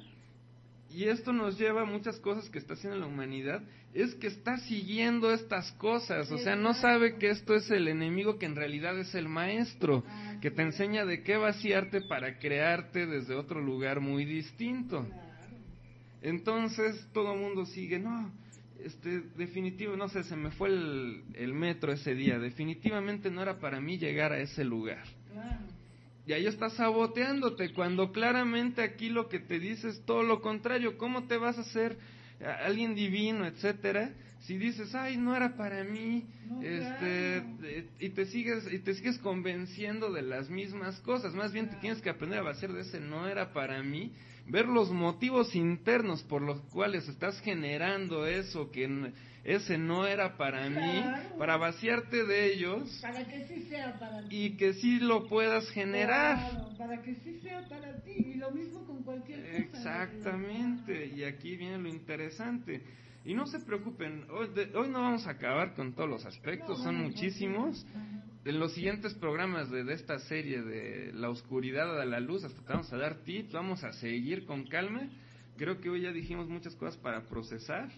y 0.89 1.05
esto 1.05 1.31
nos 1.31 1.57
lleva 1.57 1.83
a 1.83 1.85
muchas 1.85 2.19
cosas 2.19 2.49
que 2.49 2.59
está 2.59 2.73
haciendo 2.73 2.99
la 2.99 3.07
humanidad, 3.07 3.63
es 3.93 4.15
que 4.15 4.27
está 4.27 4.57
siguiendo 4.57 5.33
estas 5.33 5.71
cosas, 5.73 6.29
o 6.29 6.37
sea, 6.37 6.57
no 6.57 6.73
sabe 6.73 7.15
que 7.15 7.29
esto 7.29 7.55
es 7.55 7.71
el 7.71 7.87
enemigo 7.87 8.37
que 8.37 8.47
en 8.47 8.55
realidad 8.55 8.99
es 8.99 9.15
el 9.15 9.29
maestro, 9.29 10.03
que 10.41 10.51
te 10.51 10.61
enseña 10.61 11.05
de 11.05 11.23
qué 11.23 11.37
vaciarte 11.37 12.01
para 12.01 12.37
crearte 12.37 13.07
desde 13.07 13.33
otro 13.33 13.61
lugar 13.61 14.01
muy 14.01 14.25
distinto. 14.25 15.07
Entonces 16.21 17.07
todo 17.13 17.33
el 17.33 17.39
mundo 17.39 17.65
sigue, 17.65 17.97
no 17.97 18.29
este, 18.84 19.21
definitivo, 19.38 19.95
no 19.95 20.09
sé, 20.09 20.23
se 20.23 20.36
me 20.36 20.51
fue 20.51 20.69
el, 20.69 21.53
metro 21.53 21.91
ese 21.91 22.13
día, 22.13 22.39
definitivamente 22.39 23.30
no 23.30 23.41
era 23.41 23.59
para 23.59 23.80
mí 23.82 23.97
llegar 23.97 24.32
a 24.32 24.39
ese 24.39 24.63
lugar. 24.63 25.03
Y 26.25 26.34
ahí 26.34 26.45
estás 26.45 26.73
saboteándote, 26.73 27.73
cuando 27.73 28.11
claramente 28.11 28.84
aquí 28.84 29.09
lo 29.09 29.27
que 29.30 29.39
te 29.39 29.59
dice 29.59 29.89
es 29.89 30.05
todo 30.05 30.23
lo 30.23 30.41
contrario, 30.41 30.97
¿cómo 30.97 31.27
te 31.27 31.38
vas 31.38 31.57
a 31.57 31.61
hacer 31.61 31.97
alguien 32.63 32.95
divino, 32.95 33.45
etcétera? 33.45 34.11
Si 34.41 34.57
dices, 34.57 34.95
ay, 34.95 35.17
no 35.17 35.36
era 35.36 35.57
para 35.57 35.84
mí, 35.84 36.25
este, 36.61 37.38
eh, 37.38 37.89
y 37.99 38.09
te 38.09 38.25
sigues, 38.27 38.71
y 38.71 38.80
te 38.80 38.93
sigues 38.93 39.17
convenciendo 39.17 40.11
de 40.11 40.21
las 40.21 40.49
mismas 40.49 40.99
cosas, 41.01 41.34
más 41.34 41.51
bien 41.51 41.69
te 41.69 41.75
tienes 41.77 42.01
que 42.01 42.09
aprender 42.09 42.39
a 42.39 42.43
vaciar 42.43 42.71
de 42.71 42.82
ese 42.82 42.99
no 42.99 43.27
era 43.27 43.51
para 43.51 43.84
mí, 43.84 44.13
ver 44.49 44.67
los 44.67 44.91
motivos 44.91 45.55
internos 45.55 46.23
por 46.23 46.41
los 46.41 46.59
cuales 46.71 47.07
estás 47.07 47.39
generando 47.41 48.25
eso 48.25 48.71
que 48.71 49.13
ese 49.43 49.77
no 49.77 50.05
era 50.05 50.37
para 50.37 50.69
mí, 50.69 51.03
para 51.37 51.57
vaciarte 51.57 52.25
de 52.25 52.53
ellos. 52.53 52.99
Para 53.01 53.25
que 53.25 53.47
sí 53.47 53.61
sea 53.69 53.97
para 53.97 54.27
ti. 54.27 54.35
Y 54.35 54.57
que 54.57 54.73
sí 54.73 54.99
lo 54.99 55.27
puedas 55.27 55.69
generar. 55.69 56.67
para 56.77 57.01
que 57.01 57.15
sí 57.15 57.39
sea 57.41 57.67
para 57.69 58.01
ti. 58.01 58.11
Y 58.11 58.33
lo 58.35 58.51
mismo 58.51 58.85
con 58.85 59.03
cualquier 59.03 59.69
cosa. 59.69 60.03
Exactamente. 60.03 61.07
Y 61.15 61.23
aquí 61.23 61.55
viene 61.55 61.77
lo 61.77 61.89
interesante. 61.89 62.81
Y 63.25 63.33
no 63.33 63.47
se 63.47 63.59
preocupen, 63.59 64.25
hoy, 64.31 64.49
hoy 64.75 64.89
no 64.89 65.01
vamos 65.01 65.27
a 65.27 65.31
acabar 65.31 65.73
con 65.75 65.93
todos 65.93 66.09
los 66.09 66.25
aspectos, 66.25 66.81
son 66.81 66.95
muchísimos 66.95 67.85
en 68.49 68.59
los 68.59 68.73
siguientes 68.73 69.13
programas 69.13 69.69
de, 69.69 69.81
esta 69.93 70.17
serie 70.17 70.63
de 70.63 71.13
la 71.13 71.29
oscuridad 71.29 72.01
a 72.01 72.05
la 72.05 72.19
luz, 72.19 72.43
hasta 72.43 72.59
te 72.59 72.73
vamos 72.73 72.91
a 72.91 72.97
dar 72.97 73.23
tips, 73.23 73.51
vamos 73.51 73.83
a 73.83 73.93
seguir 73.93 74.45
con 74.45 74.65
calma. 74.65 75.07
Creo 75.55 75.79
que 75.79 75.89
hoy 75.89 76.01
ya 76.01 76.11
dijimos 76.11 76.49
muchas 76.49 76.75
cosas 76.75 76.97
para 76.97 77.27
procesar, 77.27 77.91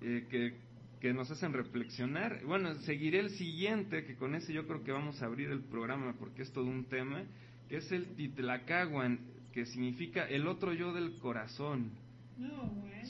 eh, 0.00 0.26
que, 0.28 0.56
que 1.00 1.12
nos 1.12 1.30
hacen 1.30 1.52
reflexionar. 1.52 2.44
Bueno, 2.44 2.74
seguiré 2.80 3.20
el 3.20 3.30
siguiente, 3.30 4.04
que 4.04 4.16
con 4.16 4.34
ese 4.34 4.52
yo 4.52 4.66
creo 4.66 4.82
que 4.82 4.90
vamos 4.90 5.22
a 5.22 5.26
abrir 5.26 5.50
el 5.50 5.60
programa 5.60 6.14
porque 6.18 6.42
es 6.42 6.52
todo 6.52 6.64
un 6.64 6.86
tema, 6.86 7.22
que 7.68 7.76
es 7.76 7.92
el 7.92 8.16
Titlacaguan, 8.16 9.20
que 9.52 9.66
significa 9.66 10.26
el 10.26 10.48
otro 10.48 10.72
yo 10.72 10.92
del 10.92 11.16
corazón. 11.20 11.92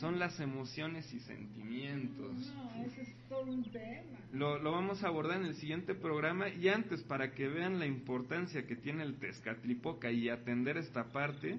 Son 0.00 0.18
las 0.18 0.40
emociones 0.40 1.12
y 1.12 1.20
sentimientos. 1.20 2.52
No, 2.54 2.84
ese 2.84 3.02
es 3.02 3.14
todo 3.28 3.52
un 3.52 3.64
tema. 3.70 4.18
Lo, 4.32 4.58
lo, 4.58 4.72
vamos 4.72 5.04
a 5.04 5.08
abordar 5.08 5.40
en 5.40 5.46
el 5.46 5.54
siguiente 5.56 5.94
programa 5.94 6.48
y 6.48 6.68
antes 6.68 7.02
para 7.02 7.34
que 7.34 7.48
vean 7.48 7.78
la 7.78 7.86
importancia 7.86 8.66
que 8.66 8.76
tiene 8.76 9.02
el 9.02 9.18
Tezcatlipoca 9.18 10.10
y 10.10 10.30
atender 10.30 10.78
esta 10.78 11.12
parte, 11.12 11.58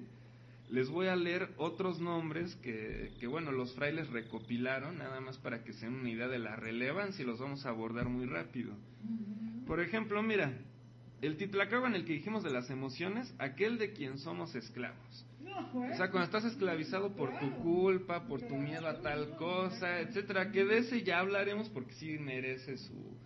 les 0.70 0.88
voy 0.88 1.06
a 1.06 1.14
leer 1.14 1.50
otros 1.58 2.00
nombres 2.00 2.56
que, 2.56 3.12
que 3.20 3.26
bueno, 3.26 3.52
los 3.52 3.74
frailes 3.74 4.08
recopilaron, 4.08 4.98
nada 4.98 5.20
más 5.20 5.38
para 5.38 5.62
que 5.62 5.74
se 5.74 5.86
den 5.86 5.96
una 5.96 6.10
idea 6.10 6.28
de 6.28 6.38
la 6.38 6.56
relevancia 6.56 7.22
y 7.22 7.26
los 7.26 7.38
vamos 7.38 7.66
a 7.66 7.68
abordar 7.68 8.08
muy 8.08 8.26
rápido. 8.26 8.74
Por 9.66 9.80
ejemplo, 9.80 10.22
mira, 10.22 10.52
el 11.20 11.36
titlacaba 11.36 11.86
en 11.88 11.94
el 11.94 12.04
que 12.04 12.14
dijimos 12.14 12.42
de 12.42 12.50
las 12.50 12.70
emociones, 12.70 13.32
aquel 13.38 13.78
de 13.78 13.92
quien 13.92 14.18
somos 14.18 14.54
esclavos. 14.54 15.26
O 15.74 15.96
sea, 15.96 16.10
cuando 16.10 16.24
estás 16.24 16.44
esclavizado 16.44 17.14
por 17.14 17.38
tu 17.38 17.50
culpa, 17.62 18.26
por 18.26 18.42
tu 18.42 18.56
miedo 18.56 18.86
a 18.86 19.00
tal 19.00 19.36
cosa, 19.36 20.00
etcétera, 20.00 20.50
que 20.50 20.64
de 20.64 20.78
ese 20.78 21.02
ya 21.02 21.18
hablaremos 21.18 21.68
porque 21.70 21.94
sí 21.94 22.18
merece 22.18 22.76
su, 22.76 23.16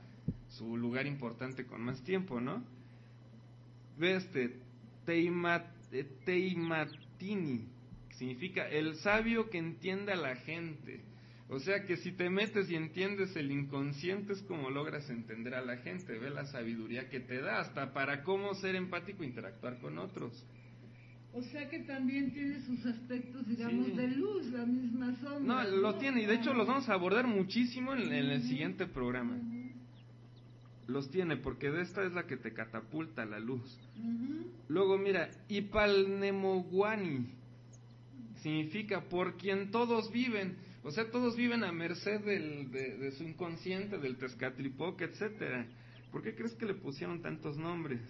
su 0.48 0.76
lugar 0.76 1.06
importante 1.06 1.66
con 1.66 1.82
más 1.82 2.02
tiempo, 2.02 2.40
¿no? 2.40 2.64
Ve 3.98 4.16
este, 4.16 4.60
eh, 5.06 6.04
Teimatini, 6.24 7.68
que 8.08 8.14
significa 8.14 8.68
el 8.68 8.96
sabio 8.96 9.50
que 9.50 9.58
entiende 9.58 10.12
a 10.12 10.16
la 10.16 10.36
gente. 10.36 11.02
O 11.48 11.60
sea 11.60 11.84
que 11.84 11.96
si 11.96 12.12
te 12.12 12.28
metes 12.28 12.68
y 12.70 12.74
entiendes 12.74 13.36
el 13.36 13.52
inconsciente 13.52 14.32
es 14.32 14.42
como 14.42 14.68
logras 14.68 15.08
entender 15.10 15.54
a 15.54 15.64
la 15.64 15.76
gente, 15.78 16.18
ve 16.18 16.30
la 16.30 16.44
sabiduría 16.46 17.08
que 17.08 17.20
te 17.20 17.40
da 17.40 17.60
hasta 17.60 17.92
para 17.92 18.24
cómo 18.24 18.54
ser 18.54 18.74
empático 18.74 19.22
e 19.22 19.26
interactuar 19.26 19.78
con 19.78 19.98
otros. 19.98 20.44
O 21.36 21.42
sea 21.42 21.68
que 21.68 21.80
también 21.80 22.32
tiene 22.32 22.58
sus 22.62 22.86
aspectos, 22.86 23.46
digamos, 23.46 23.94
de 23.94 24.08
luz, 24.08 24.46
la 24.46 24.64
misma 24.64 25.14
sombra. 25.16 25.64
No, 25.64 25.70
lo 25.70 25.96
tiene, 25.96 26.22
y 26.22 26.26
de 26.26 26.36
hecho 26.36 26.54
los 26.54 26.66
vamos 26.66 26.88
a 26.88 26.94
abordar 26.94 27.26
muchísimo 27.26 27.92
en, 27.94 28.10
el 28.10 28.42
siguiente 28.44 28.86
programa. 28.86 29.38
Los 30.86 31.10
tiene, 31.10 31.36
porque 31.36 31.70
de 31.70 31.82
esta 31.82 32.06
es 32.06 32.14
la 32.14 32.26
que 32.26 32.38
te 32.38 32.54
catapulta 32.54 33.26
la 33.26 33.38
luz. 33.38 33.78
Luego, 34.68 34.96
mira, 34.96 35.28
Ipalnemoguani 35.48 37.26
significa 38.36 39.02
por 39.02 39.36
quien 39.36 39.70
todos 39.70 40.10
viven. 40.10 40.56
O 40.84 40.90
sea, 40.90 41.10
todos 41.10 41.36
viven 41.36 41.64
a 41.64 41.72
merced 41.72 42.24
del, 42.24 42.70
de, 42.70 42.96
de, 42.96 43.12
su 43.12 43.24
inconsciente, 43.24 43.98
del 43.98 44.16
Tezcatlipoca, 44.16 45.04
etcétera. 45.04 45.66
¿Por 46.10 46.22
qué 46.22 46.34
crees 46.34 46.54
que 46.54 46.64
le 46.64 46.74
pusieron 46.74 47.20
tantos 47.20 47.58
nombres? 47.58 48.00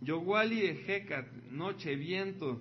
Yowali 0.00 0.60
Ejecat, 0.66 1.26
noche, 1.50 1.96
viento. 1.96 2.60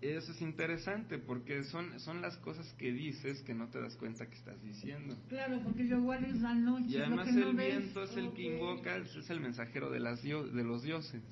eso 0.00 0.32
es 0.32 0.40
interesante 0.42 1.18
porque 1.18 1.64
son, 1.64 1.98
son 2.00 2.22
las 2.22 2.36
cosas 2.38 2.72
que 2.74 2.92
dices 2.92 3.42
que 3.42 3.54
no 3.54 3.68
te 3.68 3.80
das 3.80 3.96
cuenta 3.96 4.26
que 4.26 4.36
estás 4.36 4.62
diciendo. 4.62 5.16
Claro, 5.28 5.60
porque 5.62 5.86
yo 5.86 5.98
igual 5.98 6.24
es 6.24 6.40
la 6.40 6.54
noche. 6.54 6.86
Y 6.88 6.96
además 6.96 7.28
el 7.28 7.54
viento 7.54 8.02
es 8.02 8.16
el 8.16 8.32
que 8.32 8.54
invoca, 8.54 8.96
es 8.96 9.30
el 9.30 9.40
mensajero 9.40 9.90
de, 9.90 10.00
las 10.00 10.22
de 10.22 10.64
los 10.64 10.82
dioses. 10.82 11.22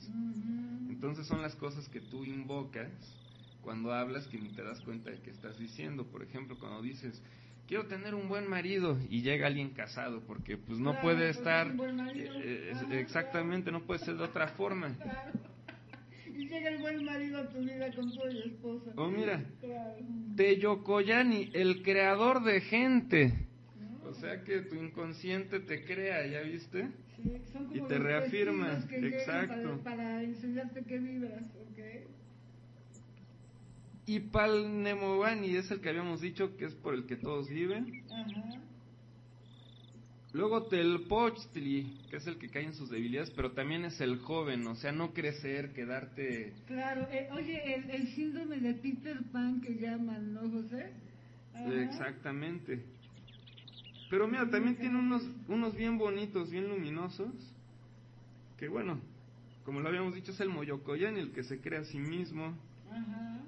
Entonces 0.88 1.26
son 1.26 1.42
las 1.42 1.54
cosas 1.56 1.88
que 1.88 2.00
tú 2.00 2.24
invocas 2.24 2.90
cuando 3.62 3.92
hablas 3.92 4.26
que 4.28 4.38
ni 4.38 4.48
te 4.50 4.62
das 4.62 4.80
cuenta 4.80 5.10
de 5.10 5.20
que 5.20 5.30
estás 5.30 5.58
diciendo. 5.58 6.06
Por 6.06 6.22
ejemplo, 6.22 6.58
cuando 6.58 6.82
dices, 6.82 7.22
quiero 7.68 7.86
tener 7.86 8.14
un 8.14 8.28
buen 8.28 8.48
marido 8.48 8.98
y 9.08 9.20
llega 9.22 9.46
alguien 9.46 9.70
casado, 9.70 10.22
porque 10.26 10.56
pues 10.56 10.78
no 10.80 11.00
puede 11.00 11.28
estar, 11.28 11.68
eh, 11.68 12.72
eh, 12.90 12.98
exactamente, 12.98 13.70
no 13.70 13.84
puede 13.84 14.00
ser 14.00 14.16
de 14.16 14.24
otra 14.24 14.48
forma. 14.48 14.96
Y 16.26 16.48
llega 16.48 16.70
el 16.70 16.78
buen 16.78 17.04
marido 17.04 17.38
a 17.38 17.48
tu 17.48 17.60
vida 17.60 17.94
con 17.94 18.10
tu 18.10 18.22
esposa. 18.22 18.92
Oh, 18.96 19.08
mira. 19.08 19.44
Teyokoyani, 20.36 21.50
el 21.52 21.82
creador 21.82 22.42
de 22.42 22.60
gente. 22.62 23.46
O 24.04 24.14
sea 24.14 24.42
que 24.42 24.60
tu 24.62 24.76
inconsciente 24.76 25.60
te 25.60 25.84
crea, 25.84 26.26
¿ya 26.26 26.40
viste? 26.40 26.88
Sí, 27.16 27.32
son 27.52 27.66
como 27.66 27.84
y 27.84 27.88
te 27.88 27.98
reafirma. 27.98 28.82
Exacto. 28.90 29.80
Para, 29.84 30.22
enseñarte 30.22 30.82
que 30.84 30.98
vibras, 30.98 31.42
¿ok? 31.42 31.78
Y 34.08 34.20
Palnemovani 34.20 35.54
es 35.54 35.70
el 35.70 35.82
que 35.82 35.90
habíamos 35.90 36.22
dicho 36.22 36.56
que 36.56 36.64
es 36.64 36.74
por 36.76 36.94
el 36.94 37.04
que 37.04 37.16
todos 37.16 37.46
viven. 37.50 38.04
Ajá. 38.10 38.58
Luego 40.32 40.62
Telpochtli, 40.62 42.06
que 42.08 42.16
es 42.16 42.26
el 42.26 42.38
que 42.38 42.48
cae 42.48 42.64
en 42.64 42.72
sus 42.72 42.88
debilidades, 42.88 43.30
pero 43.32 43.52
también 43.52 43.84
es 43.84 44.00
el 44.00 44.18
joven, 44.20 44.66
o 44.66 44.76
sea, 44.76 44.92
no 44.92 45.12
crecer, 45.12 45.74
quedarte... 45.74 46.54
Claro, 46.66 47.06
eh, 47.10 47.28
oye, 47.32 47.84
el, 47.90 48.08
síndrome 48.14 48.56
de 48.60 48.72
Peter 48.72 49.18
Pan 49.30 49.60
que 49.60 49.74
llaman, 49.74 50.32
¿no, 50.32 50.40
José? 50.52 50.90
Exactamente. 51.82 52.82
Pero 54.08 54.26
mira, 54.26 54.48
también 54.48 54.76
tiene 54.76 54.98
unos, 54.98 55.22
unos 55.48 55.76
bien 55.76 55.98
bonitos, 55.98 56.50
bien 56.50 56.66
luminosos, 56.66 57.34
que 58.56 58.68
bueno, 58.68 59.00
como 59.66 59.80
lo 59.80 59.88
habíamos 59.90 60.14
dicho, 60.14 60.32
es 60.32 60.40
el 60.40 60.48
Moyokoyan, 60.48 61.18
el 61.18 61.32
que 61.32 61.42
se 61.42 61.60
crea 61.60 61.80
a 61.80 61.84
sí 61.84 61.98
mismo. 61.98 62.56
Ajá. 62.90 63.38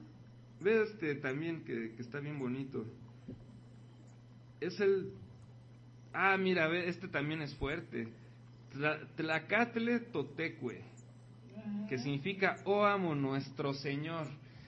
Ve 0.61 0.83
este 0.83 1.15
también 1.17 1.65
que, 1.65 1.95
que 1.95 2.03
está 2.03 2.21
bien 2.21 2.39
bonito. 2.39 2.85
Es 4.61 4.79
el 4.81 5.13
Ah, 6.13 6.37
mira, 6.37 6.67
ve, 6.69 6.89
este 6.89 7.09
también 7.09 7.43
es 7.43 7.55
fuerte. 7.57 8.09
Tlacatle 9.17 10.01
Totecue, 10.13 10.83
que 11.89 11.99
significa, 11.99 12.57
oh 12.65 12.85
amo, 12.85 13.15
nuestro 13.15 13.73
Señor. 13.75 14.27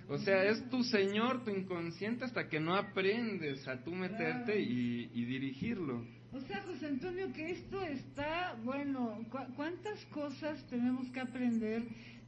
O 0.09 0.18
sea, 0.18 0.45
es 0.45 0.68
tu 0.68 0.82
Señor, 0.82 1.45
tu 1.45 1.51
inconsciente, 1.51 2.24
hasta 2.24 2.49
que 2.49 2.61
no 2.61 2.74
aprendes 2.74 3.66
a 3.66 3.82
tú 3.82 3.93
meterte 3.93 4.61
y, 4.61 5.07
dirigirlo. 5.24 6.05
O 6.32 6.40
sea, 6.40 6.62
José 6.62 6.86
Antonio, 6.86 7.32
que 7.32 7.51
esto 7.51 7.82
está, 7.82 8.57
bueno, 8.64 9.18
¿cuántas 9.55 10.05
cosas 10.07 10.64
tenemos 10.68 11.09
que 11.11 11.20
aprender 11.20 11.84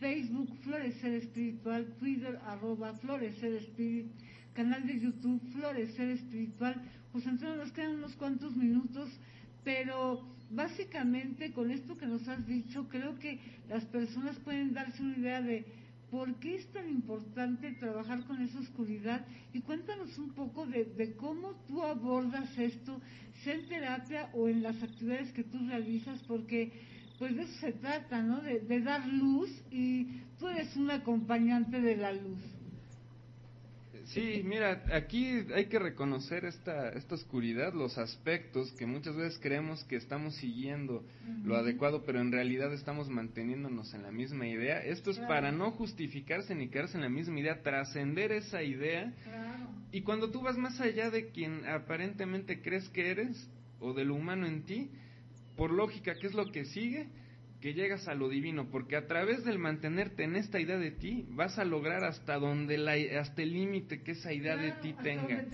Facebook 0.01 0.57
Florecer 0.63 1.15
Espiritual, 1.15 1.87
Twitter 1.99 2.39
arroba 2.47 2.95
Florecer 2.95 3.55
Espiritual, 3.55 4.15
canal 4.55 4.87
de 4.87 5.01
YouTube 5.01 5.43
Florecer 5.53 6.11
Espiritual. 6.11 6.81
Pues 7.13 7.27
entonces 7.27 7.59
nos 7.59 7.73
quedan 7.73 7.97
unos 7.97 8.15
cuantos 8.17 8.57
minutos, 8.57 9.11
pero 9.65 10.25
básicamente 10.51 11.53
con 11.53 11.71
esto 11.71 11.97
que 11.97 12.07
nos 12.07 12.27
has 12.29 12.47
dicho, 12.47 12.89
creo 12.89 13.19
que 13.19 13.39
las 13.69 13.85
personas 13.87 14.37
pueden 14.39 14.73
darse 14.73 15.03
una 15.03 15.17
idea 15.17 15.43
de 15.43 15.65
¿Por 16.11 16.37
qué 16.37 16.57
es 16.57 16.67
tan 16.73 16.89
importante 16.89 17.73
trabajar 17.73 18.25
con 18.25 18.41
esa 18.41 18.59
oscuridad? 18.61 19.27
Y 19.53 19.61
cuéntanos 19.61 20.17
un 20.19 20.31
poco 20.31 20.67
de, 20.67 21.15
cómo 21.17 21.53
tú 21.67 21.83
abordas 21.83 22.59
esto, 22.59 23.01
sea 23.45 23.55
en 23.55 23.69
terapia 23.69 24.31
o 24.33 24.49
en 24.49 24.63
las 24.63 24.83
actividades 24.83 25.33
que 25.33 25.45
tú 25.45 25.59
realizas, 25.67 26.23
porque 26.27 26.73
pues 27.19 27.37
de 27.37 27.43
eso 27.43 27.61
se 27.61 27.73
trata, 27.73 28.23
¿no? 28.23 28.41
De, 28.41 28.61
de 28.61 28.81
dar 28.81 29.07
luz 29.07 29.51
y 29.71 30.23
tú 30.39 30.49
eres 30.49 30.75
un 30.77 30.91
acompañante 30.91 31.81
de 31.81 31.97
la 31.97 32.13
luz. 32.13 32.58
Sí, 34.09 34.43
mira, 34.43 34.85
aquí 34.93 35.45
hay 35.55 35.67
que 35.67 35.79
reconocer 35.79 36.47
esta, 36.47 36.89
esta 36.91 37.15
oscuridad, 37.15 37.75
los 37.75 37.99
aspectos 37.99 38.73
que 38.73 38.87
muchas 38.87 39.15
veces 39.15 39.39
creemos 39.39 39.85
que 39.85 39.97
estamos 39.97 40.35
siguiendo 40.37 41.05
lo 41.45 41.57
adecuado, 41.57 42.05
pero 42.07 42.21
en 42.21 42.33
realidad 42.33 42.73
estamos 42.73 43.11
manteniéndonos 43.11 43.93
en 43.93 44.03
la 44.03 44.11
misma 44.11 44.47
idea. 44.47 44.83
Esto 44.83 45.11
es 45.11 45.19
para 45.19 45.53
no 45.53 45.73
justificarse 45.73 46.55
ni 46.55 46.69
quedarse 46.69 46.97
en 46.97 47.03
la 47.03 47.11
misma 47.11 47.39
idea, 47.39 47.63
trascender 47.63 48.33
esa 48.33 48.63
idea. 48.63 49.13
Y 49.93 50.01
cuando 50.01 50.31
tú 50.31 50.41
vas 50.41 50.57
más 50.57 50.81
allá 50.81 51.11
de 51.11 51.29
quien 51.29 51.67
aparentemente 51.67 52.63
crees 52.63 52.89
que 52.89 53.11
eres 53.11 53.51
o 53.79 53.93
de 53.93 54.05
lo 54.05 54.15
humano 54.15 54.47
en 54.47 54.63
ti, 54.63 54.91
por 55.55 55.71
lógica, 55.71 56.15
¿qué 56.15 56.29
es 56.29 56.35
lo 56.35 56.51
que 56.51 56.65
sigue? 56.65 57.09
Que 57.61 57.75
llegas 57.75 58.07
a 58.07 58.15
lo 58.15 58.29
divino, 58.29 58.69
porque 58.71 58.97
a 58.97 59.07
través 59.07 59.45
del 59.45 59.59
mantenerte 59.59 60.25
en 60.25 60.37
esta 60.37 60.61
idea 60.61 60.79
de 60.79 60.93
ti, 60.93 61.27
vas 61.31 61.59
a 61.59 61.65
lograr 61.65 62.05
hasta 62.05 62.39
donde 62.39 62.79
la, 62.79 62.95
hasta 63.21 63.43
el 63.43 63.53
límite 63.53 64.03
que 64.03 64.13
esa 64.13 64.33
idea 64.33 64.57
de 64.57 64.73
ti 64.81 64.95
tenga. 65.03 65.45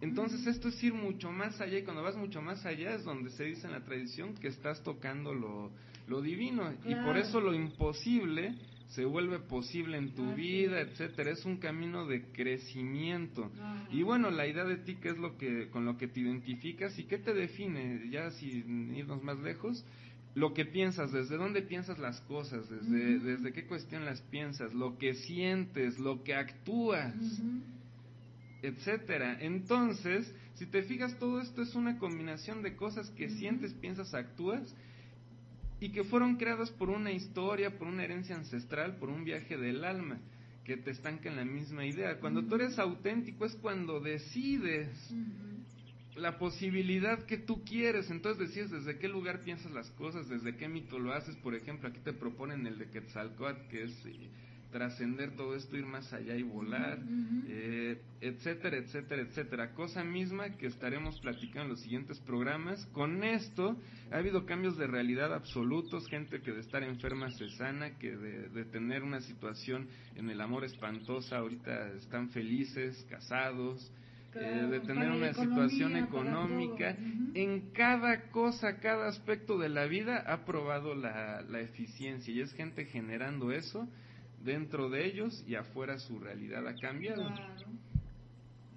Entonces 0.00 0.46
esto 0.46 0.68
es 0.68 0.84
ir 0.84 0.92
mucho 0.92 1.30
más 1.30 1.60
allá 1.60 1.78
y 1.78 1.82
cuando 1.82 2.02
vas 2.02 2.16
mucho 2.16 2.42
más 2.42 2.66
allá 2.66 2.94
es 2.94 3.04
donde 3.04 3.30
se 3.30 3.44
dice 3.44 3.66
en 3.66 3.72
la 3.72 3.84
tradición 3.84 4.34
que 4.34 4.48
estás 4.48 4.82
tocando 4.82 5.32
lo, 5.32 5.70
lo 6.08 6.20
divino 6.20 6.74
y 6.84 6.94
por 6.96 7.16
eso 7.16 7.40
lo 7.40 7.54
imposible 7.54 8.54
se 8.88 9.04
vuelve 9.04 9.40
posible 9.40 9.98
en 9.98 10.14
tu 10.14 10.34
vida, 10.34 10.80
etcétera. 10.80 11.30
Es 11.30 11.44
un 11.44 11.56
camino 11.56 12.06
de 12.06 12.30
crecimiento. 12.30 13.50
Y 13.90 14.02
bueno, 14.02 14.30
la 14.30 14.46
idea 14.46 14.64
de 14.64 14.76
ti, 14.76 14.96
¿qué 14.96 15.08
es 15.08 15.18
lo 15.18 15.36
que 15.36 15.68
con 15.70 15.84
lo 15.84 15.96
que 15.96 16.06
te 16.06 16.20
identificas 16.20 16.96
y 16.98 17.04
qué 17.04 17.18
te 17.18 17.34
define? 17.34 18.08
Ya 18.10 18.30
sin 18.30 18.94
irnos 18.94 19.22
más 19.22 19.38
lejos, 19.38 19.84
lo 20.34 20.52
que 20.52 20.64
piensas, 20.64 21.12
desde 21.12 21.36
dónde 21.36 21.62
piensas 21.62 21.98
las 21.98 22.20
cosas, 22.22 22.68
desde, 22.68 23.20
desde 23.20 23.52
qué 23.52 23.66
cuestión 23.66 24.04
las 24.04 24.20
piensas, 24.22 24.74
lo 24.74 24.98
que 24.98 25.14
sientes, 25.14 25.98
lo 25.98 26.24
que 26.24 26.34
actúas, 26.34 27.14
etcétera. 28.62 29.38
Entonces, 29.40 30.32
si 30.54 30.66
te 30.66 30.82
fijas, 30.82 31.18
todo 31.18 31.40
esto 31.40 31.62
es 31.62 31.74
una 31.74 31.98
combinación 31.98 32.62
de 32.62 32.74
cosas 32.74 33.10
que 33.10 33.28
sientes, 33.30 33.74
piensas, 33.74 34.12
actúas 34.14 34.74
y 35.78 35.90
que 35.90 36.02
fueron 36.04 36.36
creadas 36.36 36.70
por 36.70 36.90
una 36.90 37.12
historia, 37.12 37.78
por 37.78 37.86
una 37.86 38.02
herencia 38.02 38.34
ancestral, 38.34 38.96
por 38.96 39.10
un 39.10 39.24
viaje 39.24 39.56
del 39.56 39.84
alma 39.84 40.18
que 40.64 40.76
te 40.76 40.90
estanca 40.90 41.28
en 41.28 41.36
la 41.36 41.44
misma 41.44 41.84
idea. 41.84 42.18
Cuando 42.18 42.44
tú 42.44 42.56
eres 42.56 42.78
auténtico 42.78 43.44
es 43.44 43.54
cuando 43.56 44.00
decides 44.00 44.88
la 46.16 46.38
posibilidad 46.38 47.24
que 47.24 47.38
tú 47.38 47.64
quieres. 47.64 48.10
Entonces 48.10 48.48
decías 48.48 48.70
desde 48.70 48.98
qué 48.98 49.08
lugar 49.08 49.40
piensas 49.42 49.72
las 49.72 49.90
cosas, 49.92 50.28
desde 50.28 50.56
qué 50.56 50.68
mito 50.68 50.98
lo 50.98 51.12
haces. 51.12 51.36
Por 51.36 51.54
ejemplo, 51.54 51.88
aquí 51.88 52.00
te 52.00 52.12
proponen 52.12 52.66
el 52.66 52.78
de 52.78 52.90
Quetzalcoatl, 52.90 53.68
que 53.68 53.84
es 53.84 54.06
eh, 54.06 54.28
trascender 54.74 55.36
todo 55.36 55.54
esto, 55.54 55.76
ir 55.76 55.86
más 55.86 56.12
allá 56.12 56.34
y 56.34 56.42
volar, 56.42 56.98
eh, 57.48 58.00
etcétera, 58.20 58.76
etcétera, 58.76 59.22
etcétera. 59.22 59.72
Cosa 59.72 60.02
misma 60.02 60.56
que 60.56 60.66
estaremos 60.66 61.20
platicando 61.20 61.62
en 61.62 61.68
los 61.70 61.80
siguientes 61.80 62.18
programas. 62.20 62.84
Con 62.86 63.22
esto 63.22 63.76
ha 64.10 64.16
habido 64.16 64.46
cambios 64.46 64.76
de 64.76 64.88
realidad 64.88 65.32
absolutos, 65.32 66.08
gente 66.08 66.40
que 66.42 66.50
de 66.50 66.60
estar 66.60 66.82
enferma 66.82 67.30
se 67.30 67.50
sana, 67.50 67.98
que 67.98 68.16
de, 68.16 68.48
de 68.48 68.64
tener 68.64 69.04
una 69.04 69.20
situación 69.20 69.86
en 70.16 70.28
el 70.28 70.40
amor 70.40 70.64
espantosa, 70.64 71.38
ahorita 71.38 71.92
están 71.92 72.30
felices, 72.30 73.06
casados, 73.08 73.92
eh, 74.36 74.66
de 74.70 74.80
tener 74.80 75.10
una 75.10 75.32
situación 75.32 75.96
económica. 75.96 76.96
En 77.34 77.72
cada 77.72 78.30
cosa, 78.30 78.78
cada 78.78 79.08
aspecto 79.08 79.58
de 79.58 79.68
la 79.68 79.86
vida 79.86 80.24
ha 80.26 80.44
probado 80.44 80.94
la, 80.94 81.42
la 81.42 81.60
eficiencia 81.60 82.32
y 82.32 82.40
es 82.40 82.52
gente 82.54 82.86
generando 82.86 83.52
eso 83.52 83.88
dentro 84.42 84.90
de 84.90 85.06
ellos 85.06 85.44
y 85.46 85.54
afuera 85.54 85.98
su 85.98 86.18
realidad 86.18 86.66
ha 86.68 86.74
cambiado. 86.74 87.28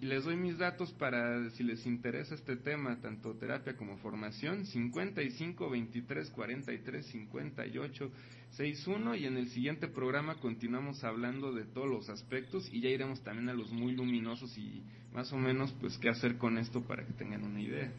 Les 0.02 0.24
doy 0.24 0.36
mis 0.36 0.58
datos 0.58 0.92
para 0.94 1.50
si 1.52 1.64
les 1.64 1.86
interesa 1.86 2.36
este 2.36 2.56
tema, 2.56 3.00
tanto 3.02 3.34
terapia 3.34 3.76
como 3.76 3.98
formación, 3.98 4.66
55 4.66 5.70
23 5.70 6.30
43 6.30 7.06
58 7.06 8.12
61 8.52 9.16
y 9.16 9.26
en 9.26 9.38
el 9.38 9.50
siguiente 9.50 9.88
programa 9.88 10.36
continuamos 10.36 11.04
hablando 11.04 11.52
de 11.52 11.66
todos 11.66 11.88
los 11.88 12.10
aspectos 12.10 12.70
y 12.72 12.82
ya 12.82 12.90
iremos 12.90 13.22
también 13.22 13.50
a 13.50 13.54
los 13.54 13.72
muy 13.72 13.94
luminosos 13.94 14.58
y 14.58 14.84
más 15.14 15.34
o 15.34 15.38
menos 15.38 15.74
pues 15.82 15.98
qué 15.98 16.10
hacer 16.10 16.38
con 16.38 16.58
esto 16.58 16.82
para 16.82 17.06
que 17.06 17.14
tengan 17.14 17.44
una 17.44 17.62
idea. 17.62 17.92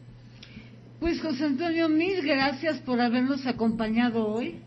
Pues 1.01 1.21
José 1.21 1.45
Antonio, 1.45 1.89
mil 1.89 2.23
gracias 2.23 2.81
por 2.81 3.01
habernos 3.01 3.47
acompañado 3.47 4.27
hoy. 4.27 4.61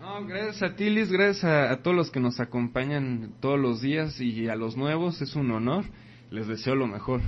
No, 0.00 0.26
gracias 0.26 0.62
a 0.62 0.74
ti, 0.74 0.90
Liz, 0.90 1.10
gracias 1.10 1.44
a 1.44 1.76
todos 1.82 1.96
los 1.96 2.10
que 2.10 2.18
nos 2.18 2.40
acompañan 2.40 3.34
todos 3.40 3.58
los 3.58 3.80
días 3.80 4.20
y 4.20 4.48
a 4.48 4.56
los 4.56 4.76
nuevos, 4.76 5.22
es 5.22 5.36
un 5.36 5.50
honor. 5.52 5.84
Les 6.32 6.48
deseo 6.48 6.74
lo 6.74 6.86
mejor. 6.86 7.20